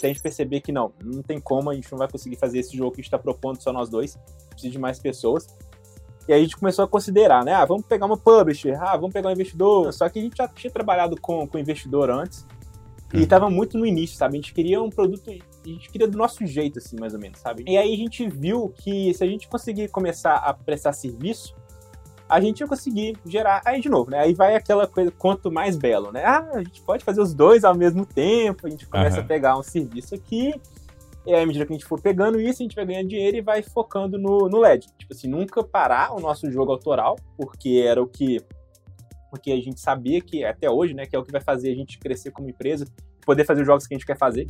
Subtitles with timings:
[0.00, 2.58] até a gente perceber que não, não tem como, a gente não vai conseguir fazer
[2.58, 5.46] esse jogo que a gente está propondo só nós dois, precisa de mais pessoas.
[6.26, 7.52] E aí a gente começou a considerar, né?
[7.54, 9.92] Ah, vamos pegar uma publisher, ah, vamos pegar um investidor.
[9.92, 12.46] Só que a gente já tinha trabalhado com, com investidor antes
[13.12, 13.50] e estava uhum.
[13.50, 14.36] muito no início, sabe?
[14.36, 17.40] A gente queria um produto, a gente queria do nosso jeito, assim, mais ou menos,
[17.40, 17.64] sabe?
[17.66, 21.56] E aí a gente viu que se a gente conseguir começar a prestar serviço,
[22.30, 23.60] a gente ia conseguir gerar.
[23.64, 24.20] Aí, de novo, né?
[24.20, 26.24] Aí vai aquela coisa, quanto mais belo, né?
[26.24, 29.24] Ah, a gente pode fazer os dois ao mesmo tempo, a gente começa uhum.
[29.24, 30.54] a pegar um serviço aqui,
[31.26, 33.36] e aí, à medida que a gente for pegando isso, a gente vai ganhando dinheiro
[33.36, 34.86] e vai focando no, no LED.
[34.98, 38.40] Tipo assim, nunca parar o nosso jogo autoral, porque era o que.
[39.30, 41.74] Porque a gente sabia que, até hoje, né, que é o que vai fazer a
[41.74, 42.86] gente crescer como empresa,
[43.24, 44.46] poder fazer os jogos que a gente quer fazer.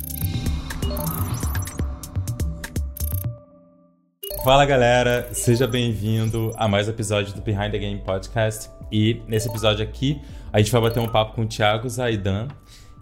[4.43, 8.71] Fala galera, seja bem-vindo a mais um episódio do Behind the Game Podcast.
[8.91, 10.19] E nesse episódio aqui,
[10.51, 12.47] a gente vai bater um papo com o Thiago Zaidan,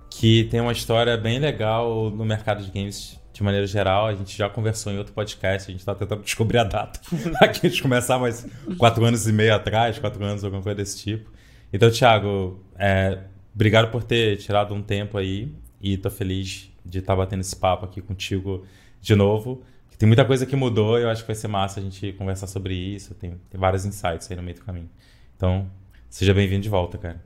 [0.09, 4.07] que tem uma história bem legal no mercado de games de maneira geral.
[4.07, 6.99] A gente já conversou em outro podcast, a gente está tentando descobrir a data.
[7.39, 8.45] aqui a gente começar mais
[8.77, 11.31] quatro anos e meio atrás, quatro anos, alguma coisa desse tipo.
[11.71, 13.17] Então, Thiago, é,
[13.55, 17.55] obrigado por ter tirado um tempo aí e tô feliz de estar tá batendo esse
[17.55, 18.65] papo aqui contigo
[18.99, 19.63] de novo.
[19.99, 22.47] Tem muita coisa que mudou e eu acho que vai ser massa a gente conversar
[22.47, 23.13] sobre isso.
[23.15, 24.89] Tem, tem vários insights aí no meio do caminho.
[25.35, 25.69] Então,
[26.09, 27.21] seja bem-vindo de volta, cara.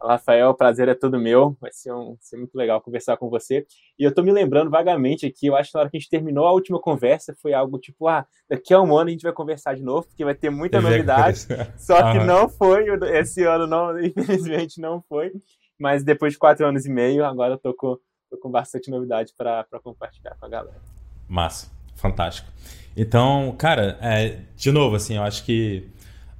[0.00, 1.56] Rafael, o prazer é todo meu.
[1.60, 3.66] Vai ser, um, ser muito legal conversar com você.
[3.98, 6.08] E eu tô me lembrando vagamente aqui, eu acho que na hora que a gente
[6.08, 9.32] terminou a última conversa foi algo tipo, ah, daqui a um ano a gente vai
[9.32, 11.40] conversar de novo, porque vai ter muita novidade.
[11.76, 12.84] Só que não foi,
[13.18, 15.32] esse ano não, infelizmente não foi.
[15.76, 17.98] Mas depois de quatro anos e meio, agora eu tô com,
[18.30, 20.80] tô com bastante novidade para compartilhar com a galera.
[21.28, 21.81] Massa.
[21.94, 22.48] Fantástico.
[22.96, 25.88] Então, cara, é, de novo, assim, eu acho que.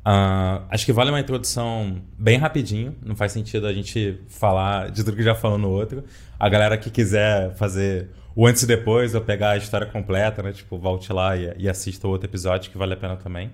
[0.05, 2.97] Uh, acho que vale uma introdução bem rapidinho.
[3.05, 6.05] Não faz sentido a gente falar de tudo que já falou no outro.
[6.39, 10.53] A galera que quiser fazer o antes e depois, ou pegar a história completa, né?
[10.53, 13.53] Tipo, volte lá e, e assista o outro episódio, que vale a pena também.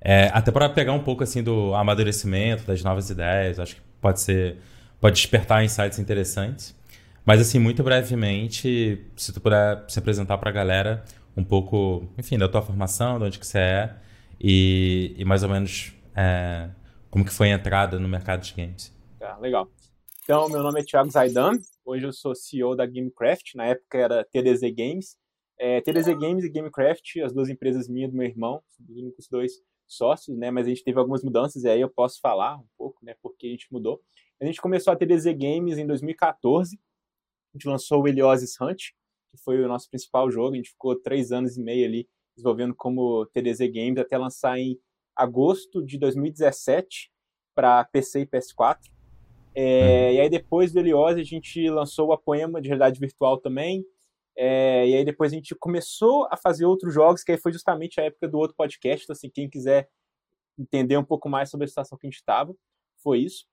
[0.00, 4.20] É, até para pegar um pouco assim do amadurecimento, das novas ideias, acho que pode
[4.20, 4.56] ser.
[5.00, 6.74] Pode despertar insights interessantes.
[7.24, 11.04] Mas assim, muito brevemente, se tu puder se apresentar para a galera,
[11.36, 13.96] um pouco, enfim, da tua formação, de onde que você é
[14.40, 16.70] e, e mais ou menos é,
[17.10, 18.94] como que foi a entrada no mercado de games.
[19.18, 19.70] Tá, legal.
[20.24, 24.24] Então, meu nome é Thiago Zaidan, hoje eu sou CEO da Gamecraft, na época era
[24.24, 25.16] TDZ Games.
[25.58, 29.52] É, TDZ Games e Gamecraft, as duas empresas minhas do meu irmão, os únicos dois
[29.86, 32.98] sócios, né, mas a gente teve algumas mudanças e aí eu posso falar um pouco,
[33.04, 34.00] né, porque a gente mudou.
[34.40, 38.90] A gente começou a TDZ Games em 2014, a gente lançou o Eliosis Hunt,
[39.36, 40.54] que foi o nosso principal jogo.
[40.54, 44.78] A gente ficou três anos e meio ali desenvolvendo como TDZ Games até lançar em
[45.14, 47.10] agosto de 2017
[47.54, 48.78] para PC e PS4.
[49.54, 50.14] É, uhum.
[50.14, 53.84] E aí depois do Heliose a gente lançou o Poema de realidade virtual também.
[54.36, 57.98] É, e aí depois a gente começou a fazer outros jogos, que aí foi justamente
[57.98, 59.04] a época do outro podcast.
[59.04, 59.88] Então, assim, quem quiser
[60.58, 62.54] entender um pouco mais sobre a situação que a gente estava,
[63.02, 63.46] foi isso.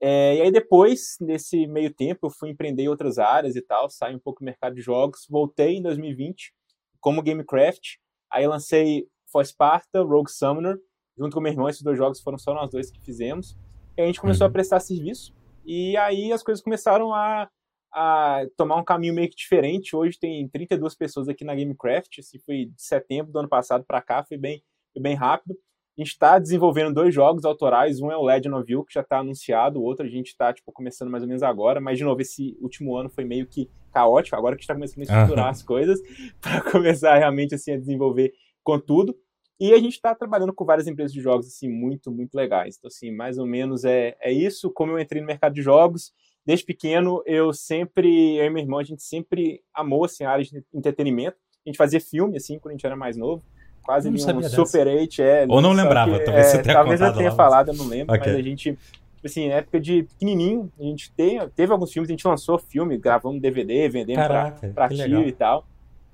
[0.00, 3.88] É, e aí depois, nesse meio tempo, eu fui empreender em outras áreas e tal,
[3.88, 6.52] saí um pouco do mercado de jogos, voltei em 2020
[7.00, 7.96] como Gamecraft,
[8.30, 10.76] aí lancei For Sparta, Rogue Summoner,
[11.16, 13.56] junto com meu irmão, esses dois jogos foram só nós dois que fizemos,
[13.96, 14.50] e a gente começou uhum.
[14.50, 17.48] a prestar serviço, e aí as coisas começaram a,
[17.92, 22.38] a tomar um caminho meio que diferente, hoje tem 32 pessoas aqui na Gamecraft, assim,
[22.38, 24.62] foi de setembro do ano passado para cá, foi bem,
[24.92, 25.56] foi bem rápido,
[26.02, 29.80] está desenvolvendo dois jogos autorais, um é o Legend of You, que já está anunciado,
[29.80, 32.56] o outro a gente está tipo, começando mais ou menos agora, mas de novo, esse
[32.60, 35.62] último ano foi meio que caótico, agora que a gente está começando a estruturar as
[35.62, 36.00] coisas,
[36.40, 39.16] para começar realmente assim, a desenvolver com tudo.
[39.58, 42.76] E a gente está trabalhando com várias empresas de jogos assim, muito, muito legais.
[42.76, 44.70] Então, assim, mais ou menos é, é isso.
[44.70, 46.12] Como eu entrei no mercado de jogos,
[46.44, 50.44] desde pequeno, eu sempre, eu e meu irmão, a gente sempre amou assim, a área
[50.44, 51.38] de entretenimento.
[51.64, 53.42] A gente fazia filme, assim, quando a gente era mais novo
[53.86, 55.22] quase um Super 8.
[55.22, 57.74] É, Ou não lembrava, que, talvez é, você tenha Talvez eu tenha lá, falado, eu
[57.74, 58.32] não lembro, okay.
[58.32, 58.78] mas a gente,
[59.24, 62.98] assim, na época de pequenininho, a gente tem, teve alguns filmes, a gente lançou filme,
[62.98, 65.22] gravamos DVD, vendendo Caraca, pra, pra tio legal.
[65.22, 65.66] e tal.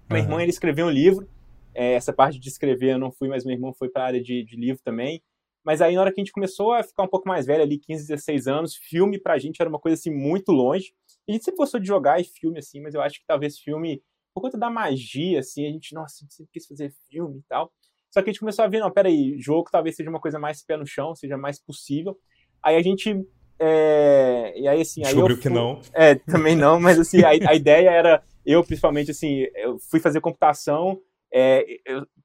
[0.08, 0.24] Meu uhum.
[0.24, 1.26] irmão, ele escreveu um livro,
[1.74, 4.22] é, essa parte de escrever eu não fui, mas meu irmão foi para a área
[4.22, 5.22] de, de livro também.
[5.64, 7.78] Mas aí, na hora que a gente começou a ficar um pouco mais velho, ali,
[7.78, 10.92] 15, 16 anos, filme pra gente era uma coisa assim muito longe.
[11.28, 14.02] A gente sempre gostou de jogar e filme, assim, mas eu acho que talvez filme,
[14.34, 17.42] por conta da magia, assim, a gente, nossa, a gente sempre quis fazer filme e
[17.48, 17.72] tal.
[18.10, 20.62] Só que a gente começou a ver, não, peraí, jogo talvez seja uma coisa mais
[20.62, 22.18] pé no chão, seja mais possível.
[22.62, 23.24] Aí a gente.
[23.58, 25.02] É, e aí, assim.
[25.02, 25.80] Descobriu que não.
[25.94, 28.22] É, também não, mas assim, a, a ideia era.
[28.44, 31.00] Eu, principalmente, assim, eu fui fazer computação,
[31.34, 31.64] é,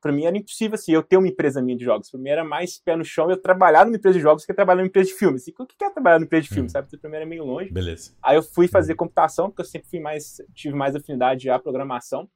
[0.01, 2.09] para mim era impossível assim, eu ter uma empresa minha de jogos.
[2.11, 4.81] Para mim era mais pé no chão eu trabalhar numa empresa de jogos que trabalhar
[4.81, 5.41] numa empresa de filmes.
[5.41, 6.73] Assim, o que é trabalhar numa empresa de filmes, hum.
[6.73, 6.97] sabe?
[6.97, 7.71] Para mim era meio longe.
[7.71, 8.13] Beleza.
[8.21, 8.97] Aí eu fui fazer hum.
[8.97, 12.29] computação, porque eu sempre fui mais tive mais afinidade à programação.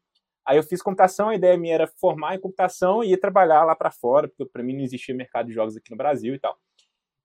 [0.45, 3.75] Aí eu fiz computação, a ideia minha era formar em computação e ir trabalhar lá
[3.75, 6.57] para fora, porque para mim não existia mercado de jogos aqui no Brasil e tal.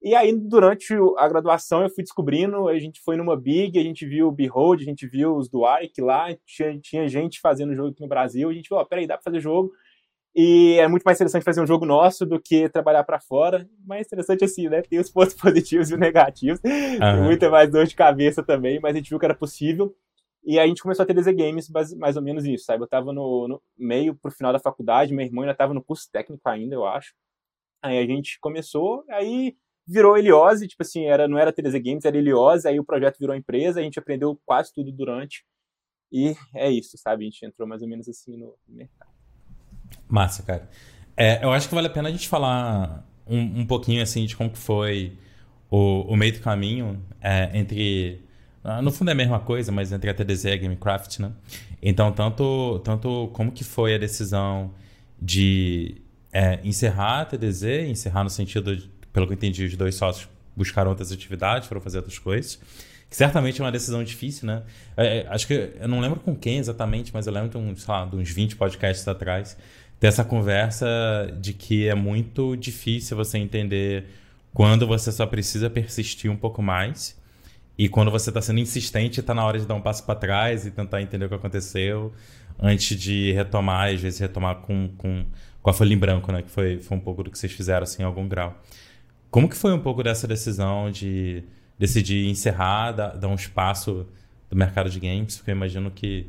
[0.03, 4.07] E aí, durante a graduação, eu fui descobrindo, a gente foi numa Big, a gente
[4.07, 7.91] viu o Behold, a gente viu os do Ike lá, tinha, tinha gente fazendo jogo
[7.91, 9.73] aqui no Brasil, a gente falou, oh, peraí, dá pra fazer jogo.
[10.39, 13.67] E é muito mais interessante fazer um jogo nosso do que trabalhar para fora.
[13.87, 14.83] Mais interessante assim, né?
[14.83, 16.61] Tem os pontos positivos e os negativos.
[16.63, 17.25] Uhum.
[17.25, 19.97] Muita mais dor de cabeça também, mas a gente viu que era possível.
[20.45, 22.85] E aí a gente começou a ter DZ Games mais ou menos isso, sabe?
[22.85, 26.09] Eu tava no, no meio pro final da faculdade, meu irmão ainda tava no curso
[26.13, 27.15] técnico ainda, eu acho.
[27.83, 29.57] Aí a gente começou, aí
[29.87, 33.37] virou Eliose, tipo assim, era, não era TDZ Games, era Eliose, aí o projeto virou
[33.37, 35.45] empresa, a gente aprendeu quase tudo durante.
[36.11, 37.25] E é isso, sabe?
[37.25, 39.11] A gente entrou mais ou menos assim no mercado.
[40.09, 40.69] Massa, cara.
[41.17, 44.37] É, eu acho que vale a pena a gente falar um, um pouquinho assim de
[44.37, 45.17] como que foi
[45.71, 48.23] o, o meio do caminho é, entre.
[48.63, 51.33] Ah, no fundo é a mesma coisa, mas entre a TDZ e a Gamecraft, né?
[51.81, 54.73] Então, tanto, tanto como que foi a decisão
[55.21, 59.95] de é, encerrar a TDZ, encerrar no sentido de pelo que eu entendi, os dois
[59.95, 62.61] sócios buscaram outras atividades, foram fazer outras coisas.
[63.09, 64.63] Que certamente é uma decisão difícil, né?
[64.95, 67.75] É, é, acho que eu não lembro com quem exatamente, mas eu lembro de, um,
[67.75, 69.57] sei lá, de uns 20 podcasts atrás,
[69.99, 70.87] dessa conversa
[71.41, 74.05] de que é muito difícil você entender
[74.53, 77.19] quando você só precisa persistir um pouco mais
[77.79, 80.67] e quando você está sendo insistente, está na hora de dar um passo para trás
[80.67, 82.13] e tentar entender o que aconteceu
[82.59, 85.25] antes de retomar, às vezes retomar com, com,
[85.63, 86.43] com a folha em branco, né?
[86.43, 88.63] Que foi, foi um pouco do que vocês fizeram, assim, em algum grau.
[89.37, 91.45] Como que foi um pouco dessa decisão de
[91.79, 94.09] decidir encerrar, dar, dar um espaço
[94.49, 95.37] do mercado de games?
[95.37, 96.27] Porque eu imagino que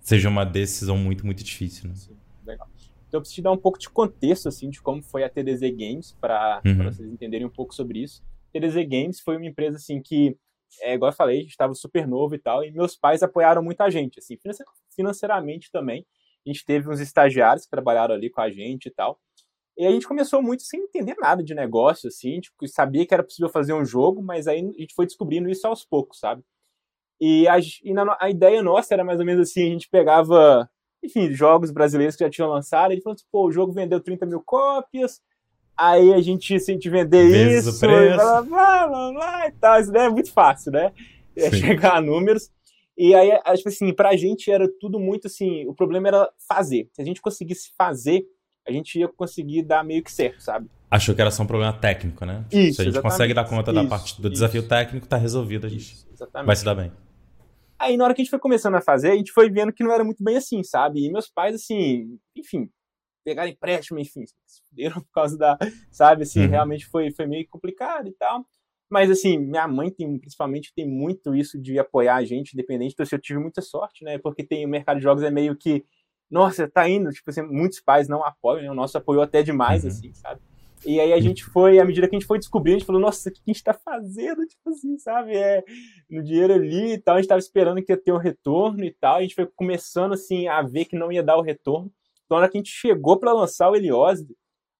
[0.00, 1.90] seja uma decisão muito, muito difícil.
[1.90, 1.94] Né?
[1.94, 2.16] Sim,
[2.46, 2.66] legal.
[3.06, 6.16] Então eu preciso dar um pouco de contexto assim de como foi a TDZ Games
[6.18, 6.84] para uhum.
[6.84, 8.24] vocês entenderem um pouco sobre isso.
[8.54, 10.34] TDZ Games foi uma empresa assim que,
[10.80, 13.90] é, igual eu falei, estava super novo e tal, e meus pais apoiaram muito a
[13.90, 14.38] gente, assim,
[14.94, 16.06] financeiramente também.
[16.46, 19.20] A gente teve uns estagiários que trabalharam ali com a gente e tal.
[19.76, 23.22] E a gente começou muito sem entender nada de negócio, assim, tipo, sabia que era
[23.22, 26.42] possível fazer um jogo, mas aí a gente foi descobrindo isso aos poucos, sabe?
[27.20, 30.68] E a, e na, a ideia nossa era mais ou menos assim, a gente pegava,
[31.02, 33.72] enfim, jogos brasileiros que já tinham lançado, e a gente falou assim, pô, o jogo
[33.72, 35.20] vendeu 30 mil cópias,
[35.76, 39.78] aí a gente, se a gente vender Vezes isso, blá, blá, blá, blá, e tal,
[39.78, 40.92] isso daí é muito fácil, né?
[41.36, 42.50] É chegar a números.
[42.96, 46.88] E aí, tipo assim, pra gente era tudo muito assim, o problema era fazer.
[46.94, 48.26] Se a gente conseguisse fazer,
[48.66, 50.68] a gente ia conseguir dar meio que certo, sabe?
[50.90, 52.44] Achou que era só um problema técnico, né?
[52.52, 54.30] Isso, Se a gente consegue dar conta isso, da parte do isso.
[54.30, 56.06] desafio técnico, tá resolvido, a gente isso,
[56.44, 56.92] vai se dar bem.
[57.78, 59.84] Aí na hora que a gente foi começando a fazer, a gente foi vendo que
[59.84, 61.04] não era muito bem assim, sabe?
[61.04, 62.70] E meus pais, assim, enfim,
[63.24, 65.58] pegaram empréstimo, enfim, se fuderam por causa da,
[65.90, 66.48] sabe, assim, uhum.
[66.48, 68.46] realmente foi, foi meio complicado e tal.
[68.88, 73.02] Mas, assim, minha mãe tem, principalmente, tem muito isso de apoiar a gente, independente, então
[73.02, 74.16] assim, eu tive muita sorte, né?
[74.18, 75.84] Porque tem o mercado de jogos é meio que
[76.30, 78.70] nossa, tá indo, tipo assim, muitos pais não apoiam, né?
[78.70, 79.90] o nosso apoiou até demais, uhum.
[79.90, 80.40] assim, sabe?
[80.84, 83.00] E aí a gente foi, à medida que a gente foi descobrindo, a gente falou,
[83.00, 84.46] nossa, o que a gente tá fazendo?
[84.46, 85.36] Tipo assim, sabe?
[85.36, 85.64] É,
[86.10, 88.92] no dinheiro ali e tal, a gente tava esperando que ia ter um retorno e
[88.92, 91.90] tal, a gente foi começando, assim, a ver que não ia dar o retorno.
[92.24, 94.28] Então, na hora que a gente chegou para lançar o Heliose,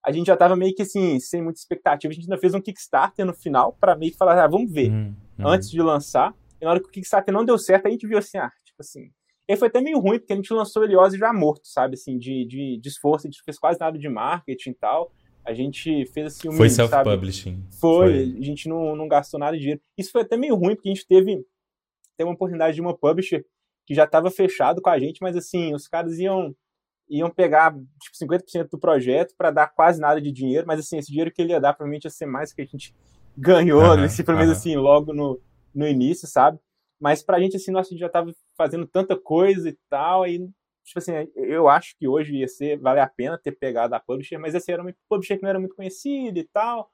[0.05, 2.11] a gente já tava meio que, assim, sem muita expectativa.
[2.11, 4.91] A gente ainda fez um Kickstarter no final para meio que falar, ah, vamos ver,
[4.91, 5.13] uhum.
[5.39, 6.33] Antes de lançar.
[6.61, 8.79] E na hora que o Kickstarter não deu certo, a gente viu assim, ah, tipo
[8.79, 9.11] assim,
[9.47, 11.93] e foi até meio ruim, porque a gente lançou Heliose já morto, sabe?
[11.93, 15.11] Assim, de, de, de esforço, a gente fez quase nada de marketing e tal.
[15.45, 17.63] A gente fez assim um Foi self-publishing.
[17.79, 19.81] Foi, foi, a gente não, não gastou nada de dinheiro.
[19.97, 21.45] Isso foi até meio ruim, porque a gente teve,
[22.17, 23.45] teve uma oportunidade de uma publisher
[23.85, 26.53] que já estava fechado com a gente, mas assim, os caras iam
[27.09, 31.07] iam pegar tipo 50% do projeto para dar quase nada de dinheiro, mas assim, esse
[31.07, 32.93] dinheiro que ele ia dar provavelmente ia ser mais que a gente
[33.37, 35.39] ganhou, uh -huh, nesse, pelo menos assim, logo no,
[35.73, 36.59] no início, sabe?
[36.99, 40.39] Mas pra gente, assim, nossa, a gente já tava fazendo tanta coisa e tal, e,
[40.83, 44.37] tipo assim, eu acho que hoje ia ser, vale a pena ter pegado a publisher,
[44.37, 46.89] mas esse era um publisher que não era muito conhecido e tal,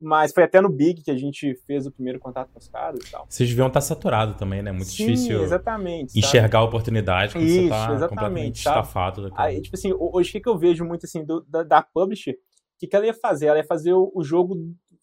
[0.00, 3.00] mas foi até no Big que a gente fez o primeiro contato com os caras
[3.04, 3.26] e tal.
[3.28, 4.70] Vocês deviam estar saturados também, né?
[4.70, 9.32] Muito Sim, difícil exatamente, enxergar a oportunidade quando Isso, você tá completamente estafado.
[9.34, 12.32] Aí, tipo assim, hoje o que, que eu vejo muito assim do, da, da publisher,
[12.32, 13.46] o que, que ela ia fazer?
[13.46, 14.56] Ela ia fazer o, o jogo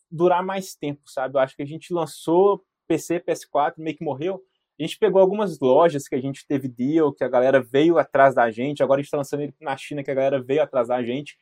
[0.10, 1.36] durar mais tempo, sabe?
[1.36, 4.42] Eu acho que a gente lançou PC, PS4, meio que morreu.
[4.80, 8.36] A gente pegou algumas lojas que a gente teve deal, que a galera veio atrás
[8.36, 8.84] da gente.
[8.84, 11.38] Agora a gente está lançando ele na China, que a galera veio atrás da gente.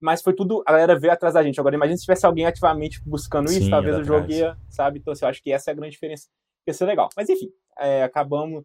[0.00, 1.60] Mas foi tudo, a galera veio atrás da gente.
[1.60, 5.00] Agora imagina se tivesse alguém ativamente buscando Sim, isso, talvez o jogo ia, sabe?
[5.00, 6.28] Então assim, eu acho que essa é a grande diferença.
[6.66, 7.08] Ia ser legal.
[7.16, 8.64] Mas enfim, é, acabamos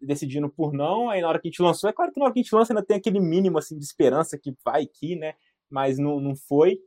[0.00, 2.34] decidindo por não, aí na hora que a gente lançou, é claro que na hora
[2.34, 5.34] que a gente lança ainda tem aquele mínimo, assim, de esperança que vai aqui, né,
[5.68, 6.80] mas não, não foi.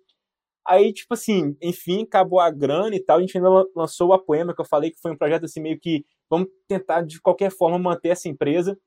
[0.65, 4.55] Aí, tipo assim, enfim, acabou a grana e tal, a gente ainda lançou o Apoema,
[4.55, 7.77] que eu falei que foi um projeto, assim, meio que, vamos tentar, de qualquer forma,
[7.77, 8.77] manter essa empresa,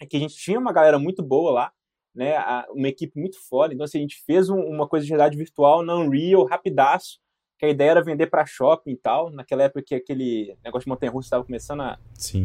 [0.00, 1.72] é que a gente tinha uma galera muito boa lá,
[2.14, 2.36] né,
[2.70, 5.82] uma equipe muito foda, então, assim, a gente fez um, uma coisa de realidade virtual
[5.82, 7.20] na Unreal, rapidaço,
[7.58, 10.88] que a ideia era vender para shopping e tal, naquela época que aquele negócio de
[10.88, 11.98] montanha-russa estava começando a,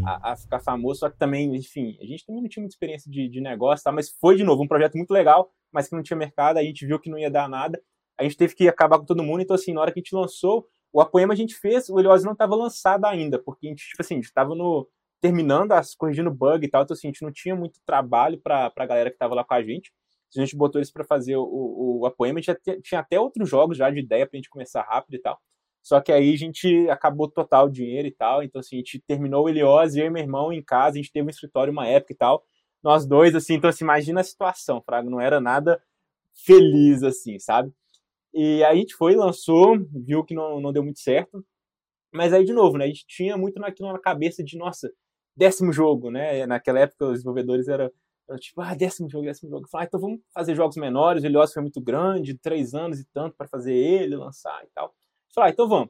[0.05, 3.09] a, a, ficar famoso, só que também, enfim, a gente também não tinha muita experiência
[3.09, 3.91] de, de negócio, tá?
[3.91, 6.85] mas foi, de novo, um projeto muito legal, mas que não tinha mercado, a gente
[6.85, 7.81] viu que não ia dar nada,
[8.17, 10.15] a gente teve que acabar com todo mundo, então, assim, na hora que a gente
[10.15, 13.87] lançou, o Apoema a gente fez, o Heliose não estava lançado ainda, porque a gente,
[13.87, 14.87] tipo assim, a estava no,
[15.21, 18.71] terminando, as, corrigindo bug e tal, então, assim, a gente não tinha muito trabalho para
[18.75, 19.91] a galera que estava lá com a gente,
[20.35, 23.19] a gente botou eles para fazer o, o, o Apoema, a gente já tinha até
[23.19, 25.39] outros jogos já de ideia pra gente começar rápido e tal.
[25.81, 28.43] Só que aí a gente acabou total o dinheiro e tal.
[28.43, 31.13] Então, assim, a gente terminou o Eliose, eu e meu irmão em casa, a gente
[31.13, 32.43] teve um escritório uma época e tal.
[32.83, 35.81] Nós dois, assim, então, assim, imagina a situação, Fraga, não era nada
[36.33, 37.71] feliz, assim, sabe?
[38.33, 41.45] E aí a gente foi, lançou, viu que não, não deu muito certo.
[42.13, 44.91] Mas aí, de novo, né, a gente tinha muito naquilo na cabeça de, nossa,
[45.35, 46.45] décimo jogo, né?
[46.45, 47.91] Naquela época os desenvolvedores eram
[48.27, 49.67] eu, tipo, ah, décimo jogo, décimo jogo.
[49.69, 51.23] Falei, ah, então vamos fazer jogos menores.
[51.23, 54.93] O Helios foi muito grande, três anos e tanto para fazer ele, lançar e tal.
[55.33, 55.89] Falei, ah, então vamos.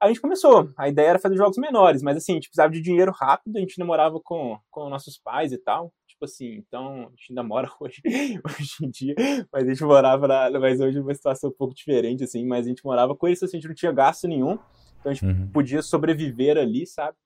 [0.00, 0.72] A gente começou.
[0.76, 3.60] A ideia era fazer jogos menores, mas assim, a gente precisava de dinheiro rápido, a
[3.60, 5.92] gente namorava com, com nossos pais e tal.
[6.22, 9.14] Tipo assim, então a gente ainda mora hoje, hoje em dia,
[9.52, 12.64] mas a gente morava na, mas hoje é uma situação um pouco diferente, assim, mas
[12.64, 14.52] a gente morava com isso, assim, a gente não tinha gasto nenhum,
[15.00, 15.50] então a gente uhum.
[15.50, 17.16] podia sobreviver ali, sabe?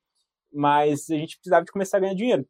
[0.51, 2.49] Mas a gente precisava de começar a ganhar dinheiro.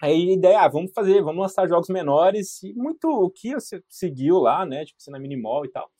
[0.00, 3.82] Aí a ideia, ah, vamos fazer, vamos lançar jogos menores, e muito o que você
[3.88, 5.90] seguiu lá, né, tipo, assim, na Minimall e tal,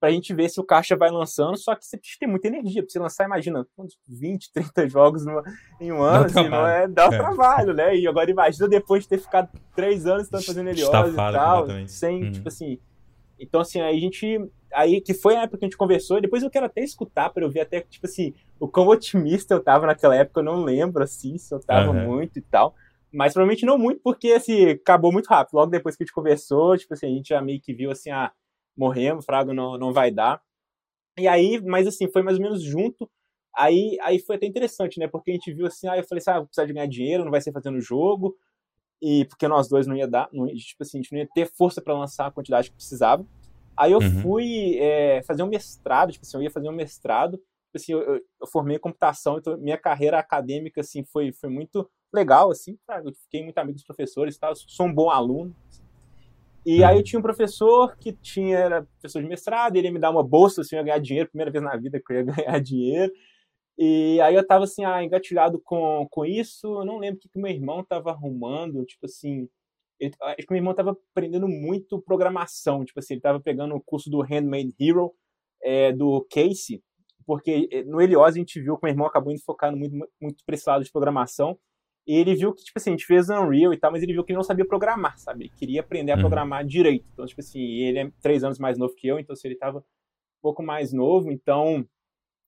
[0.00, 2.82] pra gente ver se o caixa vai lançando, só que você precisa ter muita energia,
[2.82, 3.66] pra você lançar, imagina,
[4.08, 5.42] 20, 30 jogos numa,
[5.78, 7.08] em um ano, assim, não é, dá é.
[7.10, 11.14] trabalho, né, e agora imagina depois de ter ficado três anos tanto fazendo Heliose e
[11.14, 12.32] tal, sem, hum.
[12.32, 12.78] tipo assim,
[13.38, 16.22] então assim, aí a gente, aí que foi a época que a gente conversou, e
[16.22, 19.62] depois eu quero até escutar para eu ver até, tipo assim, o quão otimista eu
[19.62, 22.06] tava naquela época, eu não lembro, assim, se eu tava uhum.
[22.06, 22.74] muito e tal,
[23.12, 25.56] mas provavelmente não muito, porque assim, acabou muito rápido.
[25.56, 28.10] Logo depois que a gente conversou, tipo assim, a gente já meio que viu assim,
[28.10, 28.30] ah,
[28.80, 30.40] morremos, Frago não, não vai dar.
[31.18, 33.08] E aí, mas assim, foi mais ou menos junto.
[33.54, 35.06] Aí, aí foi até interessante, né?
[35.06, 37.24] Porque a gente viu assim, aí ah, eu falei assim, ah, precisa de ganhar dinheiro,
[37.24, 38.34] não vai ser fazendo jogo.
[39.02, 41.46] E porque nós dois não ia dar, não, tipo assim, a gente não ia ter
[41.46, 43.26] força para lançar a quantidade que precisava.
[43.76, 44.22] Aí eu uhum.
[44.22, 47.36] fui é, fazer um mestrado, tipo assim, eu ia fazer um mestrado.
[47.36, 52.50] Tipo assim, eu, eu, formei computação, então minha carreira acadêmica assim foi, foi muito legal,
[52.50, 54.52] assim, cara, eu fiquei muito amigo dos professores, tá?
[54.54, 55.54] sou um bom aluno.
[56.64, 56.86] E uhum.
[56.86, 60.10] aí eu tinha um professor que tinha, era professor de mestrado, ele ia me dar
[60.10, 62.60] uma bolsa, assim, eu ia ganhar dinheiro, primeira vez na vida que eu ia ganhar
[62.60, 63.12] dinheiro.
[63.78, 67.28] E aí eu tava, assim, ah, engatilhado com, com isso, eu não lembro o que,
[67.30, 69.48] que meu irmão tava arrumando, tipo assim,
[69.98, 73.80] ele, acho que meu irmão tava aprendendo muito programação, tipo assim, ele tava pegando o
[73.80, 75.12] curso do Handmade Hero,
[75.62, 76.82] é, do Casey,
[77.26, 80.44] porque eh, no Helios a gente viu que meu irmão acabou indo focando muito, muito
[80.44, 81.58] para esse lado de programação,
[82.06, 84.24] e ele viu que, tipo assim, a gente fez Unreal e tal, mas ele viu
[84.24, 85.44] que ele não sabia programar, sabe?
[85.44, 86.22] Ele queria aprender a uhum.
[86.22, 87.06] programar direito.
[87.12, 89.78] Então, tipo assim, ele é três anos mais novo que eu, então se ele tava
[89.78, 91.86] um pouco mais novo, então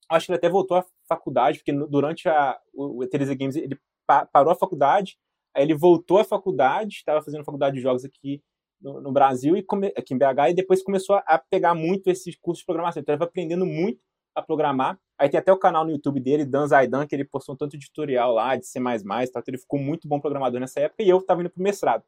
[0.09, 3.77] acho que ele até voltou à faculdade, porque durante a, o, o Teresa Games ele
[4.05, 5.17] pa, parou a faculdade,
[5.55, 8.41] aí ele voltou à faculdade, estava fazendo faculdade de jogos aqui
[8.81, 12.09] no, no Brasil, e come, aqui em BH, e depois começou a, a pegar muito
[12.09, 13.01] esses cursos de programação.
[13.01, 13.99] Então ele estava aprendendo muito
[14.35, 14.99] a programar.
[15.17, 17.77] Aí tem até o canal no YouTube dele, Dan Zaidan, que ele postou um tanto
[17.77, 21.09] de tutorial lá de C++, tal, então ele ficou muito bom programador nessa época, e
[21.09, 22.03] eu estava indo pro mestrado.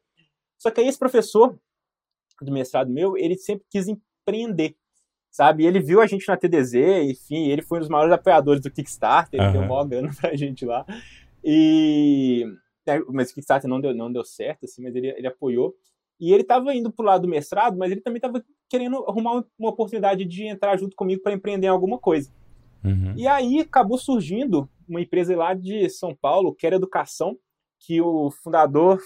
[0.58, 1.58] Só que aí esse professor
[2.42, 4.76] do mestrado meu, ele sempre quis empreender,
[5.30, 5.64] sabe?
[5.64, 9.40] ele viu a gente na TDZ, enfim, ele foi um dos maiores apoiadores do Kickstarter,
[9.40, 9.52] ele uhum.
[9.52, 10.84] deu uma grana pra gente lá.
[11.42, 12.44] E...
[12.88, 15.74] É, mas o Kickstarter não deu, não deu certo, assim, mas ele, ele apoiou.
[16.20, 19.44] E ele estava indo para o lado do mestrado, mas ele também estava querendo arrumar
[19.58, 22.30] uma oportunidade de entrar junto comigo para empreender em alguma coisa.
[22.84, 23.14] Uhum.
[23.16, 27.36] E aí acabou surgindo uma empresa lá de São Paulo, que era Educação,
[27.78, 29.00] que o fundador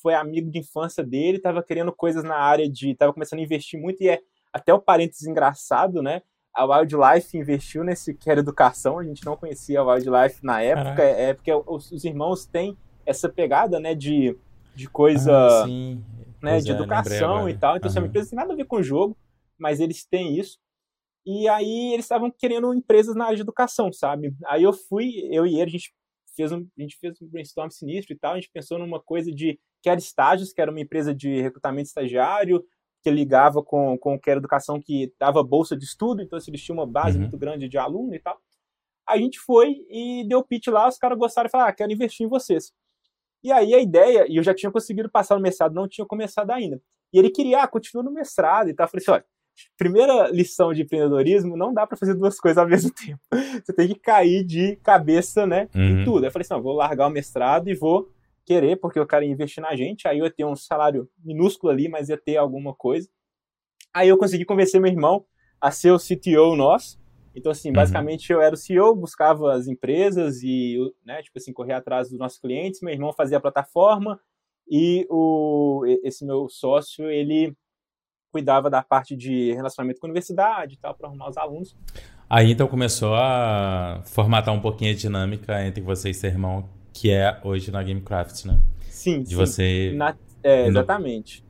[0.00, 2.90] foi amigo de infância dele, estava querendo coisas na área de.
[2.90, 4.20] estava começando a investir muito, e é
[4.52, 6.22] até o parênteses engraçado, né?
[6.54, 10.96] A Wildlife investiu nesse que era educação, a gente não conhecia a Wildlife na época,
[10.96, 11.02] Caraca.
[11.02, 14.36] é porque os, os, irmãos têm essa pegada, né, de,
[14.74, 15.32] de coisa.
[15.32, 15.66] Ah,
[16.44, 17.76] né, de é, educação e tal.
[17.76, 17.96] Então, uhum.
[17.96, 19.16] é uma empresa tem nada a ver com o jogo,
[19.58, 20.58] mas eles têm isso.
[21.26, 24.34] E aí eles estavam querendo empresas na área de educação, sabe?
[24.46, 25.94] Aí eu fui, eu e ele, a gente
[26.36, 29.32] fez um, a gente fez um brainstorm sinistro e tal, a gente pensou numa coisa
[29.32, 32.62] de que era estágios, que era uma empresa de recrutamento estagiário,
[33.02, 36.62] que ligava com, com que era educação que dava bolsa de estudo, então assim, eles
[36.62, 37.22] tinham uma base uhum.
[37.22, 38.38] muito grande de aluno e tal.
[39.06, 42.26] A gente foi e deu pitch lá, os caras gostaram e falaram, ah, quero investir
[42.26, 42.72] em vocês.
[43.44, 46.50] E aí a ideia, e eu já tinha conseguido passar no mestrado, não tinha começado
[46.50, 46.80] ainda.
[47.12, 48.86] E ele queria, ah, continua no mestrado e tal.
[48.86, 49.24] Eu falei assim, olha,
[49.76, 53.20] primeira lição de empreendedorismo, não dá para fazer duas coisas ao mesmo tempo.
[53.62, 56.00] Você tem que cair de cabeça, né, uhum.
[56.00, 56.20] em tudo.
[56.20, 58.10] Aí eu falei assim, não, vou largar o mestrado e vou
[58.46, 60.08] querer, porque eu quero investir na gente.
[60.08, 63.08] Aí eu ia ter um salário minúsculo ali, mas ia ter alguma coisa.
[63.92, 65.24] Aí eu consegui convencer meu irmão
[65.60, 66.98] a ser o CTO nosso.
[67.34, 67.74] Então, assim, uhum.
[67.74, 72.18] basicamente eu era o CEO, buscava as empresas e, né, tipo assim, correr atrás dos
[72.18, 72.80] nossos clientes.
[72.80, 74.20] Meu irmão fazia a plataforma
[74.68, 77.54] e o, esse meu sócio, ele
[78.32, 81.76] cuidava da parte de relacionamento com a universidade e tal, para arrumar os alunos.
[82.28, 87.10] Aí então começou a formatar um pouquinho a dinâmica entre você e seu irmão, que
[87.10, 88.60] é hoje na Gamecraft, né?
[88.88, 89.36] Sim, de sim.
[89.36, 89.92] você.
[89.94, 91.44] Na, é, exatamente.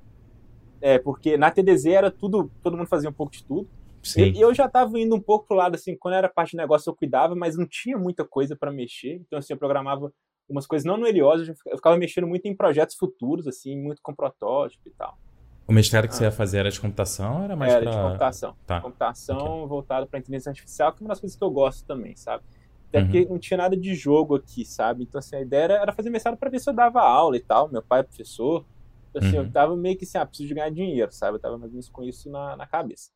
[0.81, 3.67] É, porque na TDZ era tudo, todo mundo fazia um pouco de tudo.
[4.05, 4.33] Sim.
[4.33, 6.91] E eu já estava indo um pouco pro lado assim, quando era parte de negócio
[6.91, 9.15] eu cuidava, mas não tinha muita coisa para mexer.
[9.27, 10.13] Então assim, eu programava
[10.49, 14.15] umas coisas não no Helios, eu ficava mexendo muito em projetos futuros assim, muito com
[14.15, 15.19] protótipo e tal.
[15.67, 16.17] O mestrado que ah.
[16.17, 17.91] você ia fazer era de computação era mais Era pra...
[17.91, 18.57] de computação.
[18.67, 18.81] Tá.
[18.81, 19.69] Computação okay.
[19.69, 22.45] voltada para inteligência artificial, que é uma das coisas que eu gosto também, sabe?
[22.89, 23.05] Até uhum.
[23.07, 25.03] porque não tinha nada de jogo aqui, sabe?
[25.03, 27.41] Então, assim, a ideia era, era fazer mestrado para ver se eu dava aula e
[27.41, 27.69] tal.
[27.69, 28.65] Meu pai é professor.
[29.11, 29.45] Então, assim, uhum.
[29.45, 31.37] eu tava meio que assim, ah, preciso de ganhar dinheiro, sabe?
[31.37, 33.11] Eu tava mais ou menos com isso na, na cabeça.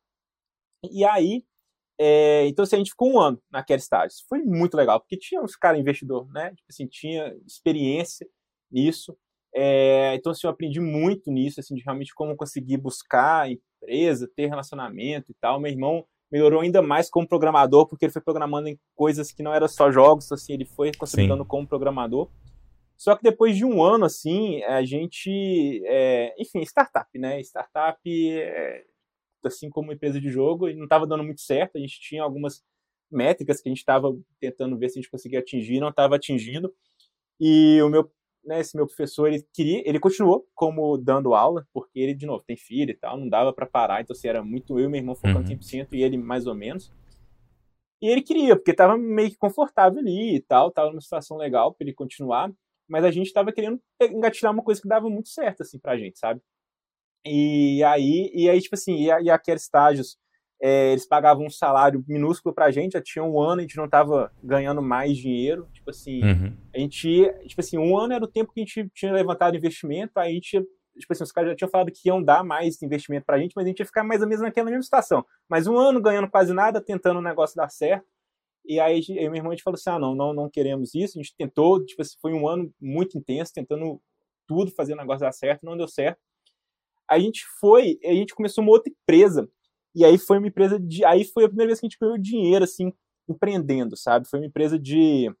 [0.83, 1.43] E aí,
[1.99, 4.17] é, então, assim, a gente ficou um ano naquele estágio.
[4.29, 6.51] Foi muito legal, porque tinha uns caras investidor, né?
[6.51, 8.25] Tipo assim, tinha experiência
[8.71, 9.17] nisso.
[9.53, 14.47] É, então, assim, eu aprendi muito nisso, assim, de realmente como conseguir buscar empresa, ter
[14.47, 15.59] relacionamento e tal.
[15.59, 19.53] Meu irmão melhorou ainda mais como programador, porque ele foi programando em coisas que não
[19.53, 22.29] eram só jogos, assim, ele foi consolidando como programador.
[22.95, 27.39] Só que depois de um ano, assim, a gente, é, enfim, startup, né?
[27.41, 28.83] Startup, é,
[29.47, 31.77] assim como empresa de jogo, não estava dando muito certo.
[31.77, 32.63] A gente tinha algumas
[33.11, 36.73] métricas que a gente estava tentando ver se a gente conseguia atingir, não estava atingindo.
[37.39, 38.11] E o meu
[38.43, 42.43] né, esse meu professor, ele queria, ele continuou como dando aula, porque ele, de novo,
[42.45, 44.99] tem filho e tal, não dava para parar, então assim, era muito eu e meu
[44.99, 45.57] irmão focando uhum.
[45.57, 46.91] 100% e ele mais ou menos.
[48.01, 51.73] E ele queria, porque tava meio que confortável ali e tal, tava numa situação legal
[51.73, 52.51] para ele continuar,
[52.87, 56.17] mas a gente tava querendo engatilhar uma coisa que dava muito certo, assim, pra gente,
[56.17, 56.41] sabe?
[57.25, 60.17] E aí, e aí tipo assim, e, e aqueles estágios
[60.61, 63.87] é, eles pagavam um salário minúsculo pra gente, já tinha um ano, a gente não
[63.87, 66.57] tava ganhando mais dinheiro, tipo assim, uhum.
[66.75, 70.11] a gente, tipo assim, um ano era o tempo que a gente tinha levantado investimento,
[70.17, 70.59] aí a gente,
[70.97, 73.63] tipo assim, os caras já tinham falado que iam dar mais investimento pra gente, mas
[73.63, 76.53] a gente ia ficar mais ou menos naquela mesma situação, mas um ano ganhando quase
[76.53, 78.05] nada, tentando o negócio dar certo,
[78.65, 81.17] e aí eu meu irmão, a gente falou assim, ah, não, não, não queremos isso,
[81.17, 84.01] a gente tentou, tipo assim, foi um ano muito intenso, tentando
[84.45, 86.19] tudo, fazer o negócio dar certo, não deu certo,
[87.09, 89.49] a gente foi, a gente começou uma outra empresa,
[89.95, 91.03] e aí foi uma empresa de.
[91.03, 92.93] Aí foi a primeira vez que a gente ganhou dinheiro, assim,
[93.27, 94.27] empreendendo, sabe?
[94.27, 95.31] Foi uma empresa de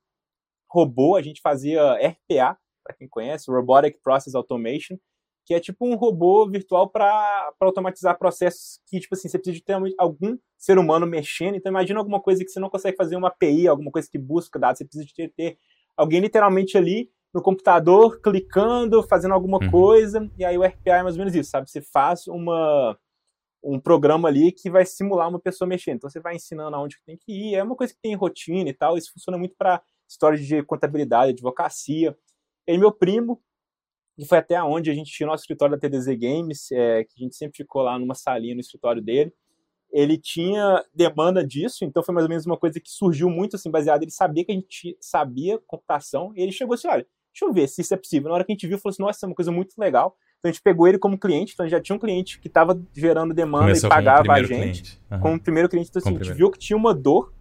[0.69, 4.97] robô, a gente fazia RPA, para quem conhece, Robotic Process Automation,
[5.45, 9.63] que é tipo um robô virtual para automatizar processos que, tipo assim, você precisa de
[9.63, 11.55] ter algum ser humano mexendo.
[11.55, 14.59] Então, imagina alguma coisa que você não consegue fazer uma API, alguma coisa que busca
[14.59, 15.57] dados, você precisa de ter, ter
[15.97, 19.71] alguém literalmente ali no computador, clicando, fazendo alguma uhum.
[19.71, 21.69] coisa, e aí o RPA é mais ou menos isso, sabe?
[21.69, 22.97] Você faz uma
[23.63, 25.97] um programa ali que vai simular uma pessoa mexendo.
[25.97, 27.55] Então você vai ensinando aonde tem que ir.
[27.55, 28.97] É uma coisa que tem rotina e tal.
[28.97, 32.17] Isso funciona muito para história de contabilidade, advocacia.
[32.67, 33.41] E meu primo,
[34.17, 37.23] que foi até onde a gente tinha nosso escritório da TDZ Games, é, que a
[37.23, 39.33] gente sempre ficou lá numa salinha no escritório dele.
[39.91, 43.71] Ele tinha demanda disso, então foi mais ou menos uma coisa que surgiu muito assim,
[43.71, 44.03] baseado.
[44.03, 47.67] Ele sabia que a gente sabia computação, e ele chegou assim: olha, deixa eu ver
[47.67, 48.29] se isso é possível.
[48.29, 50.49] Na hora que a gente viu, falou assim: nossa, é uma coisa muito legal então
[50.49, 53.65] a gente pegou ele como cliente, então já tinha um cliente que estava gerando demanda
[53.65, 54.99] Começou e pagava a gente.
[55.11, 55.19] Uhum.
[55.19, 57.33] Como primeiro cliente, então assim, a gente viu que tinha uma dor.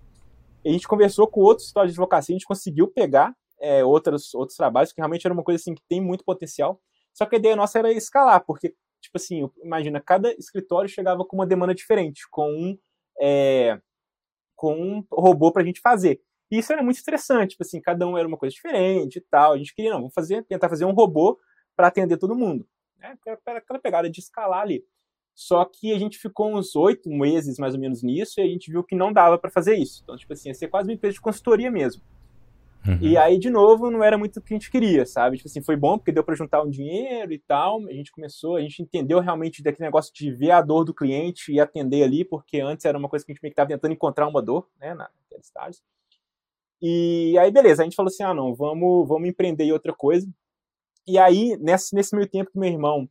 [0.67, 4.57] A gente conversou com outros histórias de advocacia, a gente conseguiu pegar é, outros, outros
[4.57, 6.81] trabalhos, que realmente era uma coisa assim que tem muito potencial.
[7.15, 11.37] Só que a ideia nossa era escalar, porque, tipo assim, imagina, cada escritório chegava com
[11.37, 12.79] uma demanda diferente, com um,
[13.21, 13.81] é,
[14.57, 16.21] com um robô para a gente fazer.
[16.51, 19.53] E isso era muito estressante, tipo assim, cada um era uma coisa diferente e tal.
[19.53, 21.39] A gente queria, não, vamos fazer, tentar fazer um robô
[21.77, 22.67] para atender todo mundo
[22.99, 23.17] né?
[23.47, 24.85] Aquela pegada de escalar ali.
[25.35, 28.71] Só que a gente ficou uns oito meses mais ou menos nisso e a gente
[28.71, 30.01] viu que não dava para fazer isso.
[30.03, 32.03] Então, tipo assim, ia ser quase uma empresa de consultoria mesmo.
[32.87, 32.99] Uhum.
[33.01, 35.37] E aí, de novo, não era muito o que a gente queria, sabe?
[35.37, 37.87] Tipo assim, foi bom porque deu para juntar um dinheiro e tal.
[37.87, 41.53] A gente começou, a gente entendeu realmente daquele negócio de ver a dor do cliente
[41.53, 43.93] e atender ali, porque antes era uma coisa que a gente meio que estava tentando
[43.93, 45.83] encontrar uma dor, né, naqueles estágios.
[46.81, 50.29] E aí, beleza, a gente falou assim: ah, não, vamos, vamos empreender em outra coisa.
[51.07, 53.09] E aí, nesse, nesse meio tempo que meu irmão.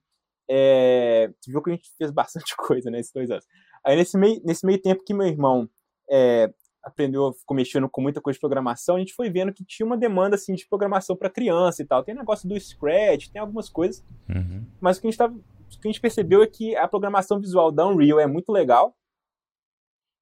[0.49, 3.45] É, viu que a gente fez bastante coisa nesses dois anos.
[3.85, 5.69] Aí, nesse meio, nesse meio tempo que meu irmão
[6.09, 6.49] é,
[6.87, 9.97] aprendeu, ficou mexendo com muita coisa de programação, a gente foi vendo que tinha uma
[9.97, 12.03] demanda assim de programação para criança e tal.
[12.03, 14.03] Tem negócio do Scratch, tem algumas coisas.
[14.29, 14.65] Uhum.
[14.79, 17.39] Mas o que, a gente tava, o que a gente percebeu é que a programação
[17.39, 18.95] visual da Unreal é muito legal.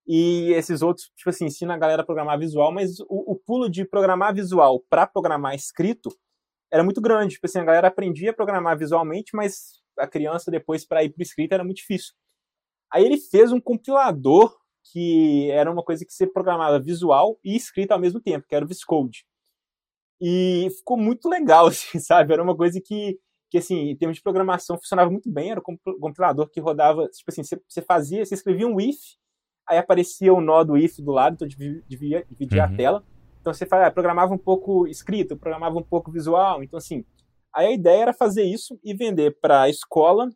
[0.07, 3.69] E esses outros, tipo assim, ensina a galera a programar visual, mas o, o pulo
[3.69, 6.09] de programar visual para programar escrito
[6.71, 7.35] era muito grande.
[7.35, 11.23] Tipo assim, a galera aprendia a programar visualmente, mas a criança depois para ir para
[11.23, 12.13] escrito era muito difícil.
[12.91, 14.55] Aí ele fez um compilador
[14.91, 18.63] que era uma coisa que você programava visual e escrita ao mesmo tempo, que era
[18.63, 19.25] o Viscode.
[20.21, 22.33] E ficou muito legal, assim, sabe?
[22.33, 25.51] Era uma coisa que, que, assim, em termos de programação, funcionava muito bem.
[25.51, 28.99] Era um compilador que rodava, tipo assim, você, você fazia, você escrevia um if,
[29.67, 32.73] aí aparecia o nó do if do lado, então dividia, dividia uhum.
[32.73, 33.03] a tela.
[33.41, 36.63] Então você fala, ah, programava um pouco escrito, programava um pouco visual.
[36.63, 37.05] Então, assim,
[37.53, 40.29] aí a ideia era fazer isso e vender para a escola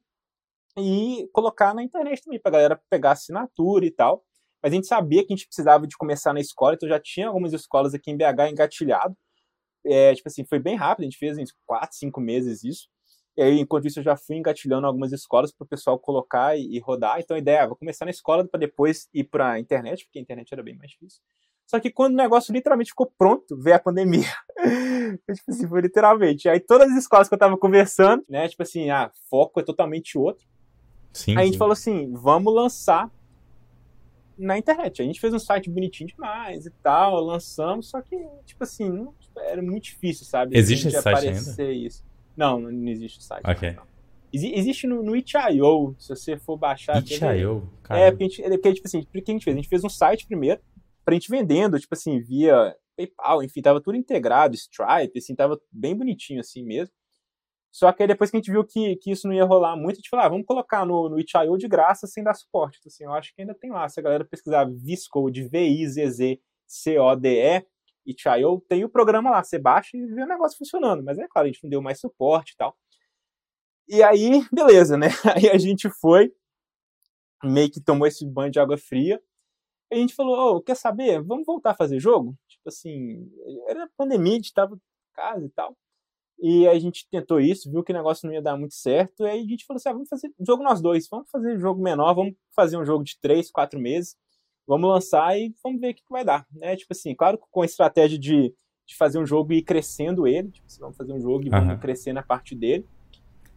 [0.77, 4.23] e colocar na internet também, para a galera pegar assinatura e tal.
[4.61, 7.27] Mas a gente sabia que a gente precisava de começar na escola, então já tinha
[7.27, 9.15] algumas escolas aqui em BH engatilhado.
[9.85, 12.87] É, tipo assim, foi bem rápido, a gente fez em quatro, cinco meses isso.
[13.39, 16.75] E aí, enquanto isso, eu já fui engatilhando algumas escolas para o pessoal colocar e,
[16.75, 17.21] e, rodar.
[17.21, 20.19] Então a ideia é, vou começar na escola para depois ir para a internet, porque
[20.19, 21.21] a internet era bem mais difícil.
[21.65, 24.27] Só que quando o negócio literalmente ficou pronto, veio a pandemia.
[25.33, 26.49] tipo assim, foi literalmente.
[26.49, 30.17] Aí todas as escolas que eu estava conversando, né, tipo assim, ah, foco é totalmente
[30.17, 30.45] outro.
[31.13, 33.09] Sim, aí a gente falou assim, vamos lançar
[34.37, 35.01] na internet.
[35.01, 39.61] A gente fez um site bonitinho demais e tal, lançamos, só que, tipo assim, era
[39.61, 40.57] muito difícil, sabe?
[40.57, 41.71] Existe esse site ainda?
[41.71, 42.08] Isso.
[42.39, 43.43] Não, não, existe o site.
[43.45, 43.75] Ok.
[44.31, 46.99] Ex existe no, no Itch.io, se você for baixar.
[46.99, 47.69] Itch.io?
[47.89, 49.53] É, porque, a gente, é porque, tipo assim, o que a gente fez?
[49.53, 50.61] A gente fez um site primeiro,
[51.03, 55.93] pra gente vendendo, tipo assim, via PayPal, enfim, tava tudo integrado, Stripe, assim, tava bem
[55.93, 56.93] bonitinho assim mesmo.
[57.71, 59.95] Só que aí depois que a gente viu que, que isso não ia rolar muito,
[59.95, 62.77] a gente falou, ah, vamos colocar no, no itch.io de graça sem dar suporte.
[62.79, 63.89] Então, assim, eu acho que ainda tem lá.
[63.89, 66.39] Se a galera pesquisar Viscode, V-I-Z-Z-C-O-D-E,
[68.09, 69.43] itch.io, tem o programa lá.
[69.43, 71.03] Você baixa e vê o negócio funcionando.
[71.03, 72.75] Mas é claro, a gente não deu mais suporte e tal.
[73.87, 75.07] E aí, beleza, né?
[75.35, 76.31] Aí a gente foi,
[77.43, 79.21] meio que tomou esse banho de água fria.
[79.91, 81.21] E a gente falou, oh, quer saber?
[81.23, 82.37] Vamos voltar a fazer jogo?
[82.47, 83.27] Tipo assim,
[83.67, 84.79] era pandemia, a gente tava em
[85.15, 85.75] casa e tal.
[86.41, 89.29] E a gente tentou isso, viu que o negócio não ia dar muito certo, e
[89.29, 92.13] aí a gente falou assim: ah, vamos fazer jogo nós dois, vamos fazer jogo menor,
[92.13, 94.15] vamos fazer um jogo de três, quatro meses,
[94.69, 96.45] vamos lançar e vamos ver o que, que vai dar.
[96.53, 96.75] Né?
[96.75, 98.53] Tipo assim, claro com a estratégia de,
[98.87, 101.49] de fazer um jogo e ir crescendo ele, tipo assim, vamos fazer um jogo e
[101.49, 101.79] vamos uhum.
[101.79, 102.85] crescendo a parte dele.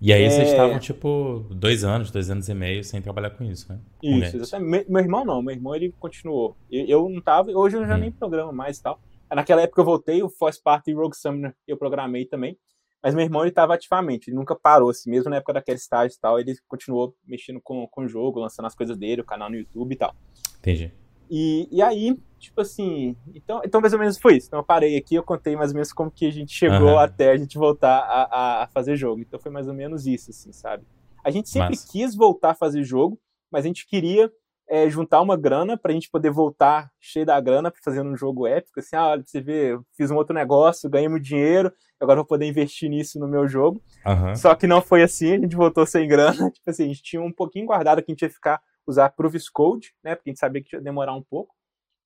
[0.01, 0.31] E aí é...
[0.31, 3.79] vocês estavam, tipo, dois anos, dois anos e meio sem trabalhar com isso, né?
[4.01, 4.91] Com isso, exatamente.
[4.91, 6.57] Meu irmão não, meu irmão ele continuou.
[6.71, 7.99] Eu, eu não tava, hoje eu já hum.
[7.99, 8.99] nem programo mais e tal.
[9.31, 12.59] Naquela época eu voltei, o Force Party e Rogue Summoner eu programei também.
[13.03, 16.17] Mas meu irmão, ele estava ativamente, ele nunca parou, assim, mesmo na época daquele estágio
[16.17, 19.51] e tal, ele continuou mexendo com, com o jogo, lançando as coisas dele, o canal
[19.51, 20.15] no YouTube e tal.
[20.59, 20.93] Entendi.
[21.35, 24.49] E, e aí, tipo assim, então, então mais ou menos foi isso.
[24.49, 26.99] Então eu parei aqui, eu contei mais ou menos como que a gente chegou uhum.
[26.99, 29.23] até a gente voltar a, a, fazer jogo.
[29.23, 30.85] Então foi mais ou menos isso, assim, sabe?
[31.25, 31.89] A gente sempre Massa.
[31.91, 33.19] quis voltar a fazer jogo,
[33.51, 34.31] mas a gente queria
[34.69, 38.15] é, juntar uma grana para a gente poder voltar cheio da grana para fazer um
[38.15, 38.81] jogo épico.
[38.81, 42.47] Assim, ah, olha, você vê, eu fiz um outro negócio, ganhamos dinheiro, agora vou poder
[42.47, 43.83] investir nisso no meu jogo.
[44.05, 44.37] Uhum.
[44.37, 46.51] Só que não foi assim, a gente voltou sem grana.
[46.53, 49.49] Tipo assim, a gente tinha um pouquinho guardado que a gente ia ficar, usar Proofs
[49.49, 50.15] Code, né?
[50.15, 51.55] Porque a gente sabia que ia demorar um pouco.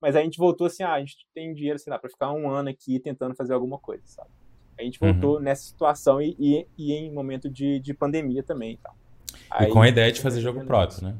[0.01, 2.31] Mas aí a gente voltou assim, ah, a gente tem dinheiro, sei lá, para ficar
[2.31, 4.29] um ano aqui tentando fazer alguma coisa, sabe?
[4.79, 5.41] A gente voltou uhum.
[5.41, 8.95] nessa situação e, e, e, em momento de, de pandemia também e tal.
[9.59, 11.17] E com a ideia de fazer jogo próprio, né?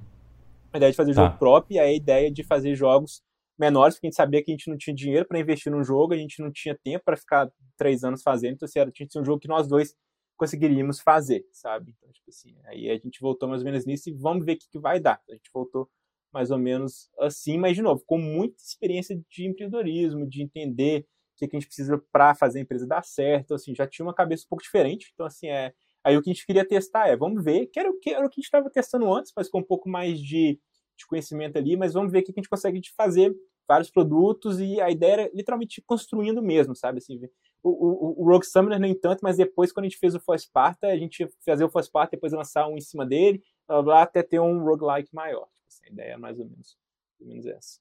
[0.72, 1.24] a ideia de fazer tá.
[1.24, 3.22] jogo próprio e a ideia de fazer jogos
[3.60, 6.14] menores, porque a gente sabia que a gente não tinha dinheiro para investir num jogo,
[6.14, 9.22] a gente não tinha tempo para ficar três anos fazendo, então assim, a gente tinha
[9.22, 9.96] um jogo que nós dois
[10.38, 11.94] conseguiríamos fazer, sabe?
[11.98, 14.58] Então, tipo assim, aí a gente voltou mais ou menos nisso e vamos ver o
[14.58, 15.22] que, que vai dar.
[15.30, 15.90] A gente voltou
[16.32, 21.40] mais ou menos assim, mas de novo, com muita experiência de empreendedorismo, de entender o
[21.40, 24.14] que, que a gente precisa para fazer a empresa dar certo, assim, já tinha uma
[24.14, 25.74] cabeça um pouco diferente, então assim, é,
[26.08, 28.26] Aí o que a gente queria testar é, vamos ver, que era o que, era
[28.26, 30.58] o que a gente estava testando antes, mas com um pouco mais de,
[30.98, 33.36] de conhecimento ali, mas vamos ver o que a gente consegue fazer
[33.68, 37.00] vários produtos e a ideia era literalmente construindo mesmo, sabe?
[37.00, 37.20] Assim,
[37.64, 40.38] o, o, o Rogue Summoner, no entanto, mas depois, quando a gente fez o For
[40.40, 44.24] Sparta, a gente fazer o For Sparta, depois lançar um em cima dele, blá, até
[44.24, 45.48] ter um roguelike maior.
[45.54, 46.78] Tipo assim, a ideia é mais ou menos
[47.18, 47.80] pelo menos essa.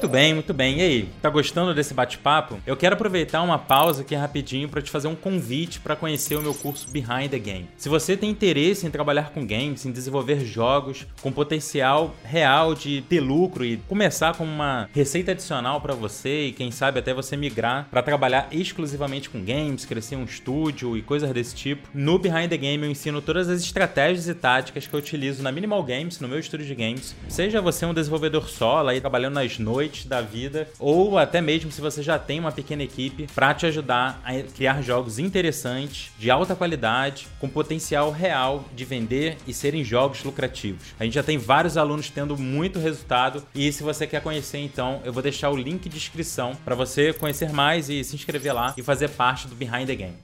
[0.00, 0.78] Muito bem, muito bem.
[0.78, 2.58] E aí, tá gostando desse bate-papo?
[2.66, 6.42] Eu quero aproveitar uma pausa aqui rapidinho para te fazer um convite para conhecer o
[6.42, 7.68] meu curso Behind the Game.
[7.76, 13.02] Se você tem interesse em trabalhar com games, em desenvolver jogos com potencial real de
[13.08, 17.36] ter lucro e começar com uma receita adicional para você e quem sabe até você
[17.36, 22.48] migrar para trabalhar exclusivamente com games, crescer um estúdio e coisas desse tipo, no Behind
[22.48, 26.20] the Game eu ensino todas as estratégias e táticas que eu utilizo na Minimal Games,
[26.20, 27.14] no meu estúdio de games.
[27.28, 31.70] Seja você um desenvolvedor solo aí trabalhando trabalhando nas noites da vida, ou até mesmo
[31.70, 36.30] se você já tem uma pequena equipe para te ajudar a criar jogos interessantes, de
[36.30, 40.94] alta qualidade, com potencial real de vender e serem jogos lucrativos.
[40.98, 45.00] A gente já tem vários alunos tendo muito resultado e se você quer conhecer então,
[45.04, 48.74] eu vou deixar o link de inscrição para você conhecer mais e se inscrever lá
[48.76, 50.14] e fazer parte do Behind the Game.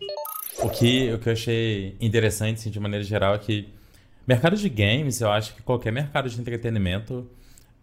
[0.58, 3.68] O que, o que eu achei interessante, assim, de maneira geral, é que
[4.26, 7.28] mercado de games, eu acho que qualquer mercado de entretenimento,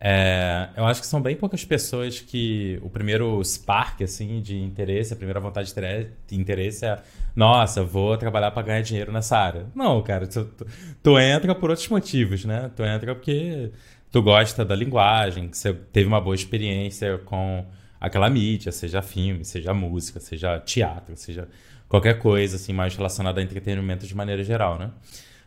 [0.05, 5.13] é, eu acho que são bem poucas pessoas que o primeiro spark assim de interesse,
[5.13, 7.01] a primeira vontade de interesse é,
[7.33, 9.65] nossa, vou trabalhar para ganhar dinheiro nessa área.
[9.73, 10.67] Não, cara, tu, tu,
[11.01, 12.69] tu, entra por outros motivos, né?
[12.75, 13.71] Tu entra porque
[14.11, 17.65] tu gosta da linguagem, que você teve uma boa experiência com
[17.97, 21.47] aquela mídia, seja filme, seja música, seja teatro, seja
[21.87, 24.91] qualquer coisa assim mais relacionada a entretenimento de maneira geral, né?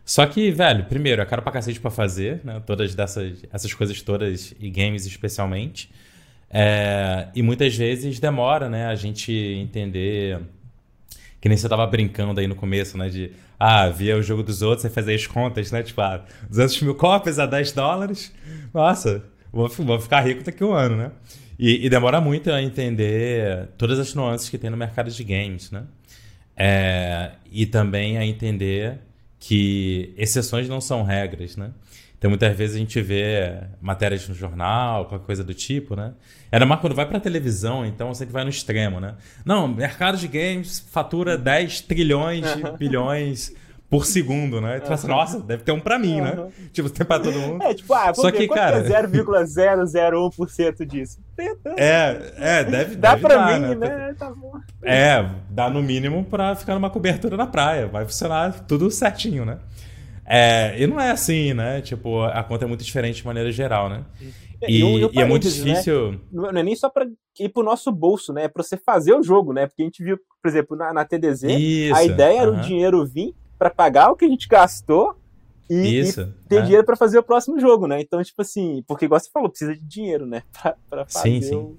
[0.07, 2.63] Só que, velho, primeiro, é caro pra cacete pra fazer, né?
[2.65, 5.91] Todas dessas essas coisas todas, e games especialmente.
[6.49, 8.87] É, e muitas vezes demora, né?
[8.87, 10.41] A gente entender.
[11.41, 13.09] Que nem você tava brincando aí no começo, né?
[13.09, 15.83] De, ah, via o jogo dos outros e fazer as contas, né?
[15.83, 18.33] Tipo, ah, 200 mil cópias a 10 dólares.
[18.73, 21.11] Nossa, vou, vou ficar rico daqui a um ano, né?
[21.59, 25.73] E, e, demora muito a entender todas as nuances que tem no mercado de games,
[25.73, 25.83] né?
[26.57, 29.01] É, e também a entender
[29.39, 31.71] que exceções não são regras, né?
[32.19, 36.15] Então, muitas vezes a gente vê matérias no jornal, qualquer coisa do tipo, né?
[36.51, 39.15] Era mais quando vai pra televisão, então você vai no extremo, né?
[39.45, 43.55] Não, mercado de games fatura 10 trilhões de bilhões
[43.89, 44.81] por segundo, né?
[44.81, 46.49] Tu assim, nossa, deve ter um pra mim, né?
[46.73, 47.63] Tipo, tem pra todo mundo.
[47.63, 48.79] É, tipo, ah, Só que, cara...
[48.79, 51.21] é 0,001% disso?
[51.77, 53.89] É, é, deve Dá deve pra dar, mim, né?
[53.89, 54.15] né?
[54.19, 54.53] Tá bom.
[54.83, 57.87] É, dá no mínimo pra ficar numa cobertura na praia.
[57.87, 59.59] Vai funcionar tudo certinho, né?
[60.25, 61.81] É, e não é assim, né?
[61.81, 64.03] Tipo, a conta é muito diferente de maneira geral, né?
[64.67, 65.53] E, e, e é muito né?
[65.53, 66.13] difícil.
[66.13, 66.19] Né?
[66.33, 67.07] Não é nem só para
[67.39, 68.45] ir pro nosso bolso, né?
[68.45, 69.69] É pra você fazer o jogo, né?
[69.69, 73.07] Porque a gente viu, por exemplo, na, na TDZ, Isso, a ideia era o dinheiro
[73.07, 75.17] vir para pagar o que a gente gastou
[75.69, 76.63] e, Isso, e ter é.
[76.63, 78.01] dinheiro para fazer o próximo jogo, né?
[78.01, 80.43] Então, tipo assim, porque igual você falou, precisa de dinheiro, né?
[80.89, 81.55] Pra, fazer sim, sim.
[81.55, 81.79] O...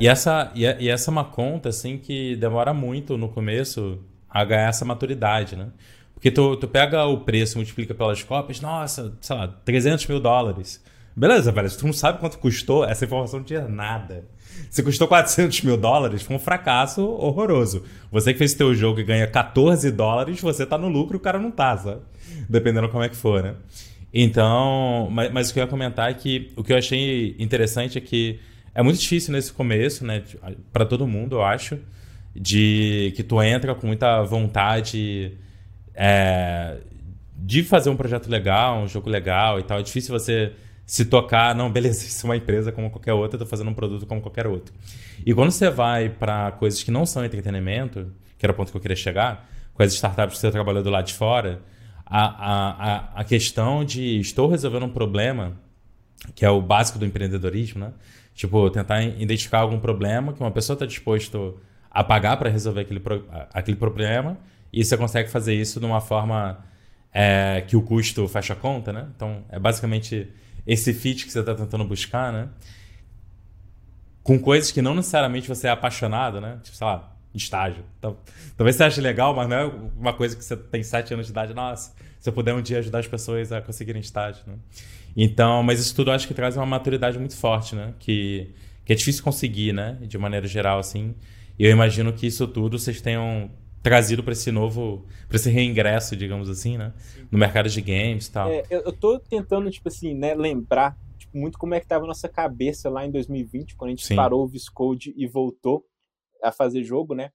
[0.00, 4.42] E, essa, e, e, essa é uma conta, assim, que demora muito no começo a
[4.44, 5.68] ganhar essa maturidade, né?
[6.14, 10.82] Porque tu, tu pega o preço, multiplica pelas cópias, nossa, sei lá, 300 mil dólares.
[11.14, 14.24] Beleza, velho, se tu não sabe quanto custou, essa informação não tinha nada.
[14.70, 17.82] Se custou 400 mil dólares, foi um fracasso horroroso.
[18.10, 21.20] Você que fez teu jogo e ganha 14 dólares, você tá no lucro e o
[21.20, 22.00] cara não tá, sabe?
[22.48, 23.54] Dependendo como é que for, né?
[24.14, 27.96] Então, mas, mas, o que eu ia comentar é que o que eu achei interessante
[27.96, 28.40] é que
[28.74, 30.22] é muito difícil nesse começo, né?
[30.72, 31.78] para todo mundo, eu acho,
[32.34, 35.32] de que tu entra com muita vontade
[35.94, 36.78] é,
[37.36, 39.78] de fazer um projeto legal, um jogo legal e tal.
[39.78, 40.52] É difícil você
[40.92, 44.04] se tocar, não, beleza, isso é uma empresa como qualquer outra, tô fazendo um produto
[44.04, 44.74] como qualquer outro.
[45.24, 48.76] E quando você vai para coisas que não são entretenimento, que era o ponto que
[48.76, 51.62] eu queria chegar, com as startups que você trabalhou do lado de fora,
[52.04, 52.24] a,
[53.14, 55.54] a, a questão de estou resolvendo um problema,
[56.34, 57.92] que é o básico do empreendedorismo, né?
[58.34, 61.58] Tipo, tentar identificar algum problema que uma pessoa está disposto
[61.90, 63.02] a pagar para resolver aquele,
[63.54, 64.36] aquele problema
[64.70, 66.62] e você consegue fazer isso de uma forma
[67.14, 69.08] é, que o custo fecha a conta, né?
[69.16, 70.28] Então, é basicamente
[70.66, 72.48] esse fit que você está tentando buscar, né?
[74.22, 76.60] Com coisas que não necessariamente você é apaixonado, né?
[76.62, 77.84] Tipo, sei lá, estágio.
[78.56, 79.64] Talvez você ache legal, mas não é
[79.96, 81.54] uma coisa que você tem sete anos de idade.
[81.54, 84.54] Nossa, se eu puder um dia ajudar as pessoas a conseguirem estágio, né?
[85.16, 87.94] Então, mas isso tudo acho que traz uma maturidade muito forte, né?
[87.98, 89.98] Que, que é difícil conseguir, né?
[90.02, 91.14] De maneira geral, assim.
[91.58, 93.50] E eu imagino que isso tudo vocês tenham
[93.82, 96.92] trazido para esse novo, para esse reingresso, digamos assim, né?
[97.30, 98.48] No mercado de games e tal.
[98.48, 102.04] É, eu, eu tô tentando, tipo assim, né, lembrar tipo, muito como é que tava
[102.04, 104.16] a nossa cabeça lá em 2020, quando a gente Sim.
[104.16, 105.84] parou o Viscode e voltou
[106.42, 107.30] a fazer jogo, né?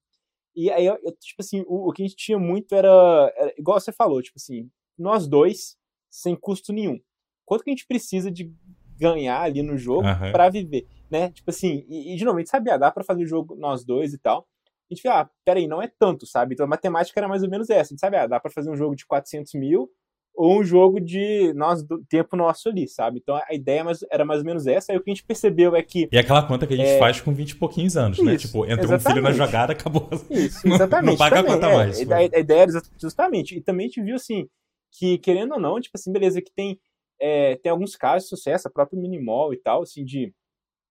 [0.55, 2.89] E aí, eu, tipo assim, o, o, que a gente tinha muito era,
[3.37, 5.77] era, igual você falou, tipo assim, nós dois,
[6.09, 6.99] sem custo nenhum.
[7.45, 8.51] Quanto que a gente precisa de
[8.97, 10.31] ganhar ali no jogo uhum.
[10.31, 11.29] para viver, né?
[11.31, 13.85] Tipo assim, e, e de novo, a gente sabia, dá pra fazer o jogo nós
[13.85, 14.47] dois e tal,
[14.89, 16.53] a gente fala, ah, peraí, não é tanto, sabe?
[16.53, 17.89] Então a matemática era mais ou menos essa.
[17.89, 19.89] A gente sabe, ah, dá para fazer um jogo de 400 mil
[20.37, 23.19] ou um jogo de nós, do tempo nosso ali, sabe?
[23.19, 24.91] Então a ideia era mais ou menos essa.
[24.91, 26.07] Aí o que a gente percebeu é que.
[26.11, 26.99] E aquela conta que a gente é...
[26.99, 28.35] faz com 20 e pouquinhos anos, né?
[28.35, 28.47] Isso, né?
[28.47, 29.07] Tipo, entrou exatamente.
[29.07, 30.07] um filho na jogada, acabou.
[30.29, 31.05] Isso, exatamente.
[31.05, 32.11] não, não paga também, a conta é, mais.
[32.11, 32.71] A, a ideia era
[33.01, 33.57] justamente.
[33.57, 34.47] E também a gente viu assim,
[34.91, 36.79] que querendo ou não, tipo assim, beleza, que tem,
[37.19, 40.31] é, tem alguns casos de sucesso, a própria Minimol e tal, assim, de,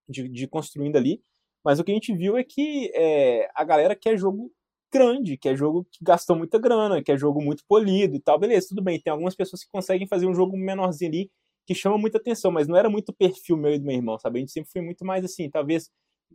[0.09, 1.23] de, de construindo ali.
[1.67, 4.53] Mas o que a gente viu é que é, a galera quer jogo
[4.93, 8.39] grande, que é jogo que gastou muita grana, que é jogo muito polido e tal.
[8.39, 9.01] Beleza, tudo bem.
[9.01, 11.31] Tem algumas pessoas que conseguem fazer um jogo menorzinho ali
[11.67, 14.17] que chama muita atenção, mas não era muito o perfil meu e do meu irmão,
[14.17, 14.39] sabe?
[14.39, 15.91] A gente sempre foi muito mais assim, talvez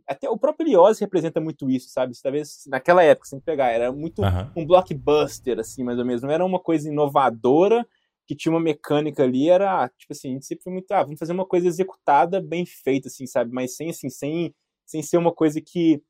[0.06, 2.12] até o próprio Lioz representa muito isso, sabe?
[2.22, 4.50] Talvez naquela época, sem pegar, era muito uhum.
[4.54, 6.22] um blockbuster, assim, mais ou menos.
[6.22, 7.86] Não era uma coisa inovadora
[8.26, 11.18] que tinha uma mecânica ali, era, tipo assim, a gente sempre foi muito, ah, vamos
[11.18, 13.50] fazer uma coisa executada, bem feita, assim, sabe?
[13.50, 14.54] Mas sem, assim, sem,
[14.86, 16.02] sem ser uma coisa que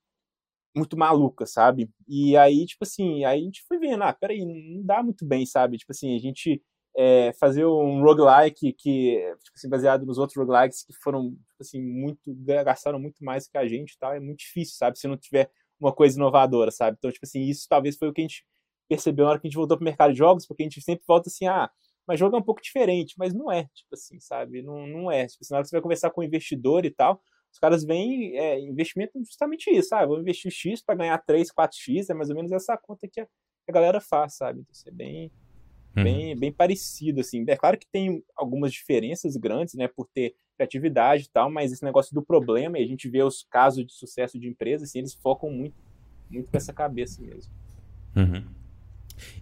[0.74, 1.90] muito maluca, sabe?
[2.08, 5.44] E aí, tipo assim, aí a gente foi vendo, ah, peraí, não dá muito bem,
[5.46, 5.76] sabe?
[5.78, 6.62] Tipo assim, a gente
[6.96, 11.82] é, fazer um roguelike que, tipo assim, baseado nos outros roguelikes que foram, tipo assim,
[11.82, 12.20] muito,
[12.64, 14.98] gastaram muito mais que a gente tal, é muito difícil, sabe?
[14.98, 16.96] Se não tiver uma coisa inovadora, sabe?
[16.98, 18.44] Então, tipo assim, isso talvez foi o que a gente
[18.88, 21.04] percebeu na hora que a gente voltou pro mercado de jogos, porque a gente sempre
[21.06, 21.70] volta assim, ah,
[22.06, 24.62] mas jogo é um pouco diferente, mas não é, tipo assim, sabe?
[24.62, 25.26] Não, não é.
[25.26, 27.84] Tipo assim, na hora que você vai conversar com o investidor e tal, os caras
[27.84, 32.30] veem é, investimento justamente isso, ah, vou investir X para ganhar 3, 4X, é mais
[32.30, 33.26] ou menos essa conta que a,
[33.68, 34.60] a galera faz, sabe?
[34.60, 35.30] Então, isso é bem,
[35.96, 36.02] uhum.
[36.02, 37.44] bem, bem parecido, assim.
[37.46, 41.84] É claro que tem algumas diferenças grandes, né, por ter criatividade e tal, mas esse
[41.84, 45.14] negócio do problema, e a gente vê os casos de sucesso de empresas, assim, eles
[45.14, 45.76] focam muito,
[46.30, 47.52] muito com essa cabeça mesmo.
[48.16, 48.44] Uhum.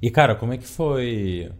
[0.02, 1.52] E, cara, como é que foi...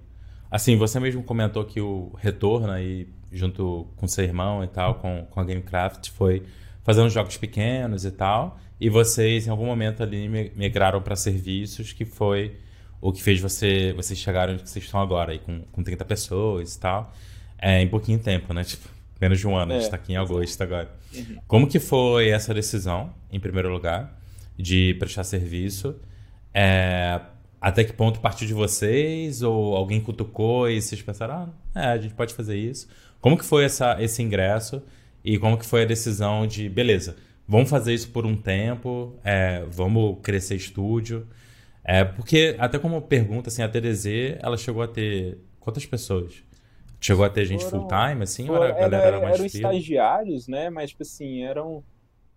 [0.51, 5.27] Assim, você mesmo comentou que o retorno aí, junto com seu irmão e tal, com,
[5.31, 6.43] com a Gamecraft, foi
[6.83, 12.05] fazendo jogos pequenos e tal, e vocês, em algum momento ali, migraram para serviços, que
[12.05, 12.57] foi
[13.01, 16.75] o que fez você, vocês chegarem onde vocês estão agora, aí, com, com 30 pessoas
[16.75, 17.13] e tal,
[17.59, 18.65] é, em pouquinho tempo, né?
[18.65, 18.89] Tipo,
[19.21, 20.91] menos de um ano, é, a gente está aqui em agosto agora.
[21.15, 21.37] Uhum.
[21.47, 24.19] Como que foi essa decisão, em primeiro lugar,
[24.57, 25.95] de prestar serviço?
[26.53, 27.21] É,
[27.61, 29.43] até que ponto partiu de vocês?
[29.43, 32.89] Ou alguém cutucou e vocês pensaram, ah, é, a gente pode fazer isso?
[33.21, 34.83] Como que foi essa, esse ingresso?
[35.23, 39.63] E como que foi a decisão de, beleza, vamos fazer isso por um tempo, é,
[39.69, 41.29] vamos crescer estúdio?
[41.85, 46.43] É, porque, até como pergunta, assim, a TDZ, ela chegou a ter quantas pessoas?
[46.99, 49.47] Chegou a ter gente full time, assim, foram, ou a galera era, era mais Eram
[49.47, 51.85] estagiários, né, mas, tipo assim, eram,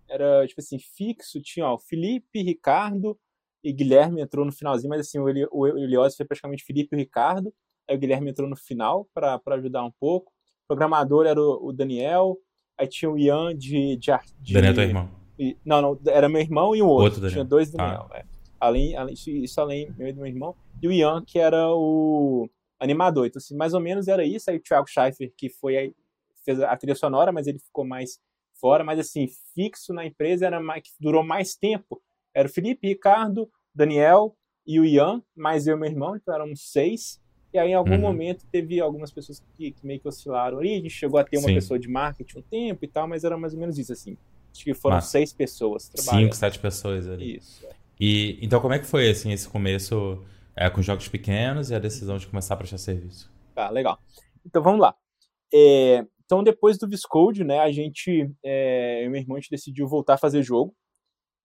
[0.08, 3.18] era, tipo assim, fixo, tinha, ó, Felipe, Ricardo
[3.64, 6.98] e Guilherme entrou no finalzinho, mas, assim, o, Eli, o Eliose foi praticamente Felipe e
[6.98, 7.52] Ricardo,
[7.88, 10.30] aí o Guilherme entrou no final para ajudar um pouco,
[10.64, 12.36] o programador era o, o, Daniel,
[12.78, 13.96] aí tinha o Ian de...
[13.96, 15.10] de, de Daniel é teu irmão?
[15.64, 18.18] Não, não, era meu irmão e um outro, outro tinha dois Daniel, ah.
[18.18, 18.24] é
[18.60, 22.48] além, além isso além meu e do meu irmão, e o Ian, que era o
[22.78, 23.26] animador.
[23.26, 24.50] Então, assim, mais ou menos era isso.
[24.50, 25.94] Aí o Thiago Schaeffer, que foi
[26.44, 28.18] fez a trilha sonora, mas ele ficou mais
[28.60, 28.84] fora.
[28.84, 32.02] Mas, assim, fixo na empresa, era mais, que durou mais tempo.
[32.34, 36.54] Era o Felipe, Ricardo, Daniel e o Ian, mais eu e meu irmão, então eram
[36.56, 37.20] seis.
[37.52, 38.00] E aí, em algum uhum.
[38.00, 40.74] momento, teve algumas pessoas que, que, meio que oscilaram ali.
[40.74, 41.54] A gente chegou a ter uma Sim.
[41.54, 44.16] pessoa de marketing um tempo e tal, mas era mais ou menos isso, assim.
[44.54, 46.24] Acho que foram Mas, seis pessoas trabalhando.
[46.24, 47.36] Cinco, sete pessoas ali.
[47.36, 47.66] Isso.
[47.66, 47.74] É.
[47.98, 50.22] E então como é que foi assim esse começo
[50.56, 53.32] é, com jogos pequenos e a decisão de começar a prestar serviço?
[53.54, 53.98] Tá, legal.
[54.46, 54.94] Então vamos lá.
[55.52, 59.50] É, então depois do Viscode, né, a gente, é, eu e meu irmão, a gente
[59.50, 60.74] decidiu voltar a fazer jogo.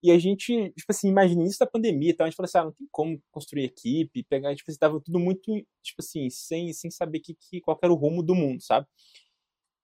[0.01, 2.57] E a gente, tipo assim, imagina isso da pandemia e tal, a gente falou assim,
[2.57, 5.41] ah, não tem como construir equipe, pegar, tipo assim, tava tudo muito,
[5.83, 8.87] tipo assim, sem, sem saber que, que, qual era o rumo do mundo, sabe?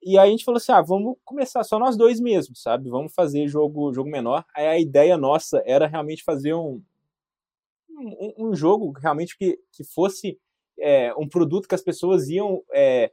[0.01, 2.89] E aí a gente falou assim, ah, vamos começar só nós dois mesmo, sabe?
[2.89, 4.45] Vamos fazer jogo, jogo menor.
[4.55, 6.81] Aí a ideia nossa era realmente fazer um,
[7.89, 10.39] um, um jogo realmente que, que fosse
[10.79, 13.11] é, um produto que as pessoas iam, é,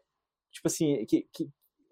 [0.53, 1.49] tipo assim, que, que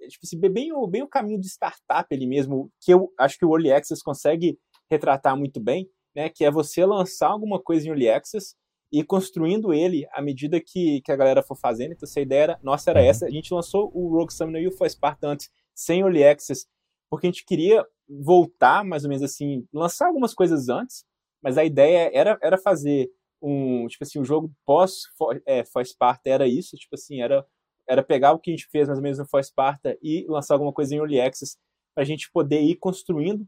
[0.08, 3.44] tipo assim, bem, o, bem o caminho de startup ali mesmo, que eu acho que
[3.44, 4.58] o Early Access consegue
[4.90, 6.28] retratar muito bem, né?
[6.28, 8.54] Que é você lançar alguma coisa em Early Access
[8.92, 11.92] e construindo ele à medida que, que a galera for fazendo.
[11.92, 13.06] Então, essa ideia era, nossa era uhum.
[13.06, 13.26] essa.
[13.26, 16.66] A gente lançou o Rogue Summoner e o Force antes, sem Early Access,
[17.08, 21.04] porque a gente queria voltar, mais ou menos assim, lançar algumas coisas antes,
[21.40, 23.08] mas a ideia era, era fazer
[23.40, 25.02] um, tipo assim, um jogo pós
[25.46, 27.46] é, Force Sparta era isso, tipo assim, era,
[27.88, 30.54] era pegar o que a gente fez mais ou menos no Force Sparta e lançar
[30.54, 31.56] alguma coisa em Early Access
[31.94, 33.46] para a gente poder ir construindo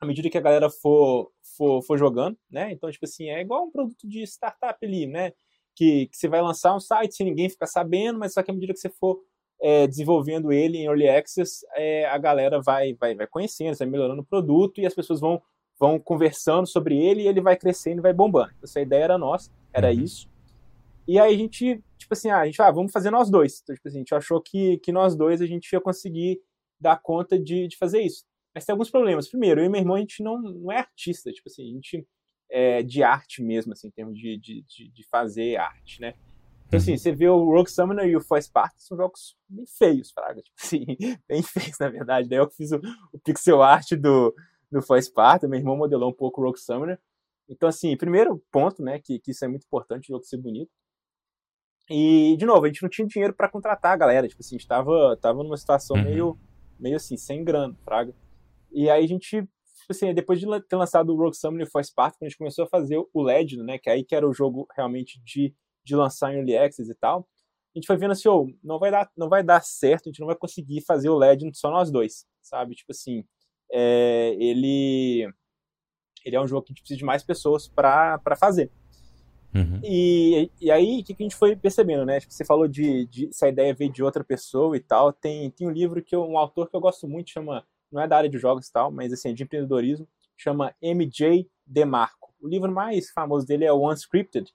[0.00, 2.72] à medida que a galera for, for, for jogando, né?
[2.72, 5.32] Então, tipo assim, é igual um produto de startup ali, né?
[5.74, 8.54] Que, que você vai lançar um site sem ninguém ficar sabendo, mas só que à
[8.54, 9.20] medida que você for
[9.60, 14.22] é, desenvolvendo ele em Early Access, é, a galera vai, vai, vai conhecendo, vai melhorando
[14.22, 15.40] o produto e as pessoas vão,
[15.78, 18.50] vão conversando sobre ele e ele vai crescendo e vai bombando.
[18.50, 20.00] Então, essa ideia era nossa, era uhum.
[20.00, 20.28] isso.
[21.08, 23.60] E aí a gente, tipo assim, ah, a gente, ah, vamos fazer nós dois.
[23.62, 26.40] Então, tipo assim, a gente achou que, que nós dois a gente ia conseguir
[26.80, 28.24] dar conta de, de fazer isso.
[28.56, 29.28] Mas tem alguns problemas.
[29.28, 32.08] Primeiro, eu e meu irmão, a gente não, não é artista, tipo assim, a gente
[32.48, 36.14] é de arte mesmo, assim, em termos de, de, de, de fazer arte, né?
[36.66, 36.96] Então, assim, uhum.
[36.96, 40.40] você vê o Rogue Summoner e o Force Sparta, são jogos bem feios, Fraga.
[40.40, 40.86] Tipo assim,
[41.28, 42.30] bem feios, na verdade.
[42.30, 42.80] Daí eu fiz o,
[43.12, 44.34] o pixel art do,
[44.72, 46.98] do Force Sparta, meu irmão modelou um pouco o Rogue Summoner.
[47.46, 50.70] Então, assim, primeiro ponto, né, que, que isso é muito importante, o jogo ser bonito.
[51.90, 54.26] E, de novo, a gente não tinha dinheiro para contratar a galera.
[54.26, 56.04] Tipo assim, a gente tava, tava numa situação uhum.
[56.04, 56.38] meio,
[56.80, 58.14] meio assim, sem grana, fraga.
[58.72, 62.16] E aí a gente, tipo assim, depois de ter lançado o Rogue Summoner Force Spark,
[62.20, 63.78] a gente começou a fazer o Legend, né?
[63.78, 65.54] Que aí que era o jogo realmente de,
[65.84, 67.26] de lançar em Early Access e tal.
[67.74, 70.20] A gente foi vendo assim, oh, não vai dar, não vai dar certo, a gente
[70.20, 72.74] não vai conseguir fazer o Legend só nós dois, sabe?
[72.74, 73.24] Tipo assim,
[73.70, 75.28] é, ele
[76.24, 78.70] ele é um jogo que a gente precisa de mais pessoas para fazer.
[79.54, 79.80] Uhum.
[79.82, 82.20] E, e aí, o que, que, a gente foi percebendo, né?
[82.20, 85.12] Tipo, você falou de, de essa ideia veio de outra pessoa e tal.
[85.12, 88.08] Tem, tem um livro que eu, um autor que eu gosto muito, chama, não é
[88.08, 92.34] da área de jogos e tal, mas assim, de empreendedorismo, chama MJ DeMarco.
[92.40, 94.50] O livro mais famoso dele é o Unscripted.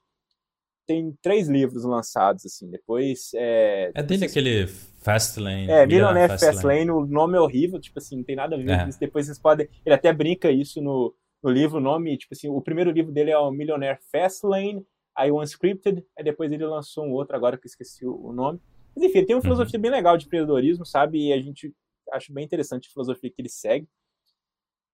[0.88, 3.32] Tem três livros lançados, assim, depois...
[3.36, 5.70] É, é dele aquele Fastlane.
[5.70, 6.56] É, Millionaire Fastlane.
[6.56, 8.84] Fastlane, o nome é horrível, tipo assim, não tem nada a ver é.
[8.84, 9.00] com isso.
[9.00, 9.68] Depois vocês podem...
[9.86, 13.32] Ele até brinca isso no, no livro, o nome, tipo assim, o primeiro livro dele
[13.32, 17.66] é o Millionaire Fastlane, aí o Unscripted, aí depois ele lançou um outro, agora que
[17.66, 18.60] eu esqueci o nome.
[18.96, 19.44] Mas enfim, tem uma uhum.
[19.44, 19.82] filosofia uhum.
[19.82, 21.28] bem legal de empreendedorismo, sabe?
[21.28, 21.74] E a gente
[22.12, 23.88] acha bem interessante a filosofia que ele segue.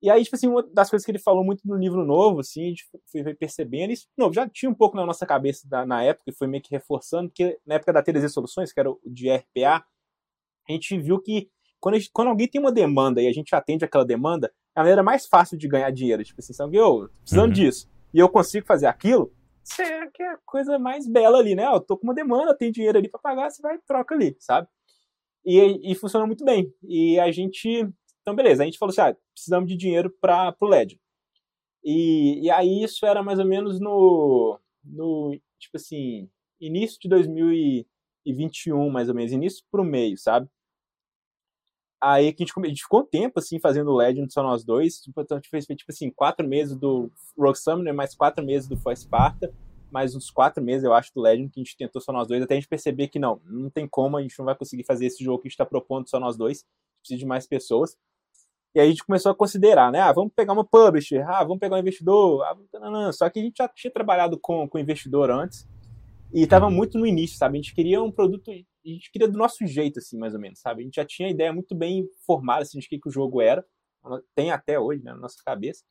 [0.02, 2.66] E aí, tipo assim, uma das coisas que ele falou muito no livro novo, assim,
[2.66, 6.04] a gente foi percebendo, isso, não, já tinha um pouco na nossa cabeça da, na
[6.04, 9.00] época, e foi meio que reforçando, porque na época da TDZ Soluções, que era o
[9.04, 9.84] de RPA,
[10.70, 11.50] a gente viu que
[11.80, 14.84] quando, gente, quando alguém tem uma demanda e a gente atende aquela demanda, é a
[14.84, 16.24] maneira mais fácil de ganhar dinheiro.
[16.24, 17.54] Tipo assim, sabe, eu precisando uhum.
[17.54, 21.54] disso, e eu consigo fazer aquilo, isso é, que é a coisa mais bela ali,
[21.54, 21.66] né?
[21.66, 24.36] Eu tô com uma demanda, tem dinheiro ali para pagar, você vai e troca ali,
[24.40, 24.68] sabe?
[25.48, 26.74] E, e funciona muito bem.
[26.84, 27.88] E a gente.
[28.22, 31.00] Então, beleza, a gente falou assim: ah, precisamos de dinheiro para o LED.
[31.82, 34.60] E, e aí isso era mais ou menos no.
[34.84, 36.30] no tipo assim,
[36.60, 40.50] início de 2021, mais ou menos, início pro meio, sabe?
[42.04, 45.00] Aí que a gente, a gente ficou um tempo assim fazendo Legend só nós dois.
[45.00, 48.68] Tipo, então a gente fez tipo assim, quatro meses do Rogue Summoner, mais quatro meses
[48.68, 49.52] do For Sparta,
[49.92, 52.42] mais uns quatro meses, eu acho, do Legend, que a gente tentou só nós dois,
[52.42, 55.06] até a gente perceber que não, não tem como, a gente não vai conseguir fazer
[55.06, 56.66] esse jogo que a gente está propondo só nós dois,
[57.00, 57.98] precisa de mais pessoas.
[58.76, 60.00] E aí a gente começou a considerar, né?
[60.00, 62.44] Ah, vamos pegar uma publisher, ah, vamos pegar um investidor.
[62.44, 63.14] Ah, não, não.
[63.14, 65.68] Só que a gente já tinha trabalhado com, com investidor antes
[66.34, 67.58] e estava muito no início, sabe?
[67.58, 70.60] A gente queria um produto a gente queria do nosso jeito, assim, mais ou menos,
[70.60, 70.82] sabe?
[70.82, 73.66] A gente já tinha ideia muito bem formada, assim, de que, que o jogo era.
[74.34, 75.84] Tem até hoje, né, na nossa cabeça.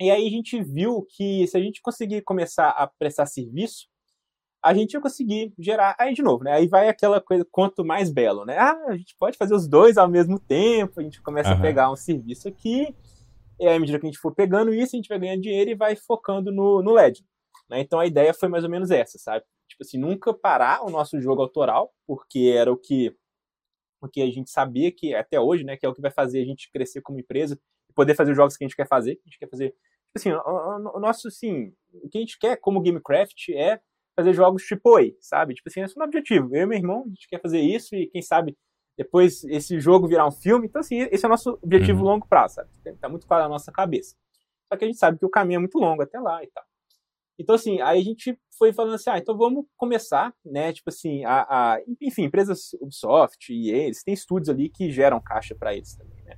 [0.00, 3.86] E aí a gente viu que se a gente conseguir começar a prestar serviço,
[4.62, 5.94] a gente ia conseguir gerar.
[5.98, 6.52] Aí, de novo, né?
[6.52, 8.56] Aí vai aquela coisa, quanto mais belo, né?
[8.58, 11.58] Ah, a gente pode fazer os dois ao mesmo tempo, a gente começa uhum.
[11.58, 12.94] a pegar um serviço aqui,
[13.58, 15.70] e aí, à medida que a gente for pegando isso, a gente vai ganhando dinheiro
[15.70, 17.22] e vai focando no, no LED.
[17.68, 17.80] Né?
[17.80, 19.44] Então a ideia foi mais ou menos essa, sabe?
[19.68, 23.14] Tipo assim, nunca parar o nosso jogo autoral, porque era o que
[24.02, 26.40] o que a gente sabia que até hoje, né, que é o que vai fazer
[26.40, 29.20] a gente crescer como empresa e poder fazer os jogos que a gente quer fazer.
[29.22, 29.78] A gente quer fazer, tipo
[30.16, 33.80] assim, o, o nosso, assim, o que a gente quer como Gamecraft é
[34.16, 35.54] fazer jogos AAA, sabe?
[35.54, 36.54] Tipo assim, esse é o objetivo.
[36.54, 38.56] Eu e meu irmão, a gente quer fazer isso e quem sabe
[38.96, 40.66] depois esse jogo virar um filme.
[40.66, 42.06] Então, assim, esse é o nosso objetivo uhum.
[42.06, 42.70] longo prazo, sabe?
[43.00, 44.14] Tá muito claro na nossa cabeça.
[44.70, 46.64] Só que a gente sabe que o caminho é muito longo até lá e tal.
[47.38, 50.74] Então, assim, aí a gente foi falando assim, ah, então vamos começar, né?
[50.74, 55.54] Tipo assim, a, a enfim, empresas Ubisoft e eles têm estúdios ali que geram caixa
[55.54, 56.36] para eles também, né?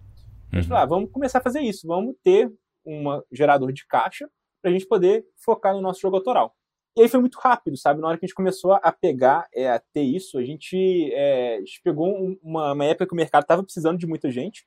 [0.52, 0.68] A gente uhum.
[0.68, 2.48] falou, ah, vamos começar a fazer isso, vamos ter
[2.84, 4.28] um gerador de caixa
[4.60, 6.54] para a gente poder focar no nosso jogo autoral.
[6.96, 8.00] E aí foi muito rápido, sabe?
[8.00, 11.56] Na hora que a gente começou a pegar, é, a ter isso, a gente, é,
[11.56, 14.66] a gente pegou uma, uma época que o mercado estava precisando de muita gente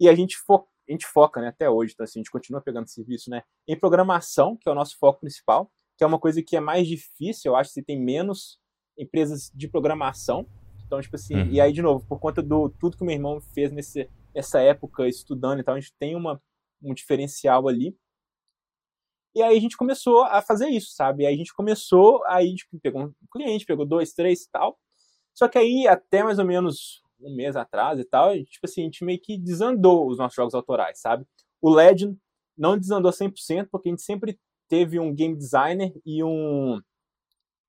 [0.00, 2.60] e a gente focou a gente foca né, até hoje, então assim, a gente continua
[2.60, 6.42] pegando serviço né, em programação, que é o nosso foco principal, que é uma coisa
[6.42, 8.60] que é mais difícil, eu acho que tem menos
[8.98, 10.46] empresas de programação.
[10.86, 11.50] Então, tipo assim, uhum.
[11.50, 14.60] e aí, de novo, por conta do tudo que o meu irmão fez nesse, nessa
[14.60, 16.40] época estudando e tal, a gente tem uma,
[16.82, 17.96] um diferencial ali.
[19.34, 21.24] E aí a gente começou a fazer isso, sabe?
[21.24, 24.50] E aí a gente começou, aí a gente pegou um cliente, pegou dois, três e
[24.50, 24.78] tal.
[25.34, 28.84] Só que aí, até mais ou menos um mês atrás e tal, tipo assim, a
[28.84, 31.26] gente meio que desandou os nossos jogos autorais, sabe?
[31.60, 32.18] O Legend
[32.56, 36.80] não desandou 100%, porque a gente sempre teve um game designer e um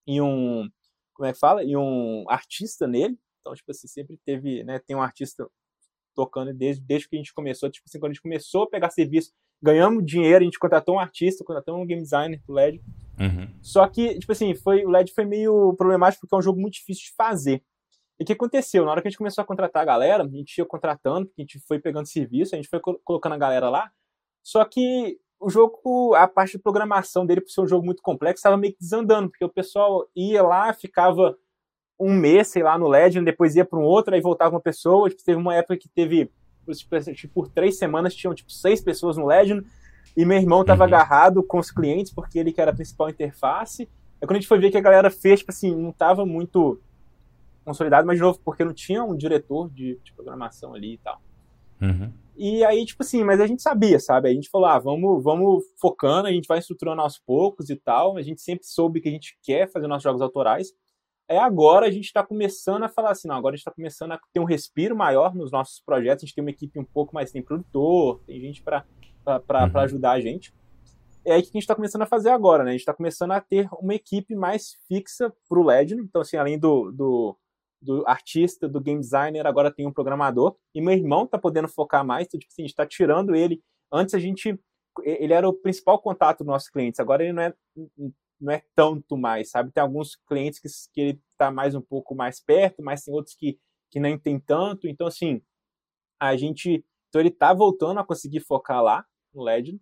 [0.05, 0.69] e um
[1.13, 1.63] como é que fala?
[1.63, 3.19] E um artista nele.
[3.41, 5.49] Então, tipo assim, sempre teve, né, tem um artista
[6.17, 8.89] tocando desde, desde que a gente começou, tipo assim, quando a gente começou a pegar
[8.89, 12.81] serviço, ganhamos dinheiro, a gente contratou um artista, contratou um game designer pro LED.
[13.19, 13.47] Uhum.
[13.61, 16.73] Só que, tipo assim, foi, o LED foi meio problemático porque é um jogo muito
[16.73, 17.63] difícil de fazer.
[18.19, 18.83] E o que aconteceu?
[18.83, 21.41] Na hora que a gente começou a contratar a galera, a gente ia contratando, a
[21.41, 23.91] gente foi pegando serviço, a gente foi colocando a galera lá.
[24.43, 28.39] Só que o jogo, a parte de programação dele, por ser um jogo muito complexo,
[28.39, 31.37] estava meio que desandando, porque o pessoal ia lá, ficava
[31.99, 35.09] um mês, sei lá, no Legend, depois ia para um outro, aí voltava uma pessoa.
[35.09, 36.29] Tipo, teve uma época que teve,
[37.15, 39.65] tipo, por três semanas, tinham tipo seis pessoas no Legend,
[40.15, 40.87] e meu irmão estava uhum.
[40.87, 43.87] agarrado com os clientes, porque ele que era a principal interface
[44.21, 46.79] Aí quando a gente foi ver que a galera fez, tipo assim, não tava muito
[47.63, 51.21] consolidado, mas de novo, porque não tinha um diretor de, de programação ali e tal.
[51.81, 52.11] Uhum.
[52.35, 54.29] E aí, tipo assim, mas a gente sabia, sabe?
[54.29, 58.17] A gente falou, ah, vamos, vamos focando, a gente vai estruturando aos poucos e tal.
[58.17, 60.71] A gente sempre soube que a gente quer fazer nossos jogos autorais.
[61.29, 64.13] É agora a gente está começando a falar assim, não, agora a gente está começando
[64.13, 66.23] a ter um respiro maior nos nossos projetos.
[66.23, 68.85] A gente tem uma equipe um pouco mais, tem produtor, tem gente para
[69.25, 69.79] uhum.
[69.81, 70.53] ajudar a gente.
[71.25, 72.69] É aí que a gente está começando a fazer agora, né?
[72.69, 76.01] A gente está começando a ter uma equipe mais fixa para o Legend.
[76.01, 77.37] Então, assim, além do, do,
[77.81, 80.55] do, artista, do game designer, agora tem um programador.
[80.73, 82.27] E meu irmão está podendo focar mais.
[82.27, 83.61] Então, tipo assim, a gente está tirando ele.
[83.91, 84.57] Antes a gente.
[85.03, 87.01] Ele era o principal contato dos nossos clientes.
[87.01, 87.53] Agora ele não é,
[88.39, 89.71] não é tanto mais, sabe?
[89.71, 93.35] Tem alguns clientes que, que ele está mais um pouco mais perto, mas tem outros
[93.35, 93.59] que,
[93.91, 94.87] que nem tem tanto.
[94.87, 95.41] Então, assim,
[96.19, 96.85] a gente.
[97.09, 99.79] Então ele está voltando a conseguir focar lá no Legend.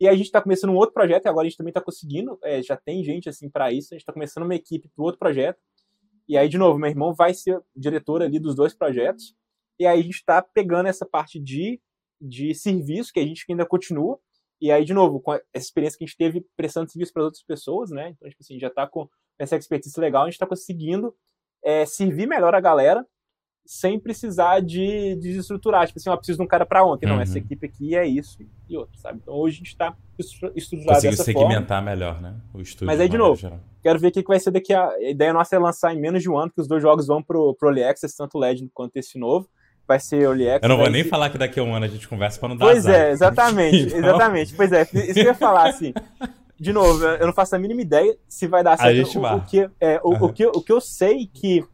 [0.00, 2.38] E a gente está começando um outro projeto, e agora a gente também está conseguindo,
[2.44, 5.18] é, já tem gente assim para isso, a gente está começando uma equipe para outro
[5.18, 5.58] projeto.
[6.28, 9.34] E aí, de novo, meu irmão vai ser diretor ali dos dois projetos.
[9.78, 11.80] E aí a gente está pegando essa parte de,
[12.20, 14.20] de serviço, que a gente ainda continua.
[14.60, 17.42] E aí, de novo, com essa experiência que a gente teve prestando serviço para outras
[17.42, 18.10] pessoas, né?
[18.10, 21.14] Então, tipo assim, já está com essa expertise legal, a gente está conseguindo
[21.62, 23.06] é, servir melhor a galera
[23.68, 25.86] sem precisar de, de desestruturar.
[25.86, 27.06] Tipo assim, eu preciso de um cara para ontem.
[27.06, 27.16] Uhum.
[27.16, 29.20] Não, essa equipe aqui é isso e outro, sabe?
[29.22, 31.90] Então hoje a gente está estruturado Conseguiu dessa segmentar forma.
[31.90, 32.34] melhor, né?
[32.54, 32.86] O estúdio.
[32.86, 33.60] Mas aí, de novo, geral.
[33.82, 34.88] quero ver o que vai ser daqui a...
[34.88, 37.22] A ideia nossa é lançar em menos de um ano, que os dois jogos vão
[37.22, 39.46] pro, pro Early Access, tanto o Legend quanto esse novo.
[39.88, 40.64] Vai ser Early Access.
[40.64, 41.08] Eu não vou nem ser...
[41.08, 42.94] falar que daqui a um ano a gente conversa para não dar Pois azar.
[42.94, 43.98] é, exatamente, então...
[43.98, 44.54] exatamente.
[44.54, 45.94] Pois é, isso que eu ia falar, assim...
[46.60, 48.90] De novo, eu não faço a mínima ideia se vai dar certo.
[48.90, 49.36] A gente o, vai.
[49.36, 50.24] O que, é, o, uhum.
[50.24, 51.64] o, que, o que eu sei que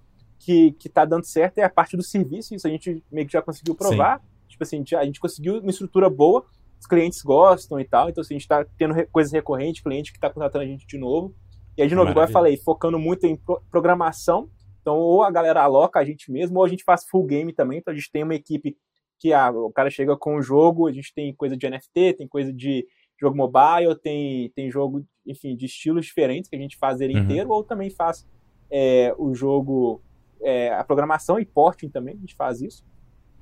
[0.45, 3.33] que, que tá dando certo é a parte do serviço, isso a gente meio que
[3.33, 4.19] já conseguiu provar.
[4.19, 4.25] Sim.
[4.49, 6.45] Tipo assim, a gente, a gente, conseguiu uma estrutura boa,
[6.79, 10.13] os clientes gostam e tal, então assim, a gente tá tendo re coisas recorrentes, cliente
[10.13, 11.35] que tá contratando a gente de novo.
[11.77, 14.49] E aí, de novo, igual eu falei, focando muito em pro programação,
[14.85, 17.79] então ou a galera aloca a gente mesmo, ou a gente faz full game também,
[17.79, 18.77] então a gente tem uma equipe
[19.19, 22.29] que ah, o cara chega com o jogo, a gente tem coisa de NFT, tem
[22.29, 22.87] coisa de
[23.19, 27.23] jogo mobile, tem, tem jogo, enfim, de estilos diferentes que a gente faz ele uhum.
[27.25, 28.27] inteiro, ou também faz
[28.71, 30.03] é, o jogo
[30.43, 32.85] é, a programação e porting também, a gente faz isso.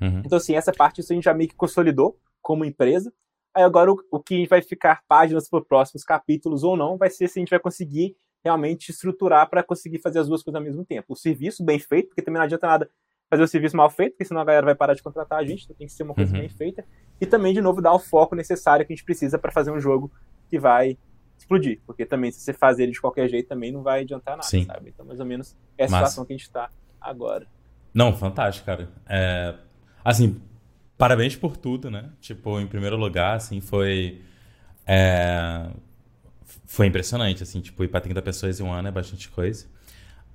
[0.01, 0.22] Uhum.
[0.24, 3.12] Então, assim, essa parte isso a gente já meio que consolidou como empresa.
[3.53, 7.11] Aí agora o, o que vai ficar páginas para os próximos capítulos ou não vai
[7.11, 10.64] ser se a gente vai conseguir realmente estruturar para conseguir fazer as duas coisas ao
[10.64, 11.12] mesmo tempo.
[11.12, 12.90] O serviço bem feito, porque também não adianta nada
[13.30, 15.64] fazer o serviço mal feito, porque senão a galera vai parar de contratar a gente,
[15.64, 16.40] então tem que ser uma coisa uhum.
[16.40, 16.84] bem feita.
[17.18, 19.80] E também, de novo, dar o foco necessário que a gente precisa para fazer um
[19.80, 20.12] jogo
[20.51, 20.99] que vai
[21.38, 21.80] explodir.
[21.86, 24.66] Porque também, se você fazer ele de qualquer jeito, também não vai adiantar nada, Sim.
[24.66, 24.90] sabe?
[24.90, 25.97] Então, mais ou menos, é a Massa.
[25.97, 26.68] situação que a gente está
[27.01, 27.47] agora.
[27.95, 28.90] Não, fantástico, cara.
[29.09, 29.55] É,
[30.05, 30.40] assim,
[30.99, 32.11] parabéns por tudo, né?
[32.20, 34.20] Tipo, em primeiro lugar, assim, foi.
[34.86, 35.70] É,
[36.66, 39.66] foi impressionante, assim, tipo, ir para 30 pessoas em um ano é bastante coisa.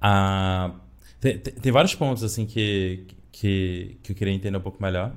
[0.02, 0.76] Ah,
[1.20, 5.14] tem, tem, vários pontos, assim, que, que, que eu queria entender um pouco melhor.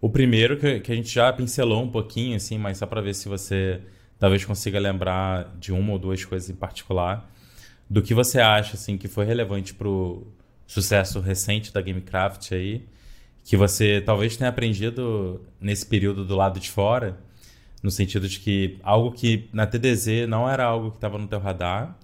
[0.00, 3.14] O primeiro, que, que a gente já pincelou um pouquinho, assim, mas só para ver
[3.14, 3.80] se você
[4.18, 7.30] talvez consiga lembrar de uma ou duas coisas em particular.
[7.88, 10.26] Do que você acha, assim, que foi relevante pro,
[10.66, 12.84] sucesso recente da Gamecraft aí,
[13.44, 17.18] que você talvez tenha aprendido nesse período do lado de fora,
[17.86, 21.38] no sentido de que algo que na TDZ não era algo que estava no teu
[21.38, 21.96] radar,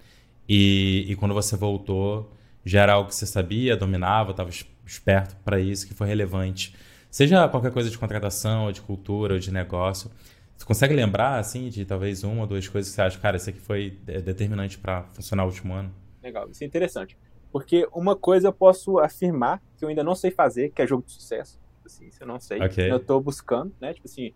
[0.49, 2.33] e, e quando você voltou
[2.65, 4.49] já era algo que você sabia, dominava, estava
[4.87, 6.73] esperto para isso, que foi relevante.
[7.11, 10.09] Seja qualquer coisa de contratação, ou de cultura, ou de negócio.
[10.57, 13.51] Você consegue lembrar, assim, de talvez uma ou duas coisas que você acha, cara, isso
[13.51, 15.93] aqui foi determinante para funcionar o último ano?
[16.23, 17.19] Legal, isso é interessante.
[17.51, 21.05] Porque uma coisa eu posso afirmar que eu ainda não sei fazer, que é jogo
[21.05, 21.61] de sucesso.
[21.85, 22.63] Assim, isso eu não sei.
[22.63, 22.89] Okay.
[22.89, 23.93] Eu tô buscando, né?
[23.93, 24.33] Tipo assim,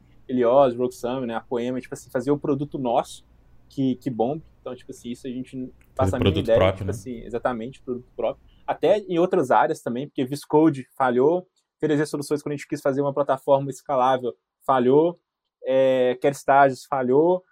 [0.76, 1.34] Rogue Summer, né?
[1.34, 3.24] A Poema, tipo assim, fazer o produto nosso
[3.68, 4.44] que, que bombe.
[4.60, 6.58] Então, tipo assim, isso a gente passa a minha ideia.
[6.58, 6.90] Próprio, tipo né?
[6.90, 8.44] assim, exatamente, produto próprio.
[8.66, 11.46] Até em outras áreas também, porque Viscode falhou,
[11.78, 14.34] Teresia Soluções, quando a gente quis fazer uma plataforma escalável,
[14.66, 15.20] falhou,
[15.64, 17.44] é, Quer Estágios falhou,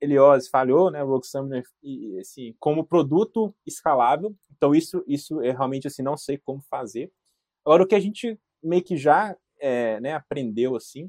[0.00, 4.34] Helios falhou, né, Rogue Summoner, e, assim, como produto escalável.
[4.56, 7.10] Então isso, isso é realmente assim não sei como fazer.
[7.64, 11.08] Agora o que a gente meio que já é, né, aprendeu assim,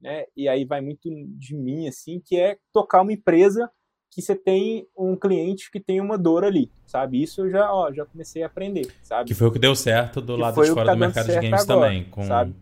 [0.00, 3.70] né, e aí vai muito de mim assim, que é tocar uma empresa
[4.10, 7.22] que você tem um cliente que tem uma dor ali, sabe?
[7.22, 9.28] Isso eu já, ó, já comecei a aprender, sabe?
[9.28, 11.34] Que foi o que deu certo do que lado de fora tá do mercado de
[11.34, 12.54] games agora, também, com sabe?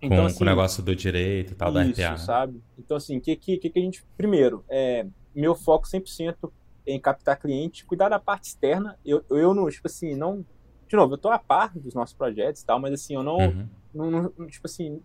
[0.00, 2.18] Então, com, assim, com o negócio do direito e tal, isso, da RPA.
[2.18, 2.62] sabe?
[2.78, 4.04] Então, assim, o que, que, que a gente...
[4.16, 6.50] Primeiro, é, meu foco 100%
[6.86, 8.98] em captar cliente, cuidar da parte externa.
[9.04, 10.44] Eu, eu não, tipo assim, não...
[10.86, 13.38] De novo, eu tô a par dos nossos projetos e tal, mas assim, eu não...
[13.38, 13.68] Uhum.
[13.94, 15.00] não, não tipo assim...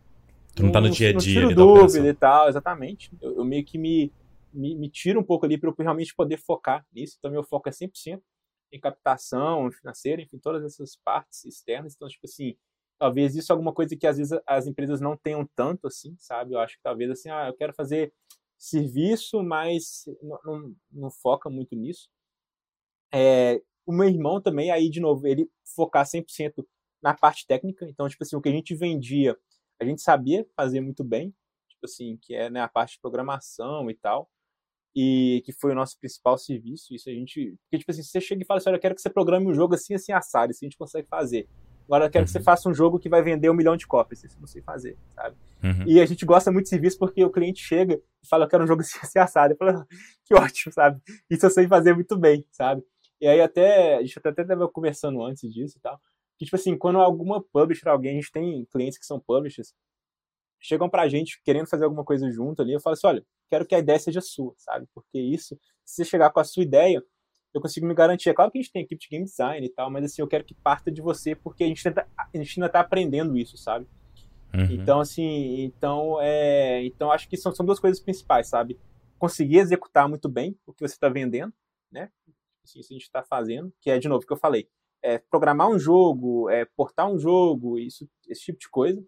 [0.56, 1.42] Tu não, tá no dia a dia.
[1.42, 3.12] Não tiro dúvida e tal, exatamente.
[3.22, 4.12] Eu, eu, meio que me,
[4.54, 7.16] me, me tira um pouco ali para eu realmente poder focar nisso.
[7.18, 8.22] Então, meu foco é 100%
[8.72, 11.94] em captação financeira, enfim, todas essas partes externas.
[11.96, 12.56] Então, tipo assim,
[12.98, 16.54] talvez isso é alguma coisa que às vezes as empresas não tenham tanto assim, sabe?
[16.54, 18.14] Eu acho que talvez assim, ah, eu quero fazer
[18.58, 22.10] serviço, mas não, não, não foca muito nisso.
[23.14, 26.66] É, o meu irmão também, aí de novo, ele focar 100%
[27.02, 27.86] na parte técnica.
[27.90, 29.38] Então, tipo assim, o que a gente vendia,
[29.82, 31.34] a gente sabia fazer muito bem,
[31.68, 34.30] tipo assim, que é né, a parte de programação e tal
[34.96, 36.94] e que foi o nosso principal serviço.
[36.94, 37.56] Isso a gente.
[37.64, 39.54] Porque, tipo assim, você chega e fala assim: olha, eu quero que você programe um
[39.54, 41.48] jogo assim, assim, assado, isso a gente consegue fazer.
[41.86, 42.26] Agora eu quero uhum.
[42.26, 42.44] que você uhum.
[42.44, 44.98] faça um jogo que vai vender um milhão de cópias, isso eu não sei fazer,
[45.10, 45.36] sabe?
[45.64, 45.84] Uhum.
[45.88, 48.64] E a gente gosta muito de serviço porque o cliente chega e fala: eu quero
[48.64, 49.54] um jogo assim, assim assado.
[49.54, 49.86] Eu falo:
[50.26, 51.02] que ótimo, sabe?
[51.30, 52.84] Isso eu sei fazer muito bem, sabe?
[53.20, 53.96] E aí até.
[53.96, 56.00] A gente até estava conversando antes disso e tal.
[56.42, 59.76] Que, tipo assim, quando alguma publisher, alguém, a gente tem clientes que são publishers,
[60.60, 63.76] chegam pra gente querendo fazer alguma coisa junto ali, eu falo assim, olha, quero que
[63.76, 64.88] a ideia seja sua, sabe?
[64.92, 67.06] Porque isso, se você chegar com a sua ideia,
[67.54, 68.30] eu consigo me garantir.
[68.30, 70.28] É claro que a gente tem equipe de game design e tal, mas assim, eu
[70.28, 73.56] quero que parta de você, porque a gente, tenta, a gente ainda tá aprendendo isso,
[73.56, 73.86] sabe?
[74.52, 74.66] Uhum.
[74.72, 78.80] Então, assim, então, é, então acho que são, são duas coisas principais, sabe?
[79.20, 81.54] Conseguir executar muito bem o que você está vendendo,
[81.92, 82.10] né?
[82.64, 84.68] Assim, isso a gente está fazendo, que é, de novo, o que eu falei,
[85.04, 89.04] é programar um jogo, é portar um jogo, isso, esse tipo de coisa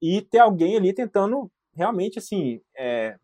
[0.00, 3.16] e ter alguém ali tentando realmente, assim, é,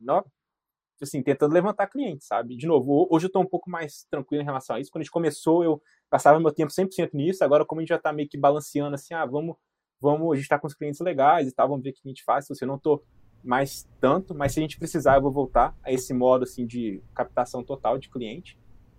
[1.00, 2.56] assim, tentando levantar clientes, sabe?
[2.56, 4.90] De novo, hoje eu estou um pouco mais tranquilo em relação a isso.
[4.90, 5.80] Quando a gente começou, eu
[6.10, 7.42] passava meu tempo 100% nisso.
[7.42, 9.56] Agora, como a gente já está meio que balanceando, assim, ah, vamos,
[10.00, 12.08] vamos, a gente está com os clientes legais e tal, vamos ver o que a
[12.08, 12.46] gente faz.
[12.46, 13.02] Se você não estou
[13.42, 17.02] mais tanto, mas se a gente precisar, eu vou voltar a esse modo, assim, de
[17.14, 18.58] captação total de cliente.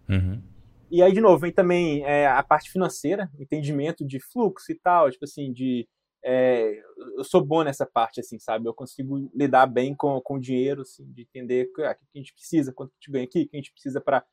[0.09, 0.41] Uhum.
[0.89, 5.11] E aí, de novo, vem também é, a parte financeira, entendimento de fluxo e tal,
[5.11, 5.87] tipo assim, de
[6.23, 6.81] é,
[7.17, 8.67] eu sou bom nessa parte, assim, sabe?
[8.67, 12.17] Eu consigo lidar bem com, com o dinheiro, assim, de entender ah, o que a
[12.17, 14.23] gente precisa, quanto a gente ganha aqui, o que a gente precisa para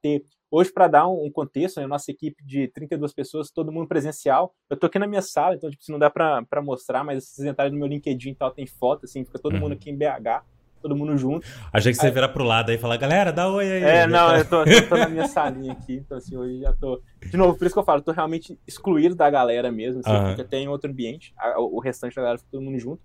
[0.00, 0.24] ter.
[0.50, 4.54] Hoje, para dar um, um contexto, né, nossa equipe de 32 pessoas, todo mundo presencial.
[4.68, 7.36] Eu tô aqui na minha sala, então, tipo, se não dá para mostrar, mas se
[7.36, 9.60] vocês entrarem no meu LinkedIn e tal, tem foto, assim, fica todo uhum.
[9.60, 10.44] mundo aqui em BH
[10.82, 11.46] todo mundo junto.
[11.72, 12.12] Achei que você aí...
[12.12, 13.82] virar pro lado aí e falar, galera, dá oi aí.
[13.82, 17.00] É, não, eu tô, eu tô na minha salinha aqui, então assim, hoje já tô.
[17.20, 20.10] De novo, por isso que eu falo, eu tô realmente excluído da galera mesmo, assim,
[20.10, 20.26] uhum.
[20.26, 23.02] porque tem outro ambiente, a, o restante da galera fica todo mundo junto.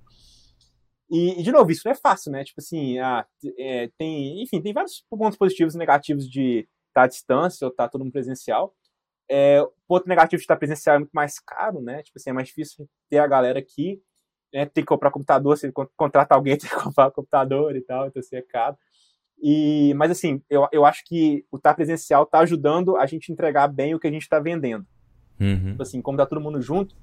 [1.09, 2.43] E, e, de novo, isso não é fácil, né?
[2.43, 3.25] Tipo assim, ah,
[3.57, 7.87] é, tem, enfim, tem vários pontos positivos e negativos de estar à distância ou estar
[7.87, 8.75] todo mundo presencial.
[9.29, 12.03] É, o ponto negativo de estar presencial é muito mais caro, né?
[12.03, 14.01] Tipo assim, é mais difícil ter a galera aqui
[14.53, 18.19] né, tem que comprar computador, se contrata alguém, tem que comprar computador e tal, então
[18.19, 18.77] assim, é caro.
[19.41, 23.67] E, mas assim, eu, eu acho que o estar presencial está ajudando a gente entregar
[23.67, 24.85] bem o que a gente está vendendo.
[25.39, 25.71] Uhum.
[25.71, 26.95] Tipo assim, como tá todo mundo junto,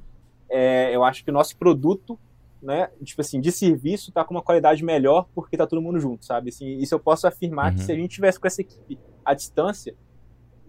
[0.49, 2.19] é, eu acho que o nosso produto,
[2.61, 6.25] né, tipo assim, de serviço está com uma qualidade melhor porque tá todo mundo junto,
[6.25, 6.49] sabe?
[6.49, 7.77] Assim, isso eu posso afirmar uhum.
[7.77, 9.95] que se a gente tivesse com essa equipe à distância,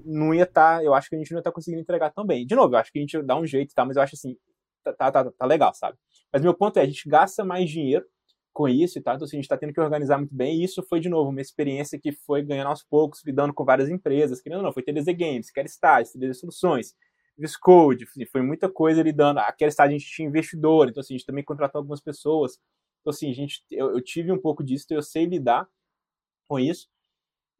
[0.05, 2.11] não ia estar, tá, eu acho que a gente não ia estar tá conseguindo entregar
[2.11, 2.45] tão bem.
[2.45, 3.83] De novo, eu acho que a gente dá um jeito, tá?
[3.83, 4.37] Mas eu acho assim,
[4.83, 5.97] tá, tá, tá, tá legal, sabe?
[6.35, 8.05] Mas meu ponto é, a gente gasta mais dinheiro
[8.51, 10.65] com isso e tal, então assim, a gente está tendo que organizar muito bem, e
[10.65, 14.41] isso foi, de novo, uma experiência que foi ganhando aos poucos, lidando com várias empresas,
[14.41, 16.93] que não, foi TDZ Games, Kerstars, TDZ Soluções,
[17.37, 21.25] Viscode, foi muita coisa lidando, a Kerstars a gente tinha investidor, então assim, a gente
[21.25, 22.59] também contratou algumas pessoas,
[22.99, 25.65] então assim, a gente, eu, eu tive um pouco disso, então eu sei lidar
[26.49, 26.89] com isso,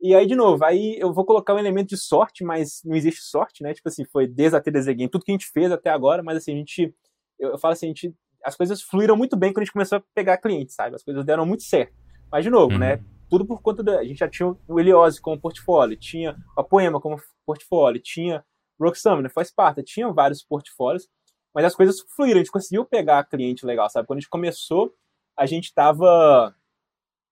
[0.01, 3.21] e aí, de novo, aí eu vou colocar um elemento de sorte, mas não existe
[3.21, 3.73] sorte, né?
[3.73, 6.37] Tipo assim, foi desde a TDZ Game, tudo que a gente fez até agora, mas
[6.37, 6.93] assim, a gente,
[7.39, 8.13] eu, eu falo assim, a gente
[8.45, 10.95] as coisas fluíram muito bem quando a gente começou a pegar clientes, sabe?
[10.95, 11.93] As coisas deram muito certo.
[12.31, 12.95] Mas, de novo, né?
[12.95, 13.01] uhum.
[13.01, 13.05] né?
[13.27, 13.99] Tudo por conta da.
[13.99, 18.45] A gente já tinha o Eliose como portfólio, tinha a Poema como portfólio, tinha
[18.79, 21.07] Rock Summoner, faz parte, tinha vários portfólios,
[21.53, 24.05] mas as coisas fluíram, a gente conseguiu pegar cliente legal, sabe?
[24.05, 24.93] Quando a gente começou,
[25.35, 26.55] a gente tava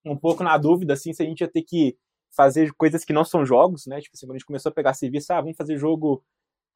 [0.05, 1.95] um pouco na dúvida, assim, se a gente ia ter que
[2.35, 4.01] fazer coisas que não são jogos, né?
[4.01, 6.23] Tipo assim, quando a gente começou a pegar serviço, ah, vamos fazer jogo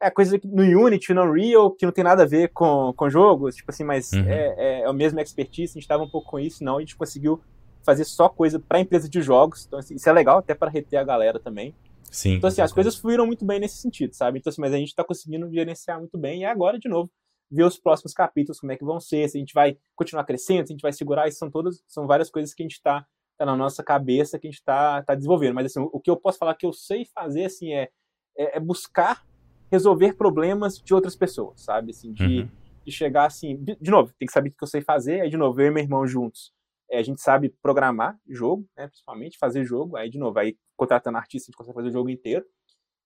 [0.02, 3.56] é coisa no Unity, no Unreal, que não tem nada a ver com, com jogos,
[3.56, 4.28] tipo assim, mas uhum.
[4.28, 6.80] é, é, é o mesmo expertise, a gente estava um pouco com isso, não, a
[6.80, 7.42] gente conseguiu
[7.84, 10.98] fazer só coisa para empresa de jogos, então assim, isso é legal até para reter
[10.98, 11.74] a galera também.
[12.12, 12.36] Sim.
[12.36, 14.40] Então assim, as coisas fluíram muito bem nesse sentido, sabe?
[14.40, 17.10] Então assim, mas a gente está conseguindo gerenciar muito bem e agora de novo
[17.50, 20.68] ver os próximos capítulos como é que vão ser, se a gente vai continuar crescendo,
[20.68, 23.06] se a gente vai segurar, isso são todas, são várias coisas que a gente está
[23.38, 25.56] tá na nossa cabeça que a gente está tá desenvolvendo.
[25.56, 27.90] Mas assim, o que eu posso falar que eu sei fazer assim é,
[28.38, 29.24] é, é buscar
[29.72, 31.92] resolver problemas de outras pessoas, sabe?
[31.92, 32.50] Assim, de, uhum.
[32.86, 33.58] de chegar assim.
[33.58, 35.22] De, de, novo, tem que saber o que eu sei fazer.
[35.22, 36.54] Aí, de novo, eu e meu irmão juntos.
[36.90, 38.88] É, a gente sabe programar jogo, né?
[38.88, 39.98] Principalmente fazer jogo.
[39.98, 42.46] Aí, de novo, aí contratando artista, a gente consegue fazer o jogo inteiro.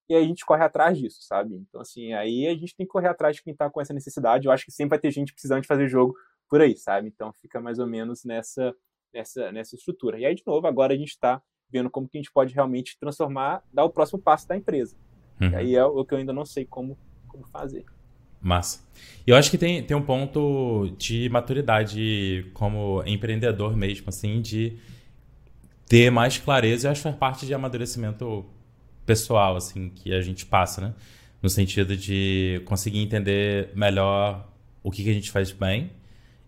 [0.10, 1.56] E aí a gente corre atrás disso, sabe?
[1.56, 4.46] Então, assim, aí a gente tem que correr atrás de quem tá com essa necessidade.
[4.46, 6.14] Eu acho que sempre vai ter gente precisando de fazer jogo
[6.50, 7.08] por aí, sabe?
[7.08, 8.76] Então fica mais ou menos nessa,
[9.14, 10.20] nessa, nessa estrutura.
[10.20, 13.00] E aí, de novo, agora a gente está vendo como que a gente pode realmente
[13.00, 14.98] transformar, dar o próximo passo da empresa.
[15.42, 15.56] Uhum.
[15.56, 17.84] Aí é o que eu ainda não sei como, como fazer.
[18.40, 18.82] Massa.
[19.26, 24.78] Eu acho que tem, tem um ponto de maturidade como empreendedor mesmo, assim, de
[25.88, 26.88] ter mais clareza.
[26.88, 28.46] Eu acho que faz parte de amadurecimento
[29.06, 30.94] pessoal, assim, que a gente passa, né?
[31.42, 34.48] No sentido de conseguir entender melhor
[34.84, 35.92] o que, que a gente faz bem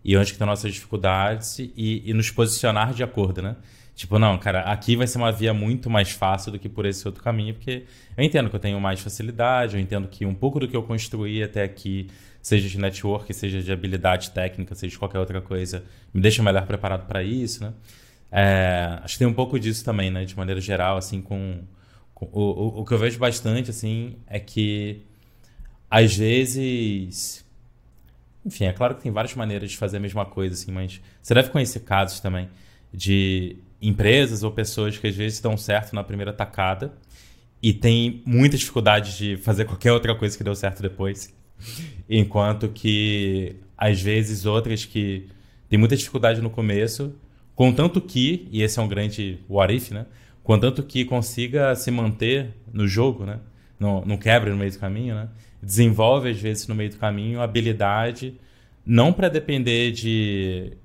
[0.04, 3.56] e onde que estão nossas dificuldades e, e nos posicionar de acordo, né?
[3.94, 7.06] Tipo, não, cara, aqui vai ser uma via muito mais fácil do que por esse
[7.06, 7.84] outro caminho, porque
[8.16, 10.82] eu entendo que eu tenho mais facilidade, eu entendo que um pouco do que eu
[10.82, 12.08] construí até aqui,
[12.42, 16.66] seja de network, seja de habilidade técnica, seja de qualquer outra coisa, me deixa melhor
[16.66, 17.72] preparado para isso, né?
[18.32, 20.24] É, acho que tem um pouco disso também, né?
[20.24, 21.60] De maneira geral, assim, com...
[22.12, 25.02] com o, o, o que eu vejo bastante, assim, é que
[25.88, 27.44] às vezes...
[28.44, 31.32] Enfim, é claro que tem várias maneiras de fazer a mesma coisa, assim, mas você
[31.32, 32.48] deve conhecer casos também
[32.92, 36.92] de empresas ou pessoas que às vezes dão certo na primeira tacada
[37.62, 41.34] e tem muita dificuldade de fazer qualquer outra coisa que deu certo depois.
[42.08, 45.28] Enquanto que, às vezes, outras que
[45.68, 47.14] têm muita dificuldade no começo,
[47.54, 50.04] contanto que, e esse é um grande what if, né?
[50.42, 53.40] Contanto que consiga se manter no jogo, né?
[53.80, 55.28] Não, não quebre no meio do caminho, né?
[55.62, 58.34] Desenvolve, às vezes, no meio do caminho, habilidade,
[58.84, 60.76] não para depender de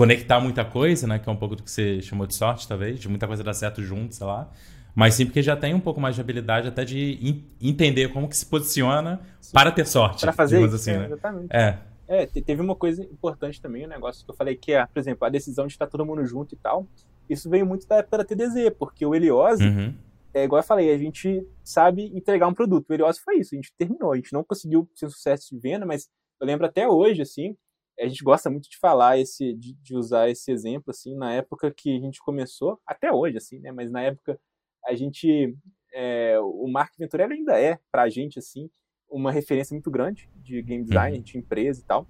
[0.00, 1.18] conectar muita coisa, né?
[1.18, 3.52] Que é um pouco do que você chamou de sorte, talvez, de muita coisa dar
[3.52, 4.50] certo junto, sei lá.
[4.94, 8.34] Mas sim porque já tem um pouco mais de habilidade até de entender como que
[8.34, 9.52] se posiciona sim.
[9.52, 10.22] para ter sorte.
[10.22, 11.04] Para fazer isso, assim, é, né?
[11.04, 11.48] exatamente.
[11.54, 11.78] É.
[12.08, 15.26] É, teve uma coisa importante também, um negócio que eu falei que é, por exemplo,
[15.26, 16.86] a decisão de estar todo mundo junto e tal.
[17.28, 19.94] Isso veio muito da época da TDZ, porque o Eliose, uhum.
[20.32, 22.88] é igual eu falei, a gente sabe entregar um produto.
[22.88, 25.84] O Eliose foi isso, a gente terminou, a gente não conseguiu um sucesso de venda,
[25.84, 26.08] mas
[26.40, 27.54] eu lembro até hoje, assim,
[28.00, 31.70] a gente gosta muito de falar esse, de, de, usar esse exemplo, assim, na época
[31.70, 33.70] que a gente começou, até hoje, assim, né?
[33.70, 34.40] Mas na época
[34.86, 35.54] a gente,
[35.92, 38.70] é, o Mark Venturelli ainda é, pra gente, assim,
[39.10, 41.22] uma referência muito grande de game design, uhum.
[41.22, 42.06] de empresa e tal.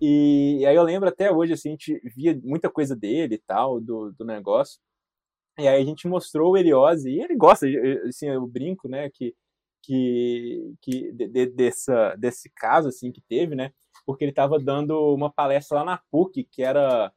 [0.00, 3.38] E, e, aí eu lembro até hoje, assim, a gente via muita coisa dele e
[3.38, 4.80] tal, do, do negócio.
[5.58, 7.66] E aí a gente mostrou o Eliose, e ele gosta,
[8.08, 9.34] assim, eu brinco, né, que,
[9.82, 13.72] que, que de, de, dessa, desse caso, assim, que teve, né,
[14.10, 17.12] porque ele estava dando uma palestra lá na PUC, que era.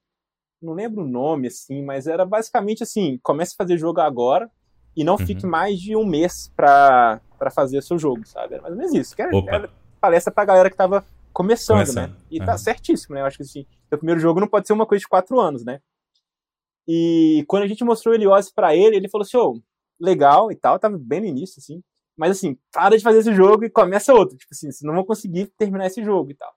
[0.62, 4.48] Não lembro o nome, assim, mas era basicamente assim: comece a fazer jogo agora
[4.96, 5.26] e não uhum.
[5.26, 7.20] fique mais de um mês para
[7.52, 8.54] fazer seu jogo, sabe?
[8.54, 9.16] Era mais ou menos isso.
[9.16, 9.70] Que era, era
[10.00, 11.86] palestra pra galera que estava começando, né?
[11.86, 12.16] começando, né?
[12.30, 12.46] E uhum.
[12.46, 13.22] tá certíssimo, né?
[13.22, 15.66] Eu acho que assim, o primeiro jogo não pode ser uma coisa de quatro anos,
[15.66, 15.82] né?
[16.88, 19.60] E quando a gente mostrou o Helios para ele, ele falou assim: oh,
[20.00, 21.82] legal e tal, tava bem no início, assim.
[22.16, 24.38] Mas assim, para de fazer esse jogo e começa outro.
[24.38, 26.54] Tipo assim, não vão conseguir terminar esse jogo e tal.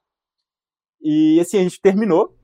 [1.01, 2.37] E assim, a gente terminou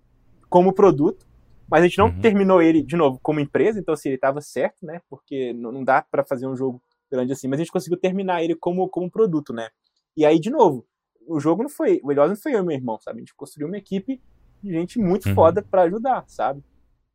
[0.48, 1.26] como produto,
[1.68, 2.20] mas a gente não uhum.
[2.20, 5.00] terminou ele, de novo, como empresa, então assim, ele estava certo, né?
[5.08, 8.54] Porque não dá para fazer um jogo grande assim, mas a gente conseguiu terminar ele
[8.54, 9.68] como, como produto, né?
[10.16, 10.86] E aí, de novo,
[11.26, 13.18] o jogo não foi, o Elios não foi eu e meu irmão, sabe?
[13.18, 14.20] A gente construiu uma equipe
[14.62, 15.34] de gente muito uhum.
[15.34, 16.62] foda para ajudar, sabe?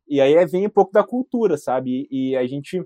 [0.06, 2.08] E aí vem um pouco da cultura, sabe?
[2.10, 2.82] E, e, a gente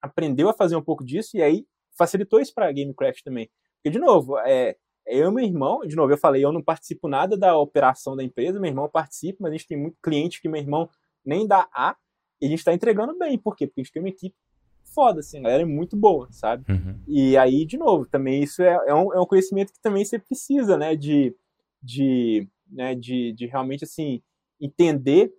[0.00, 1.66] aprendeu a fazer um pouco disso e aí
[1.96, 3.50] facilitou isso para Gamecraft também.
[3.76, 4.76] Porque, de novo, é,
[5.06, 8.24] eu e meu irmão, de novo, eu falei, eu não participo nada da operação da
[8.24, 10.88] empresa, meu irmão participa, mas a gente tem muito cliente que meu irmão
[11.24, 11.96] nem dá A,
[12.40, 13.38] e a gente está entregando bem.
[13.38, 13.66] Por quê?
[13.66, 14.36] Porque a gente tem uma equipe
[14.94, 16.64] foda, assim, a galera é muito boa, sabe?
[16.70, 16.98] Uhum.
[17.06, 20.18] E aí, de novo, também isso é, é, um, é um conhecimento que também você
[20.18, 21.34] precisa, né, de,
[21.82, 24.22] de, né, de, de realmente, assim,
[24.60, 25.32] entender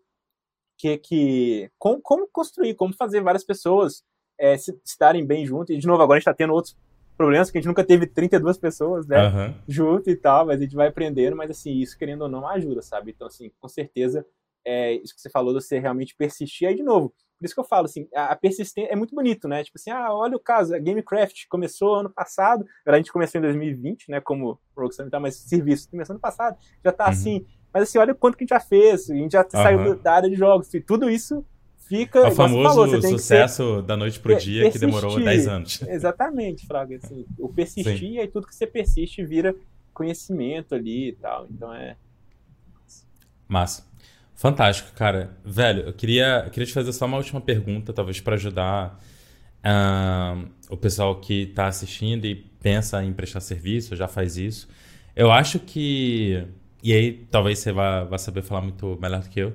[0.77, 4.03] que, que como, como construir, como fazer várias pessoas
[4.39, 5.73] é, se, estarem bem junto.
[5.73, 6.77] E, de novo, agora a gente está tendo outros
[7.17, 9.53] problemas que a gente nunca teve 32 pessoas, né, uhum.
[9.67, 12.81] junto e tal, mas a gente vai aprendendo, mas assim, isso querendo ou não ajuda,
[12.81, 13.11] sabe?
[13.11, 14.25] Então, assim, com certeza,
[14.65, 17.13] é, isso que você falou você realmente persistir aí de novo.
[17.39, 19.63] Por isso que eu falo, assim, a persistência é muito bonito, né?
[19.63, 23.43] Tipo assim, ah, olha o caso, a Gamecraft começou ano passado, a gente começou em
[23.43, 27.09] 2020, né, como Rockstar tá, mas serviço começou ano passado, já tá uhum.
[27.11, 29.49] assim, mas assim, olha o quanto que a gente já fez, a gente já uhum.
[29.51, 31.45] saiu da área de jogos, e tudo isso
[31.87, 32.19] fica.
[32.19, 34.71] É o famoso falou, sucesso da noite pro dia persistir.
[34.71, 35.81] que demorou 10 anos.
[35.87, 36.97] Exatamente, Fraga.
[36.97, 38.19] Assim, o persistir Sim.
[38.19, 39.55] e tudo que você persiste vira
[39.93, 41.47] conhecimento ali e tal.
[41.49, 41.95] Então é.
[43.47, 43.85] Massa.
[44.35, 45.35] Fantástico, cara.
[45.43, 49.01] Velho, eu queria, eu queria te fazer só uma última pergunta, talvez para ajudar
[49.63, 54.67] uh, o pessoal que está assistindo e pensa em prestar serviço, já faz isso.
[55.15, 56.45] Eu acho que.
[56.83, 59.53] E aí, talvez você vá, vá saber falar muito melhor do que eu.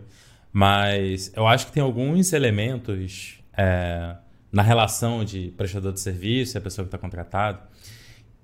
[0.53, 4.17] Mas eu acho que tem alguns elementos é,
[4.51, 7.61] na relação de prestador de serviço e a pessoa que está contratado,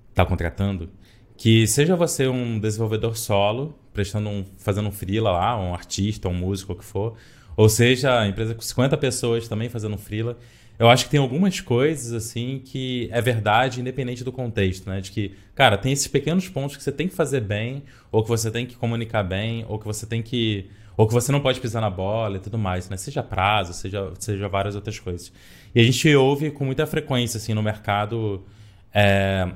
[0.09, 0.89] está contratando,
[1.37, 6.33] que seja você um desenvolvedor solo, prestando um, fazendo um freela lá, um artista, um
[6.33, 7.15] músico, o que for,
[7.55, 10.37] ou seja, a empresa com 50 pessoas também fazendo um freela,
[10.79, 15.01] eu acho que tem algumas coisas, assim, que é verdade independente do contexto, né?
[15.01, 18.29] De que, cara, tem esses pequenos pontos que você tem que fazer bem, ou que
[18.29, 20.69] você tem que comunicar bem, ou que você tem que.
[20.99, 22.97] Ou que você não pode pisar na bola e tudo mais, né?
[22.97, 25.31] Seja prazo, seja, seja várias outras coisas.
[25.73, 28.43] E a gente ouve com muita frequência, assim, no mercado.
[28.93, 29.47] É,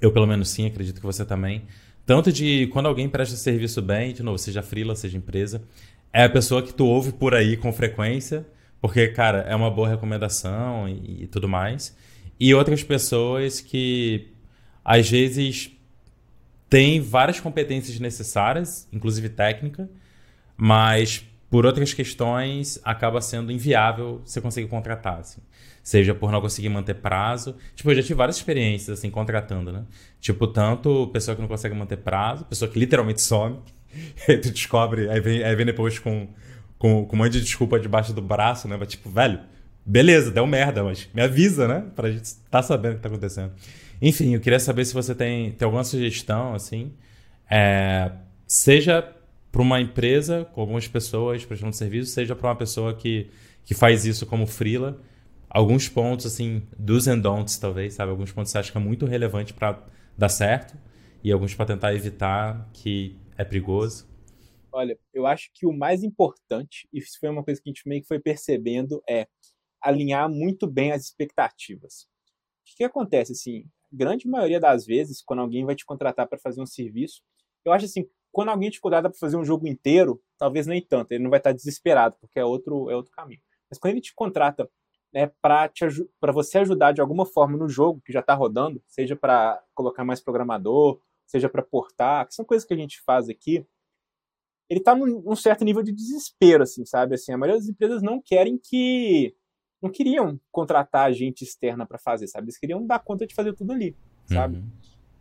[0.00, 1.64] eu, pelo menos, sim, acredito que você também.
[2.06, 5.62] Tanto de quando alguém presta serviço bem, de novo, seja freela, seja empresa,
[6.10, 8.46] é a pessoa que tu ouve por aí com frequência
[8.82, 11.96] porque, cara, é uma boa recomendação e, e tudo mais.
[12.38, 14.32] E outras pessoas que,
[14.84, 15.70] às vezes,
[16.68, 19.88] têm várias competências necessárias, inclusive técnica,
[20.64, 25.40] mas por outras questões acaba sendo inviável você conseguir contratar, assim.
[25.82, 27.56] Seja por não conseguir manter prazo.
[27.74, 29.84] Tipo, eu já tive várias experiências, assim, contratando, né?
[30.20, 33.58] Tipo, tanto pessoa que não consegue manter prazo, pessoa que literalmente some.
[34.28, 36.28] aí tu descobre, aí vem, aí vem depois com
[36.78, 38.76] com, com um monte de desculpa debaixo do braço, né?
[38.78, 39.40] Mas, tipo, velho,
[39.84, 41.84] beleza, deu merda, mas me avisa, né?
[41.96, 43.52] Pra gente estar tá sabendo o que tá acontecendo.
[44.00, 46.92] Enfim, eu queria saber se você tem, tem alguma sugestão, assim,
[47.50, 48.12] é,
[48.46, 49.12] seja
[49.52, 53.30] para uma empresa com algumas pessoas prestando serviço, seja para uma pessoa que,
[53.64, 54.98] que faz isso como freela,
[55.48, 58.10] alguns pontos, assim, dos and don'ts, talvez, sabe?
[58.10, 59.86] Alguns pontos que você acha que é muito relevante para
[60.16, 60.74] dar certo
[61.22, 64.10] e alguns para tentar evitar que é perigoso.
[64.72, 67.86] Olha, eu acho que o mais importante, e isso foi uma coisa que a gente
[67.86, 69.26] meio que foi percebendo, é
[69.82, 72.04] alinhar muito bem as expectativas.
[72.62, 76.38] O que, que acontece, assim, grande maioria das vezes, quando alguém vai te contratar para
[76.38, 77.20] fazer um serviço,
[77.64, 81.12] eu acho assim, quando alguém te contrata para fazer um jogo inteiro, talvez nem tanto,
[81.12, 83.40] ele não vai estar desesperado, porque é outro, é outro caminho.
[83.70, 84.68] Mas quando ele te contrata
[85.12, 89.62] né, para você ajudar de alguma forma no jogo que já está rodando, seja para
[89.74, 93.66] colocar mais programador, seja para portar, que são coisas que a gente faz aqui,
[94.68, 97.14] ele está num, num, certo nível de desespero, assim, sabe?
[97.14, 99.36] Assim, a maioria das empresas não querem que.
[99.82, 102.46] não queriam contratar gente externa para fazer, sabe?
[102.46, 104.56] Eles queriam dar conta de fazer tudo ali, sabe?
[104.56, 104.70] Uhum.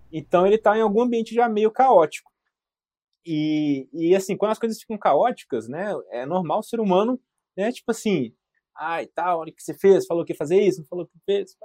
[0.10, 2.31] Então ele está em algum ambiente já meio caótico.
[3.26, 5.94] E, e assim, quando as coisas ficam caóticas, né?
[6.12, 7.20] É normal o ser humano,
[7.56, 7.72] né?
[7.72, 8.34] Tipo assim,
[8.76, 11.20] ai, tal, olha o que você fez, falou que ia fazer isso, não falou que
[11.26, 11.56] fez.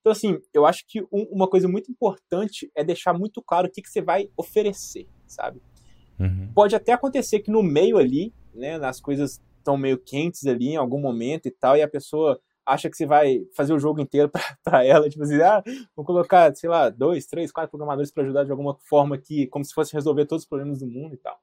[0.00, 3.70] Então, assim, eu acho que um, uma coisa muito importante é deixar muito claro o
[3.70, 5.60] que, que você vai oferecer, sabe?
[6.18, 6.52] Uhum.
[6.54, 10.76] Pode até acontecer que no meio ali, né, as coisas estão meio quentes ali em
[10.76, 14.30] algum momento e tal, e a pessoa acha que você vai fazer o jogo inteiro
[14.64, 15.62] para ela, tipo assim, ah,
[15.94, 19.64] vou colocar, sei lá, dois, três, quatro programadores para ajudar de alguma forma aqui, como
[19.64, 21.38] se fosse resolver todos os problemas do mundo e tal.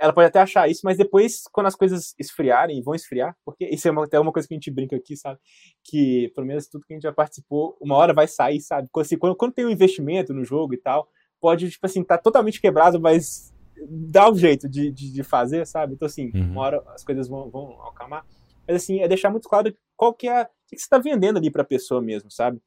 [0.00, 3.86] Ela pode até achar isso, mas depois, quando as coisas esfriarem, vão esfriar, porque isso
[3.86, 5.38] é uma, até uma coisa que a gente brinca aqui, sabe?
[5.84, 8.88] Que, pelo menos tudo que a gente já participou, uma hora vai sair, sabe?
[8.90, 11.08] Quando, assim, quando, quando tem um investimento no jogo e tal,
[11.40, 13.54] pode, tipo assim, tá totalmente quebrado, mas
[13.88, 15.94] dá um jeito de, de, de, fazer, sabe?
[15.94, 16.50] Então, assim, uhum.
[16.50, 18.26] uma hora as coisas vão, vão acalmar.
[18.66, 19.72] Mas, assim, é deixar muito claro
[20.02, 22.60] qual que é, o que você está vendendo ali para a pessoa mesmo, sabe?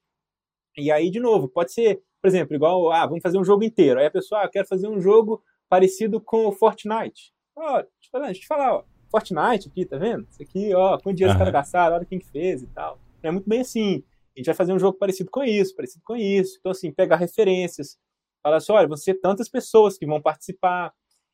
[0.77, 3.99] E aí, de novo, pode ser, por exemplo, igual, ah, vamos fazer um jogo inteiro.
[3.99, 7.33] Aí a pessoa, ah, quero fazer um jogo parecido com o Fortnite.
[7.53, 10.25] Ó, deixa eu falar, deixa eu te falar, ó, Fortnite aqui, tá vendo?
[10.31, 11.35] Isso aqui, ó, quanto dinheiro uhum.
[11.35, 12.97] os caras gastaram, olha quem que fez e tal.
[13.21, 14.01] É muito bem assim.
[14.33, 16.55] A gente vai fazer um jogo parecido com isso, parecido com isso.
[16.57, 17.97] Então, assim, pegar referências.
[18.41, 20.93] Fala assim, olha, vão ser tantas pessoas que vão participar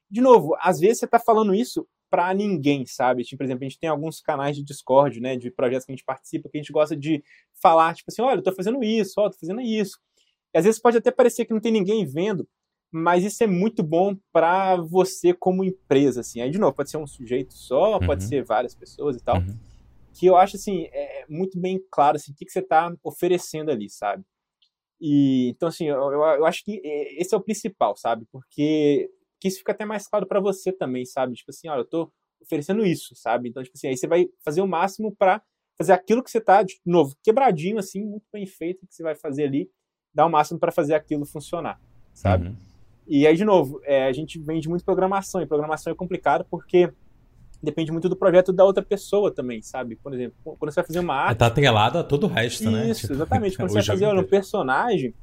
[0.09, 3.23] de novo, às vezes você está falando isso para ninguém, sabe?
[3.23, 5.95] Tipo, por exemplo, a gente tem alguns canais de Discord, né, de projetos que a
[5.95, 7.23] gente participa, que a gente gosta de
[7.61, 9.97] falar, tipo assim, olha, eu tô fazendo isso, ó, tô fazendo isso.
[10.53, 12.45] E às vezes pode até parecer que não tem ninguém vendo,
[12.91, 16.41] mas isso é muito bom para você como empresa, assim.
[16.41, 18.05] Aí, de novo, pode ser um sujeito só, uhum.
[18.05, 19.37] pode ser várias pessoas e tal.
[19.37, 19.57] Uhum.
[20.13, 23.71] Que eu acho, assim, é muito bem claro, assim, o que, que você está oferecendo
[23.71, 24.25] ali, sabe?
[24.99, 28.27] E, então, assim, eu, eu, eu acho que é, esse é o principal, sabe?
[28.29, 29.09] Porque
[29.41, 31.33] que isso fica até mais claro para você também, sabe?
[31.33, 33.49] Tipo assim, olha, eu tô oferecendo isso, sabe?
[33.49, 35.41] Então, tipo assim, aí você vai fazer o máximo para
[35.77, 39.15] fazer aquilo que você tá, de novo, quebradinho, assim, muito bem feito, que você vai
[39.15, 39.67] fazer ali,
[40.13, 41.81] dar o máximo para fazer aquilo funcionar,
[42.13, 42.49] sabe?
[42.49, 42.55] Uhum.
[43.07, 46.93] E aí, de novo, é, a gente vende muito programação, e programação é complicado porque
[47.63, 49.95] depende muito do projeto da outra pessoa também, sabe?
[49.95, 51.39] Por exemplo, quando você vai fazer uma arte...
[51.39, 52.89] Tá atrelado a todo o resto, isso, né?
[52.89, 53.57] Isso, tipo, exatamente.
[53.57, 55.15] Quando você vai fazer um personagem,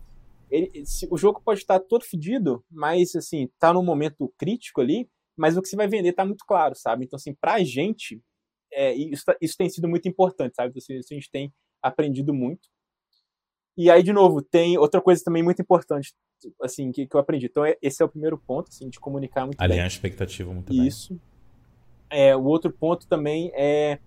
[0.51, 5.09] ele, se, o jogo pode estar todo fedido, mas assim, tá num momento crítico ali,
[5.37, 7.05] mas o que você vai vender tá muito claro, sabe?
[7.05, 8.21] Então, assim, pra gente,
[8.73, 10.71] é, isso, tá, isso tem sido muito importante, sabe?
[10.71, 12.69] Então, assim, a gente tem aprendido muito.
[13.77, 16.13] E aí, de novo, tem outra coisa também muito importante,
[16.61, 17.47] assim, que, que eu aprendi.
[17.47, 19.85] Então, é, esse é o primeiro ponto, assim, de comunicar muito Alinhar bem.
[19.85, 20.79] a expectativa muito isso.
[20.81, 20.87] bem.
[20.89, 21.21] Isso.
[22.11, 24.01] É, o outro ponto também é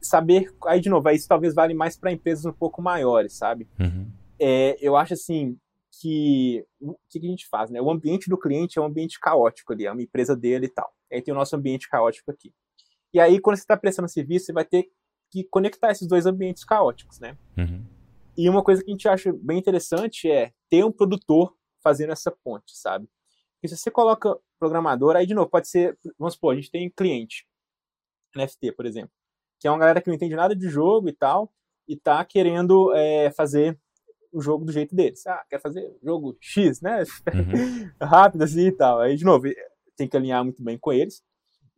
[0.00, 3.66] saber, aí de novo, isso talvez vale mais para empresas um pouco maiores, sabe?
[3.80, 4.06] Uhum
[4.38, 5.58] é, eu acho assim
[6.00, 7.80] que o que, a gente faz, né?
[7.80, 10.92] O ambiente do cliente é um ambiente caótico ali, é uma empresa dele e tal.
[11.12, 12.52] Aí tem o nosso ambiente caótico aqui.
[13.12, 14.90] E aí, quando você está prestando serviço, você vai ter
[15.30, 17.38] que conectar esses dois ambientes caóticos, né?
[17.56, 17.84] Uhum.
[18.36, 22.32] E uma coisa que a gente acha bem interessante é ter um produtor fazendo essa
[22.32, 23.08] ponte, sabe?
[23.54, 26.90] Porque se você coloca programador, aí de novo, pode ser, vamos supor, a gente tem
[26.90, 27.46] cliente,
[28.34, 29.12] NFT, por exemplo,
[29.60, 31.52] que é uma galera que não entende nada de jogo e tal,
[31.86, 33.78] e tá querendo é, fazer
[34.34, 35.26] o jogo do jeito deles.
[35.26, 37.04] Ah, quer fazer jogo X, né?
[37.32, 37.90] Uhum.
[38.02, 39.00] Rápido assim e tal.
[39.00, 39.46] Aí, de novo,
[39.96, 41.22] tem que alinhar muito bem com eles.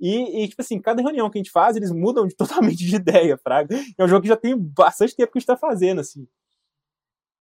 [0.01, 2.97] E, e, tipo assim, cada reunião que a gente faz, eles mudam de, totalmente de
[2.97, 3.77] ideia, fraga.
[3.99, 6.27] É um jogo que já tem bastante tempo que a gente tá fazendo, assim.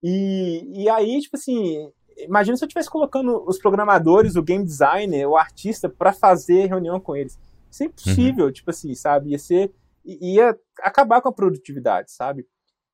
[0.03, 5.27] E, e aí, tipo assim, imagina se eu estivesse colocando os programadores, o game designer,
[5.27, 7.39] o artista para fazer reunião com eles.
[7.71, 8.51] Isso é impossível, uhum.
[8.51, 9.31] tipo assim, sabe?
[9.31, 9.73] Ia ser.
[10.05, 12.47] ia acabar com a produtividade, sabe?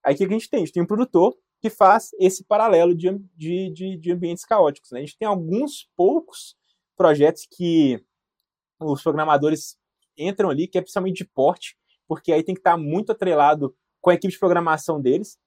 [0.03, 0.57] Aí o que a gente tem?
[0.57, 4.91] A gente tem um produtor que faz esse paralelo de, de, de, de ambientes caóticos.
[4.91, 4.99] Né?
[4.99, 6.55] A gente tem alguns poucos
[6.97, 8.03] projetos que
[8.79, 9.77] os programadores
[10.17, 14.09] entram ali, que é principalmente de porte, porque aí tem que estar muito atrelado com
[14.09, 15.37] a equipe de programação deles,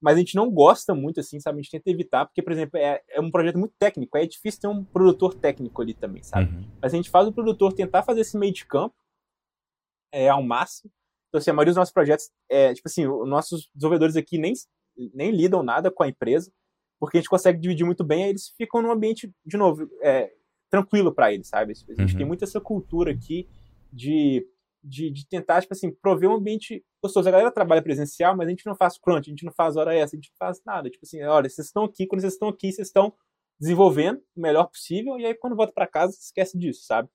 [0.00, 1.58] mas a gente não gosta muito, assim, sabe?
[1.58, 4.60] A gente tenta evitar, porque, por exemplo, é, é um projeto muito técnico, é difícil
[4.60, 6.54] ter um produtor técnico ali também, sabe?
[6.54, 6.70] Uhum.
[6.80, 8.94] Mas a gente faz o produtor tentar fazer esse meio de campo
[10.12, 10.92] é, ao máximo.
[11.28, 14.52] Então, assim, a maioria dos nossos projetos, é, tipo assim, os nossos desenvolvedores aqui nem,
[15.14, 16.52] nem lidam nada com a empresa,
[16.98, 20.32] porque a gente consegue dividir muito bem, aí eles ficam num ambiente, de novo, é,
[20.70, 21.72] tranquilo para eles, sabe?
[21.72, 22.18] A gente uhum.
[22.18, 23.48] tem muito essa cultura aqui
[23.92, 24.46] de,
[24.82, 27.28] de, de, tentar, tipo assim, prover um ambiente gostoso.
[27.28, 29.94] A galera trabalha presencial, mas a gente não faz crunch, a gente não faz hora
[29.94, 30.90] essa, a gente não faz nada.
[30.90, 33.12] Tipo assim, olha, vocês estão aqui, quando vocês estão aqui, vocês estão
[33.58, 37.08] desenvolvendo o melhor possível, e aí quando volta para casa, esquece disso, sabe?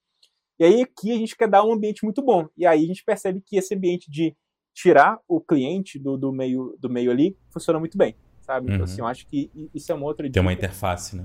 [0.58, 2.48] E aí aqui a gente quer dar um ambiente muito bom.
[2.58, 4.36] E aí a gente percebe que esse ambiente de
[4.82, 8.16] tirar o cliente do, do meio do meio ali funciona muito bem
[8.50, 8.66] sabe?
[8.66, 8.84] Então, uhum.
[8.84, 10.34] assim, eu acho que isso é uma outra dica.
[10.34, 11.24] Tem uma interface, né?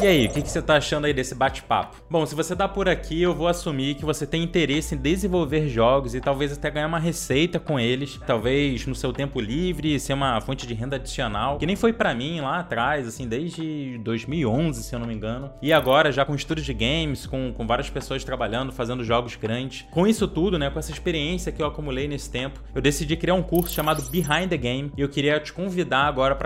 [0.00, 1.96] E aí, o que, que você tá achando aí desse bate-papo?
[2.10, 5.68] Bom, se você tá por aqui, eu vou assumir que você tem interesse em desenvolver
[5.68, 10.14] jogos e talvez até ganhar uma receita com eles, talvez no seu tempo livre, ser
[10.14, 14.82] uma fonte de renda adicional, que nem foi para mim lá atrás, assim, desde 2011,
[14.82, 15.50] se eu não me engano.
[15.60, 19.86] E agora, já com estúdios de games, com, com várias pessoas trabalhando, fazendo jogos grandes.
[19.90, 23.34] Com isso tudo, né, com essa experiência que eu acumulei nesse tempo, eu decidi criar
[23.34, 26.45] um curso chamado Behind the Game e eu queria te convidar agora para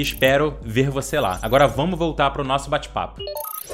[0.01, 1.39] espero ver você lá.
[1.41, 3.21] Agora vamos voltar para o nosso bate-papo.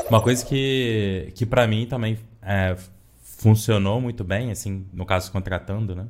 [0.09, 2.75] Uma coisa que, que para mim também é,
[3.21, 6.05] funcionou muito bem, assim, no caso contratando, né?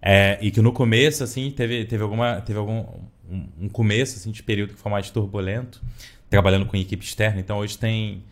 [0.00, 2.84] É, e que no começo, assim, teve, teve, alguma, teve algum
[3.28, 5.82] um, um, começo assim, de período que foi mais turbulento,
[6.28, 7.40] trabalhando com equipe externa.
[7.40, 8.22] Então hoje tem,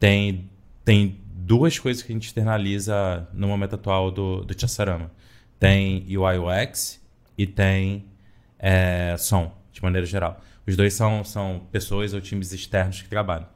[0.00, 0.50] tem,
[0.84, 5.12] tem duas coisas que a gente externaliza no momento atual do, do Chassarama.
[5.60, 7.00] Tem UI UX
[7.38, 8.04] e tem
[8.58, 10.40] é, som de maneira geral.
[10.66, 13.46] Os dois são, são pessoas ou times externos que trabalham.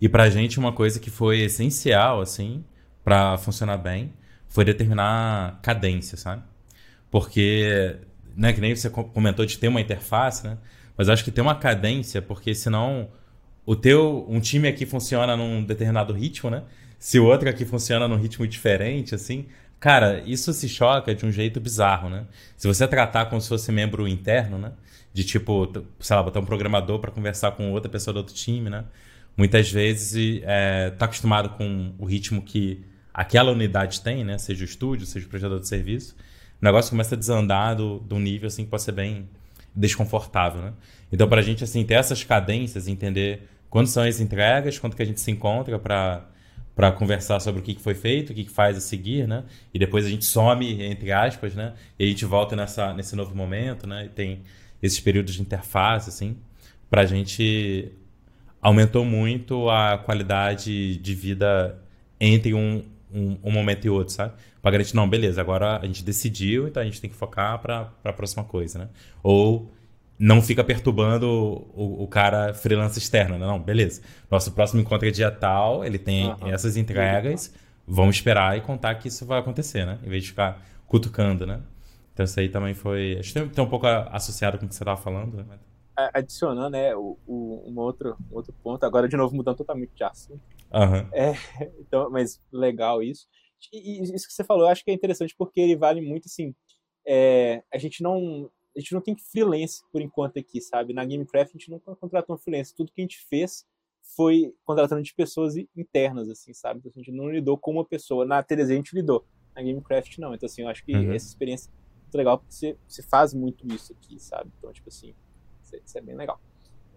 [0.00, 2.64] E para a gente, uma coisa que foi essencial, assim,
[3.04, 4.14] para funcionar bem,
[4.48, 6.42] foi determinar cadência, sabe?
[7.10, 7.98] Porque,
[8.34, 10.56] né, que nem você comentou de ter uma interface, né?
[10.96, 13.10] Mas acho que ter uma cadência, porque senão
[13.66, 16.62] o teu um time aqui funciona num determinado ritmo, né?
[16.98, 19.46] Se o outro aqui funciona num ritmo diferente, assim,
[19.80, 22.26] cara, isso se choca de um jeito bizarro, né?
[22.56, 24.72] Se você tratar como se fosse membro interno, né?
[25.12, 28.70] de tipo, sei lá, botar um programador para conversar com outra pessoa do outro time,
[28.70, 28.84] né?
[29.36, 34.38] Muitas vezes é, tá acostumado com o ritmo que aquela unidade tem, né?
[34.38, 36.14] Seja o estúdio, seja o prestador de serviço.
[36.60, 39.28] O negócio começa a desandar do, do nível assim que pode ser bem
[39.74, 40.72] desconfortável, né?
[41.12, 45.02] Então, para a gente assim ter essas cadências, entender quando são as entregas, quando que
[45.02, 46.24] a gente se encontra para
[46.74, 49.44] para conversar sobre o que, foi feito, o que, faz a seguir, né?
[49.72, 51.74] E depois a gente some entre aspas, né?
[51.98, 54.06] E a gente volta nessa nesse novo momento, né?
[54.06, 54.42] E tem
[54.82, 56.36] esses períodos de interface, assim,
[56.88, 57.92] para a gente
[58.60, 61.78] aumentou muito a qualidade de vida
[62.20, 64.34] entre um, um, um, momento e outro, sabe?
[64.60, 67.90] Pra garantir, não, beleza, agora a gente decidiu, então a gente tem que focar para
[68.04, 68.88] a próxima coisa, né?
[69.22, 69.70] Ou
[70.20, 73.46] não fica perturbando o, o, cara freelance externo, né?
[73.46, 74.02] Não, beleza.
[74.30, 76.48] Nosso próximo encontro é dia tal, ele tem uhum.
[76.48, 77.54] essas entregas,
[77.86, 79.98] vamos esperar e contar que isso vai acontecer, né?
[80.04, 81.62] Em vez de ficar cutucando, né?
[82.12, 83.16] Então isso aí também foi.
[83.18, 85.38] Acho que tem um pouco associado com o que você estava falando.
[85.38, 85.58] Né?
[86.12, 90.04] Adicionando, né, o, o, um, outro, um outro ponto, agora de novo mudando totalmente de
[90.04, 90.42] assunto.
[90.70, 91.08] Uhum.
[91.14, 91.32] É,
[91.80, 93.26] então, mas legal isso.
[93.72, 96.26] E, e, isso que você falou, eu acho que é interessante porque ele vale muito
[96.26, 96.54] assim.
[97.06, 100.92] é, a gente não a gente não tem freelance por enquanto aqui, sabe?
[100.92, 102.74] Na Gamecraft a gente nunca contratou um freelance.
[102.74, 103.66] Tudo que a gente fez
[104.16, 106.80] foi contratando de pessoas internas, assim, sabe?
[106.80, 108.24] Então, a gente não lidou com uma pessoa.
[108.24, 110.34] Na TDZ a gente lidou, na Gamecraft não.
[110.34, 111.12] Então, assim, eu acho que uhum.
[111.12, 114.50] essa experiência é muito legal porque você, você faz muito isso aqui, sabe?
[114.58, 115.14] Então, tipo assim,
[115.84, 116.40] isso é bem legal.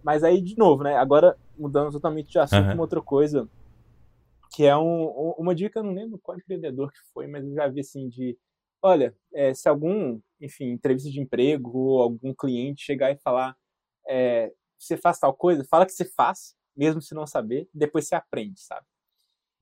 [0.02, 0.96] Mas aí, de novo, né?
[0.96, 2.74] Agora, mudando totalmente de assunto, uhum.
[2.74, 3.48] uma outra coisa,
[4.54, 5.06] que é um,
[5.38, 8.36] uma dica, eu não lembro qual empreendedor que foi, mas eu já vi assim de,
[8.82, 13.56] olha, é, se algum, enfim, entrevista de emprego ou algum cliente chegar e falar,
[14.06, 18.14] é, você faz tal coisa, fala que você faz, mesmo se não saber, depois você
[18.14, 18.86] aprende, sabe?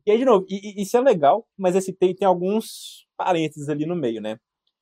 [0.05, 3.69] E aí, de novo, e, e, isso é legal, mas esse tem, tem alguns parênteses
[3.69, 4.39] ali no meio, né?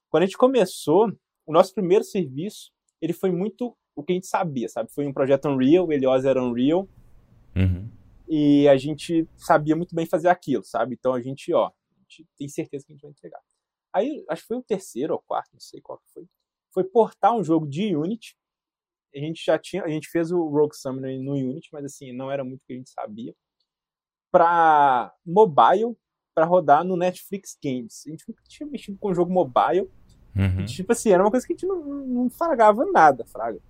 [0.08, 1.12] Quando a gente começou,
[1.46, 4.90] o nosso primeiro serviço, ele foi muito o que a gente sabia, sabe?
[4.92, 6.88] Foi um projeto Unreal, o Elios era Unreal.
[7.54, 7.90] Uhum.
[8.28, 10.96] E a gente sabia muito bem fazer aquilo, sabe?
[10.98, 13.40] Então a gente, ó, a gente tem certeza que a gente vai entregar.
[13.92, 16.26] Aí, acho que foi o terceiro ou quarto, não sei qual que foi.
[16.72, 18.36] Foi portar um jogo de Unity.
[19.14, 22.30] A gente já tinha, a gente fez o Rogue Summoner no Unity, mas assim, não
[22.30, 23.34] era muito o que a gente sabia.
[24.30, 25.96] Para mobile,
[26.32, 28.04] para rodar no Netflix Games.
[28.06, 29.90] A gente nunca tinha mexido com jogo mobile.
[30.36, 30.60] Uhum.
[30.60, 33.60] E, tipo assim, era uma coisa que a gente não, não fragava nada, fraga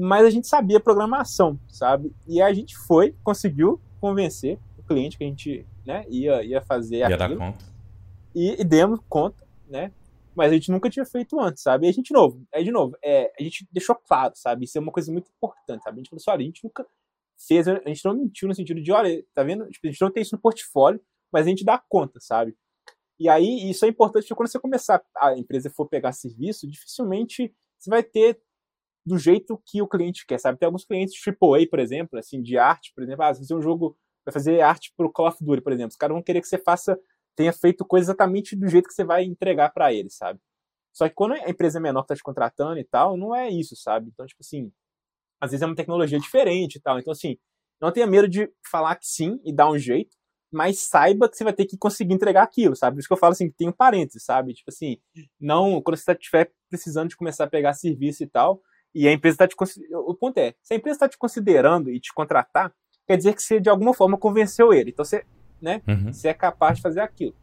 [0.00, 2.12] mas a gente sabia programação, sabe?
[2.26, 6.98] E a gente foi, conseguiu convencer o cliente que a gente né, ia, ia fazer
[6.98, 7.18] ia aquilo.
[7.18, 7.64] Dar conta.
[8.34, 9.92] E, e demos conta, né?
[10.34, 11.86] Mas a gente nunca tinha feito antes, sabe?
[11.86, 14.64] E a gente, de novo, aí de novo, é, a gente deixou claro, sabe?
[14.64, 15.96] Isso é uma coisa muito importante, sabe?
[15.96, 16.86] A gente falou assim, olha, a gente nunca
[17.46, 19.68] fez, a gente não mentiu no sentido de, olha, tá vendo?
[19.68, 21.00] Tipo, a gente não tem isso no portfólio,
[21.32, 22.56] mas a gente dá conta, sabe?
[23.18, 27.54] E aí, isso é importante porque quando você começar, a empresa for pegar serviço, dificilmente
[27.78, 28.40] você vai ter
[29.04, 30.58] do jeito que o cliente quer, sabe?
[30.58, 33.60] Tem alguns clientes AAA, por exemplo, assim, de arte, por exemplo, ah, se você um
[33.60, 36.48] jogo vai fazer arte pro Call of Duty, por exemplo, os caras vão querer que
[36.48, 36.98] você faça,
[37.36, 40.40] tenha feito coisa exatamente do jeito que você vai entregar para eles, sabe?
[40.92, 43.48] Só que quando a empresa é menor que tá te contratando e tal, não é
[43.48, 44.10] isso, sabe?
[44.12, 44.72] Então, tipo assim,
[45.40, 46.98] às vezes é uma tecnologia diferente e tal.
[46.98, 47.38] Então, assim,
[47.80, 50.16] não tenha medo de falar que sim e dar um jeito,
[50.52, 52.96] mas saiba que você vai ter que conseguir entregar aquilo, sabe?
[52.96, 54.52] Por isso que eu falo assim, que tem um parênteses, sabe?
[54.52, 54.98] Tipo assim,
[55.40, 58.60] não, quando você estiver precisando de começar a pegar serviço e tal,
[58.94, 59.54] e a empresa está te
[59.94, 62.74] o ponto é, se a empresa está te considerando e te contratar,
[63.06, 64.90] quer dizer que você de alguma forma convenceu ele.
[64.90, 65.24] Então você,
[65.60, 66.12] né, uhum.
[66.12, 67.34] você é capaz de fazer aquilo.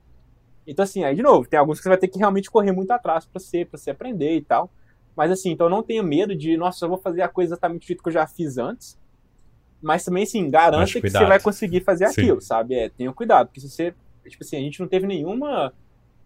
[0.66, 2.92] Então assim, aí de novo, tem alguns que você vai ter que realmente correr muito
[2.92, 4.70] atrás para você, para você aprender e tal.
[5.16, 7.88] Mas assim, então não tenha medo de, nossa, eu vou fazer a coisa exatamente do
[7.88, 8.98] jeito que eu já fiz antes.
[9.82, 12.22] Mas também, assim, garanta que você vai conseguir fazer Sim.
[12.22, 12.76] aquilo, sabe?
[12.76, 13.94] É, tenha cuidado, porque se você,
[14.28, 15.74] tipo assim, a gente não teve nenhuma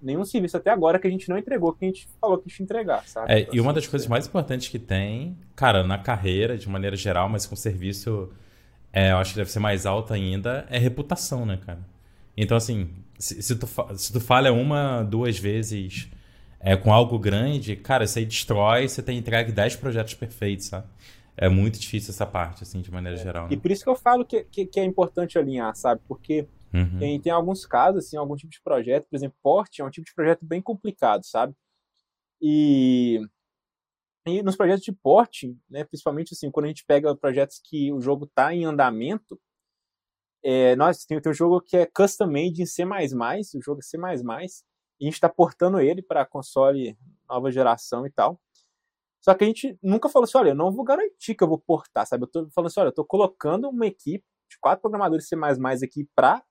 [0.02, 2.50] nenhum serviço até agora que a gente não entregou, que a gente falou que a
[2.50, 3.32] gente entregar, sabe?
[3.32, 7.30] É, e uma das coisas mais importantes que tem, cara, na carreira, de maneira geral,
[7.30, 8.32] mas com serviço,
[8.94, 11.80] é, eu acho que deve ser mais alta ainda, é reputação, né, cara?
[12.36, 16.10] Então, assim, se, se, tu, se tu falha uma, duas vezes
[16.60, 20.88] é, com algo grande, cara, isso aí destrói, você tem entregue 10 projetos perfeitos, sabe?
[21.38, 23.48] É muito difícil essa parte, assim, de maneira é, geral.
[23.48, 23.54] Né?
[23.54, 26.02] E por isso que eu falo que, que, que é importante alinhar, sabe?
[26.08, 27.00] Porque Uhum.
[27.00, 30.06] Tem, tem alguns casos, assim, algum tipo de projeto, por exemplo, porte é um tipo
[30.06, 31.54] de projeto bem complicado, sabe?
[32.42, 33.20] E,
[34.26, 38.00] e nos projetos de porte, né, principalmente assim, quando a gente pega projetos que o
[38.00, 39.40] jogo está em andamento,
[40.44, 43.84] é, nós tem, tem um jogo que é custom made em C++, o jogo é
[43.84, 46.98] C++, e a gente está portando ele para console
[47.28, 48.40] nova geração e tal.
[49.24, 51.60] Só que a gente nunca falou assim, olha, eu não vou garantir que eu vou
[51.60, 52.24] portar, sabe?
[52.24, 55.36] Eu tô falando assim, olha, eu tô colocando uma equipe de quatro programadores C++
[55.84, 56.44] aqui para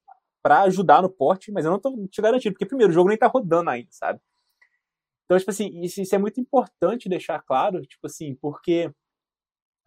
[0.42, 3.18] para ajudar no porte, mas eu não tô te garantindo, porque primeiro o jogo nem
[3.18, 4.18] tá rodando ainda, sabe?
[5.30, 8.90] Então, tipo assim, isso, isso é muito importante deixar claro, tipo assim, porque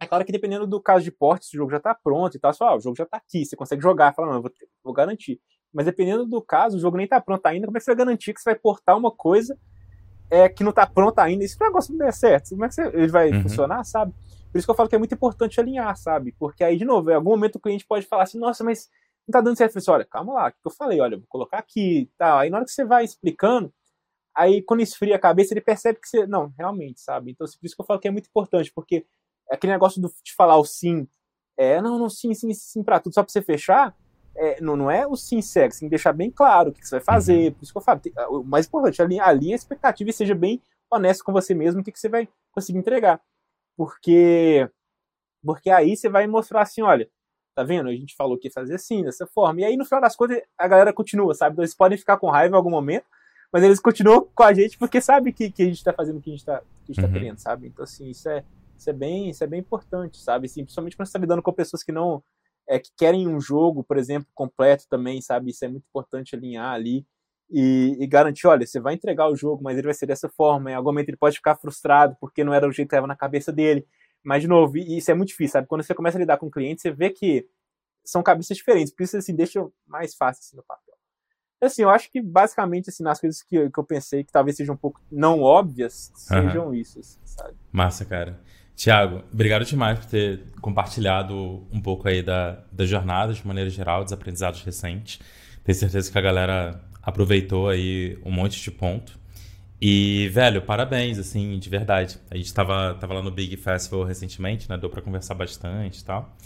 [0.00, 2.40] é claro que dependendo do caso de porte, se o jogo já tá pronto e
[2.40, 4.50] tal, fala, ah, o jogo já tá aqui, você consegue jogar, fala, não, eu vou,
[4.82, 5.38] vou garantir.
[5.70, 8.06] Mas dependendo do caso, o jogo nem tá pronto ainda, como é que você vai
[8.06, 9.54] garantir que você vai portar uma coisa
[10.30, 11.44] é, que não tá pronta ainda?
[11.44, 13.42] E se o negócio não der certo, como é que você, ele vai uhum.
[13.42, 14.14] funcionar, sabe?
[14.50, 16.34] Por isso que eu falo que é muito importante alinhar, sabe?
[16.38, 18.88] Porque aí, de novo, em algum momento o cliente pode falar assim, nossa, mas
[19.28, 19.76] não tá dando certo.
[19.76, 21.02] Eu falei assim, olha, calma lá, o que eu falei?
[21.02, 22.38] Olha, vou colocar aqui tal.
[22.38, 23.70] Aí na hora que você vai explicando,
[24.34, 26.26] aí quando esfria a cabeça, ele percebe que você.
[26.26, 27.30] Não, realmente, sabe?
[27.30, 29.06] Então, por isso que eu falo que é muito importante, porque
[29.50, 31.06] aquele negócio do, de falar o sim,
[31.56, 33.96] é, não, não, sim, sim, sim pra tudo, só pra você fechar,
[34.36, 36.84] é, não, não é o sim cego, você tem que deixar bem claro o que,
[36.84, 37.48] você vai fazer.
[37.48, 37.52] Uhum.
[37.54, 38.00] Por isso que eu falo,
[38.30, 41.84] o mais importante, ali, ali a expectativa e seja bem honesto com você mesmo o
[41.84, 43.20] que, que você vai conseguir entregar.
[43.76, 44.68] Porque,
[45.44, 47.08] porque aí você vai mostrar assim, olha,
[47.54, 47.88] tá vendo?
[47.88, 49.60] A gente falou que ia fazer assim, dessa forma.
[49.60, 51.54] E aí, no final das contas, a galera continua, sabe?
[51.54, 53.06] Então, eles podem ficar com raiva em algum momento,
[53.54, 56.20] mas eles continuam com a gente porque sabe que, que a gente tá fazendo o
[56.20, 57.12] que a gente tá, gente tá uhum.
[57.12, 57.68] querendo, sabe?
[57.68, 58.44] Então, assim, isso é,
[58.76, 60.46] isso é, bem, isso é bem importante, sabe?
[60.46, 62.20] Assim, principalmente quando você tá lidando com pessoas que não.
[62.68, 65.52] É, que querem um jogo, por exemplo, completo também, sabe?
[65.52, 67.06] Isso é muito importante alinhar ali.
[67.48, 70.72] e, e, garantir, olha, você vai entregar o jogo, mas ele vai ser dessa forma.
[70.72, 73.14] Em algum momento ele pode ficar frustrado porque não era o jeito que estava na
[73.14, 73.86] cabeça dele.
[74.24, 75.68] Mas, de novo, isso é muito difícil, sabe?
[75.68, 77.46] Quando você começa a lidar com o cliente, você vê que
[78.04, 78.92] são cabeças diferentes.
[78.92, 80.83] Por isso, assim, deixa mais fácil assim, no papel.
[81.60, 84.74] Assim, eu acho que, basicamente, assim, nas coisas que, que eu pensei que talvez sejam
[84.74, 86.74] um pouco não óbvias, sejam uhum.
[86.74, 87.54] isso, assim, sabe?
[87.72, 88.40] Massa, cara.
[88.76, 94.02] Tiago, obrigado demais por ter compartilhado um pouco aí da, da jornada, de maneira geral,
[94.02, 95.20] dos aprendizados recentes.
[95.62, 99.18] Tenho certeza que a galera aproveitou aí um monte de ponto.
[99.80, 102.18] E, velho, parabéns, assim, de verdade.
[102.30, 104.76] A gente tava, tava lá no Big Festival recentemente, né?
[104.76, 106.36] Deu pra conversar bastante e tal.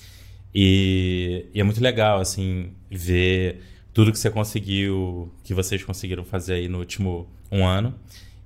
[0.54, 3.62] E, e é muito legal, assim, ver
[3.98, 7.92] tudo que você conseguiu, que vocês conseguiram fazer aí no último um ano.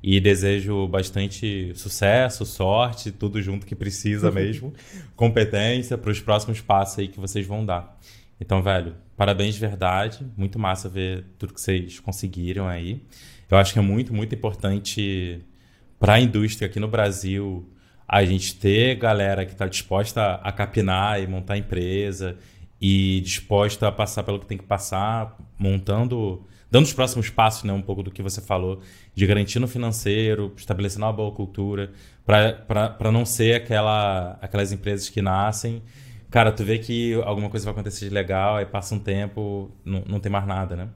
[0.02, 4.72] E desejo bastante sucesso, sorte, tudo junto que precisa mesmo,
[5.14, 8.00] competência para os próximos passos aí que vocês vão dar.
[8.40, 10.26] Então, velho, parabéns de verdade.
[10.38, 13.02] Muito massa ver tudo que vocês conseguiram aí.
[13.50, 15.38] Eu acho que é muito, muito importante
[16.00, 17.68] para a indústria aqui no Brasil
[18.08, 22.38] a gente ter galera que está disposta a capinar e montar empresa
[22.82, 27.72] e disposta a passar pelo que tem que passar, montando, dando os próximos passos, né,
[27.72, 28.80] um pouco do que você falou,
[29.14, 31.92] de garantir no financeiro, estabelecendo uma boa cultura,
[32.26, 35.80] para não ser aquela, aquelas empresas que nascem
[36.32, 40.02] cara, tu vê que alguma coisa vai acontecer de legal, aí passa um tempo, não,
[40.08, 40.88] não tem mais nada, né?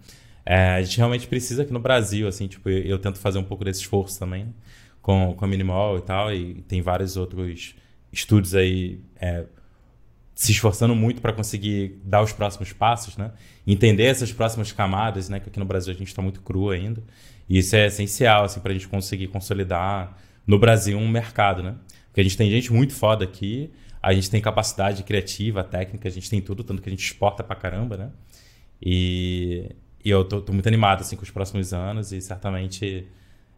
[0.46, 3.44] É, a gente realmente precisa aqui no Brasil, assim, tipo, eu, eu tento fazer um
[3.44, 4.54] pouco desse esforço também,
[5.02, 7.74] com, com a Minimal e tal, e tem vários outros
[8.10, 9.44] estudos aí é,
[10.36, 13.32] se esforçando muito para conseguir dar os próximos passos, né?
[13.66, 15.40] Entender essas próximas camadas, né?
[15.40, 17.02] Que aqui no Brasil a gente está muito cru ainda.
[17.48, 20.14] E isso é essencial, assim, para a gente conseguir consolidar
[20.46, 21.74] no Brasil um mercado, né?
[22.08, 23.72] Porque a gente tem gente muito foda aqui,
[24.02, 27.42] a gente tem capacidade criativa, técnica, a gente tem tudo, tanto que a gente exporta
[27.42, 28.10] pra caramba, né?
[28.80, 33.08] E, e eu tô, tô, muito animado, assim, com os próximos anos e certamente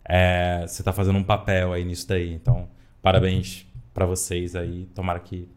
[0.05, 2.33] é, você tá fazendo um papel aí nisso daí.
[2.33, 2.69] Então,
[3.03, 4.87] parabéns para vocês aí.
[4.95, 5.49] Tomara que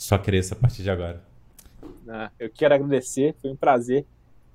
[0.00, 1.22] só cresça a partir de agora.
[2.08, 4.06] Ah, eu quero agradecer, foi um prazer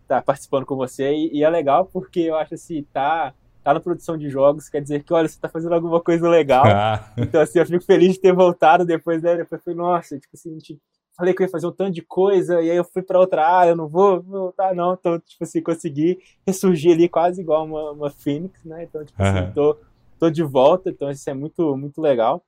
[0.02, 3.80] estar participando com você e, e é legal porque eu acho assim, tá tá na
[3.80, 6.66] produção de jogos, quer dizer que, olha, você tá fazendo alguma coisa legal.
[6.70, 7.12] Ah.
[7.18, 9.36] Então, assim, eu fico feliz de ter voltado depois, né?
[9.36, 10.80] Depois foi, nossa, tipo assim, tipo,
[11.18, 13.48] falei que eu ia fazer um tanto de coisa, e aí eu fui para outra
[13.48, 14.94] área, eu não vou voltar, não.
[14.94, 18.84] Então, tipo assim, consegui ressurgir ali quase igual uma, uma Phoenix, né?
[18.84, 19.30] Então, tipo uhum.
[19.30, 19.78] assim, tô,
[20.20, 22.46] tô de volta, então isso é muito, muito legal.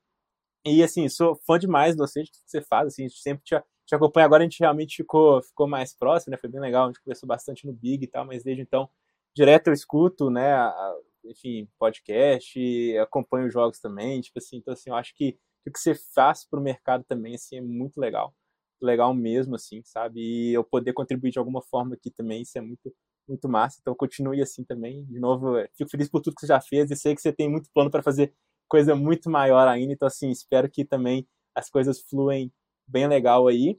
[0.74, 3.54] E, assim, sou fã demais tudo que você faz, assim, a gente sempre te,
[3.86, 4.26] te acompanha.
[4.26, 6.36] Agora a gente realmente ficou, ficou mais próximo, né?
[6.36, 8.88] Foi bem legal, a gente conversou bastante no Big e tal, mas desde então,
[9.34, 10.52] direto eu escuto, né?
[10.52, 15.70] A, enfim, podcast, acompanho os jogos também, tipo assim, então assim, eu acho que o
[15.70, 18.34] que você faz para o mercado também, assim, é muito legal,
[18.80, 22.60] legal mesmo, assim, sabe, e eu poder contribuir de alguma forma aqui também, isso é
[22.60, 22.94] muito,
[23.28, 26.46] muito massa, então continue assim também, de novo, é, fico feliz por tudo que você
[26.46, 28.34] já fez e sei que você tem muito plano para fazer
[28.68, 32.52] coisa muito maior ainda, então assim, espero que também as coisas fluem
[32.86, 33.78] bem legal aí,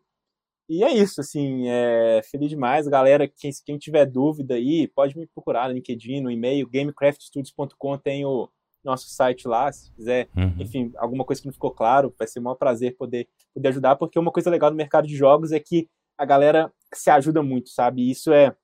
[0.69, 2.87] e é isso, assim, é, feliz demais.
[2.87, 8.23] Galera, quem, quem tiver dúvida aí, pode me procurar no LinkedIn, no e-mail, gamecraftstudios.com, tem
[8.23, 8.47] o
[8.83, 10.55] nosso site lá, se quiser, uhum.
[10.59, 13.95] enfim, alguma coisa que não ficou claro, vai ser um maior prazer poder, poder ajudar,
[13.95, 17.69] porque uma coisa legal no mercado de jogos é que a galera se ajuda muito,
[17.69, 18.03] sabe?
[18.03, 18.55] E isso é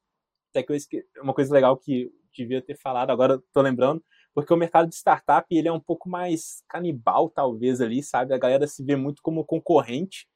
[0.52, 4.04] até que eu uma coisa legal que devia ter falado, agora tô lembrando,
[4.36, 8.34] porque o mercado de startup ele é um pouco mais canibal, talvez, ali, sabe?
[8.34, 10.28] A galera se vê muito como concorrente,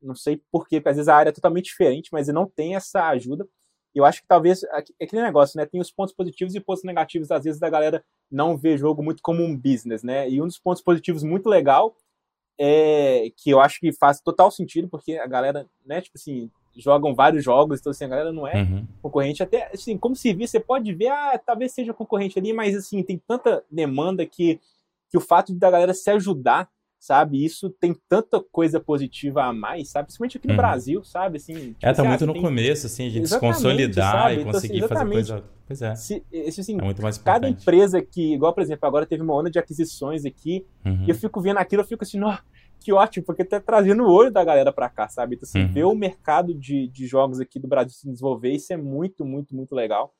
[0.00, 3.08] não sei porquê, porque às vezes a área é totalmente diferente, mas não tem essa
[3.08, 3.46] ajuda.
[3.94, 5.66] Eu acho que talvez é aquele negócio, né?
[5.66, 9.22] Tem os pontos positivos e pontos negativos, às vezes, da galera não ver jogo muito
[9.22, 10.28] como um business, né?
[10.30, 11.94] E um dos pontos positivos muito legal
[12.58, 17.14] é que eu acho que faz total sentido, porque a galera, né, tipo assim, jogam
[17.14, 18.86] vários jogos, então assim, a galera não é uhum.
[19.00, 19.42] concorrente.
[19.42, 23.02] Até assim, como se vê, você pode ver, ah, talvez seja concorrente ali, mas assim,
[23.02, 24.60] tem tanta demanda que,
[25.10, 26.68] que o fato da galera se ajudar
[27.02, 27.44] sabe?
[27.44, 30.06] Isso tem tanta coisa positiva a mais, sabe?
[30.06, 30.56] Principalmente aqui no uhum.
[30.56, 31.36] Brasil, sabe?
[31.38, 32.40] Assim, tipo, é, tá muito no tem...
[32.40, 34.34] começo, assim, a gente exatamente, se consolidar sabe?
[34.34, 35.44] e então, conseguir então, assim, fazer coisa.
[35.66, 35.94] Pois é.
[35.96, 36.24] Se,
[36.60, 37.40] assim, é muito mais importante.
[37.40, 41.04] Cada empresa que, igual, por exemplo, agora teve uma onda de aquisições aqui, uhum.
[41.04, 42.38] e eu fico vendo aquilo, eu fico assim, ó,
[42.82, 45.36] que ótimo, porque tá trazendo o olho da galera para cá, sabe?
[45.36, 45.72] Então, assim, uhum.
[45.72, 49.54] ver o mercado de, de jogos aqui do Brasil se desenvolver, isso é muito, muito,
[49.54, 50.12] muito legal.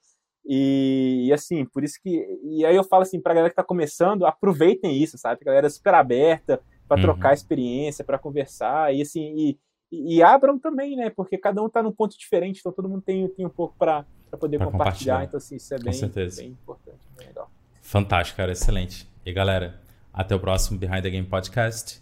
[0.45, 2.25] E, e, assim, por isso que.
[2.43, 5.41] E aí eu falo assim, pra galera que tá começando, aproveitem isso, sabe?
[5.43, 6.61] A galera é super aberta,
[6.93, 7.03] para uhum.
[7.03, 9.35] trocar experiência, para conversar e assim
[9.91, 11.11] e, e, abram também, né?
[11.11, 14.05] Porque cada um está num ponto diferente, então todo mundo tem, tem um pouco para
[14.39, 14.71] poder pra compartilhar.
[14.71, 15.25] compartilhar.
[15.25, 15.93] Então assim, isso é bem,
[16.37, 17.51] bem importante, bem legal.
[17.81, 19.09] Fantástico, cara, excelente.
[19.25, 19.81] E galera,
[20.13, 22.02] até o próximo Behind the Game Podcast.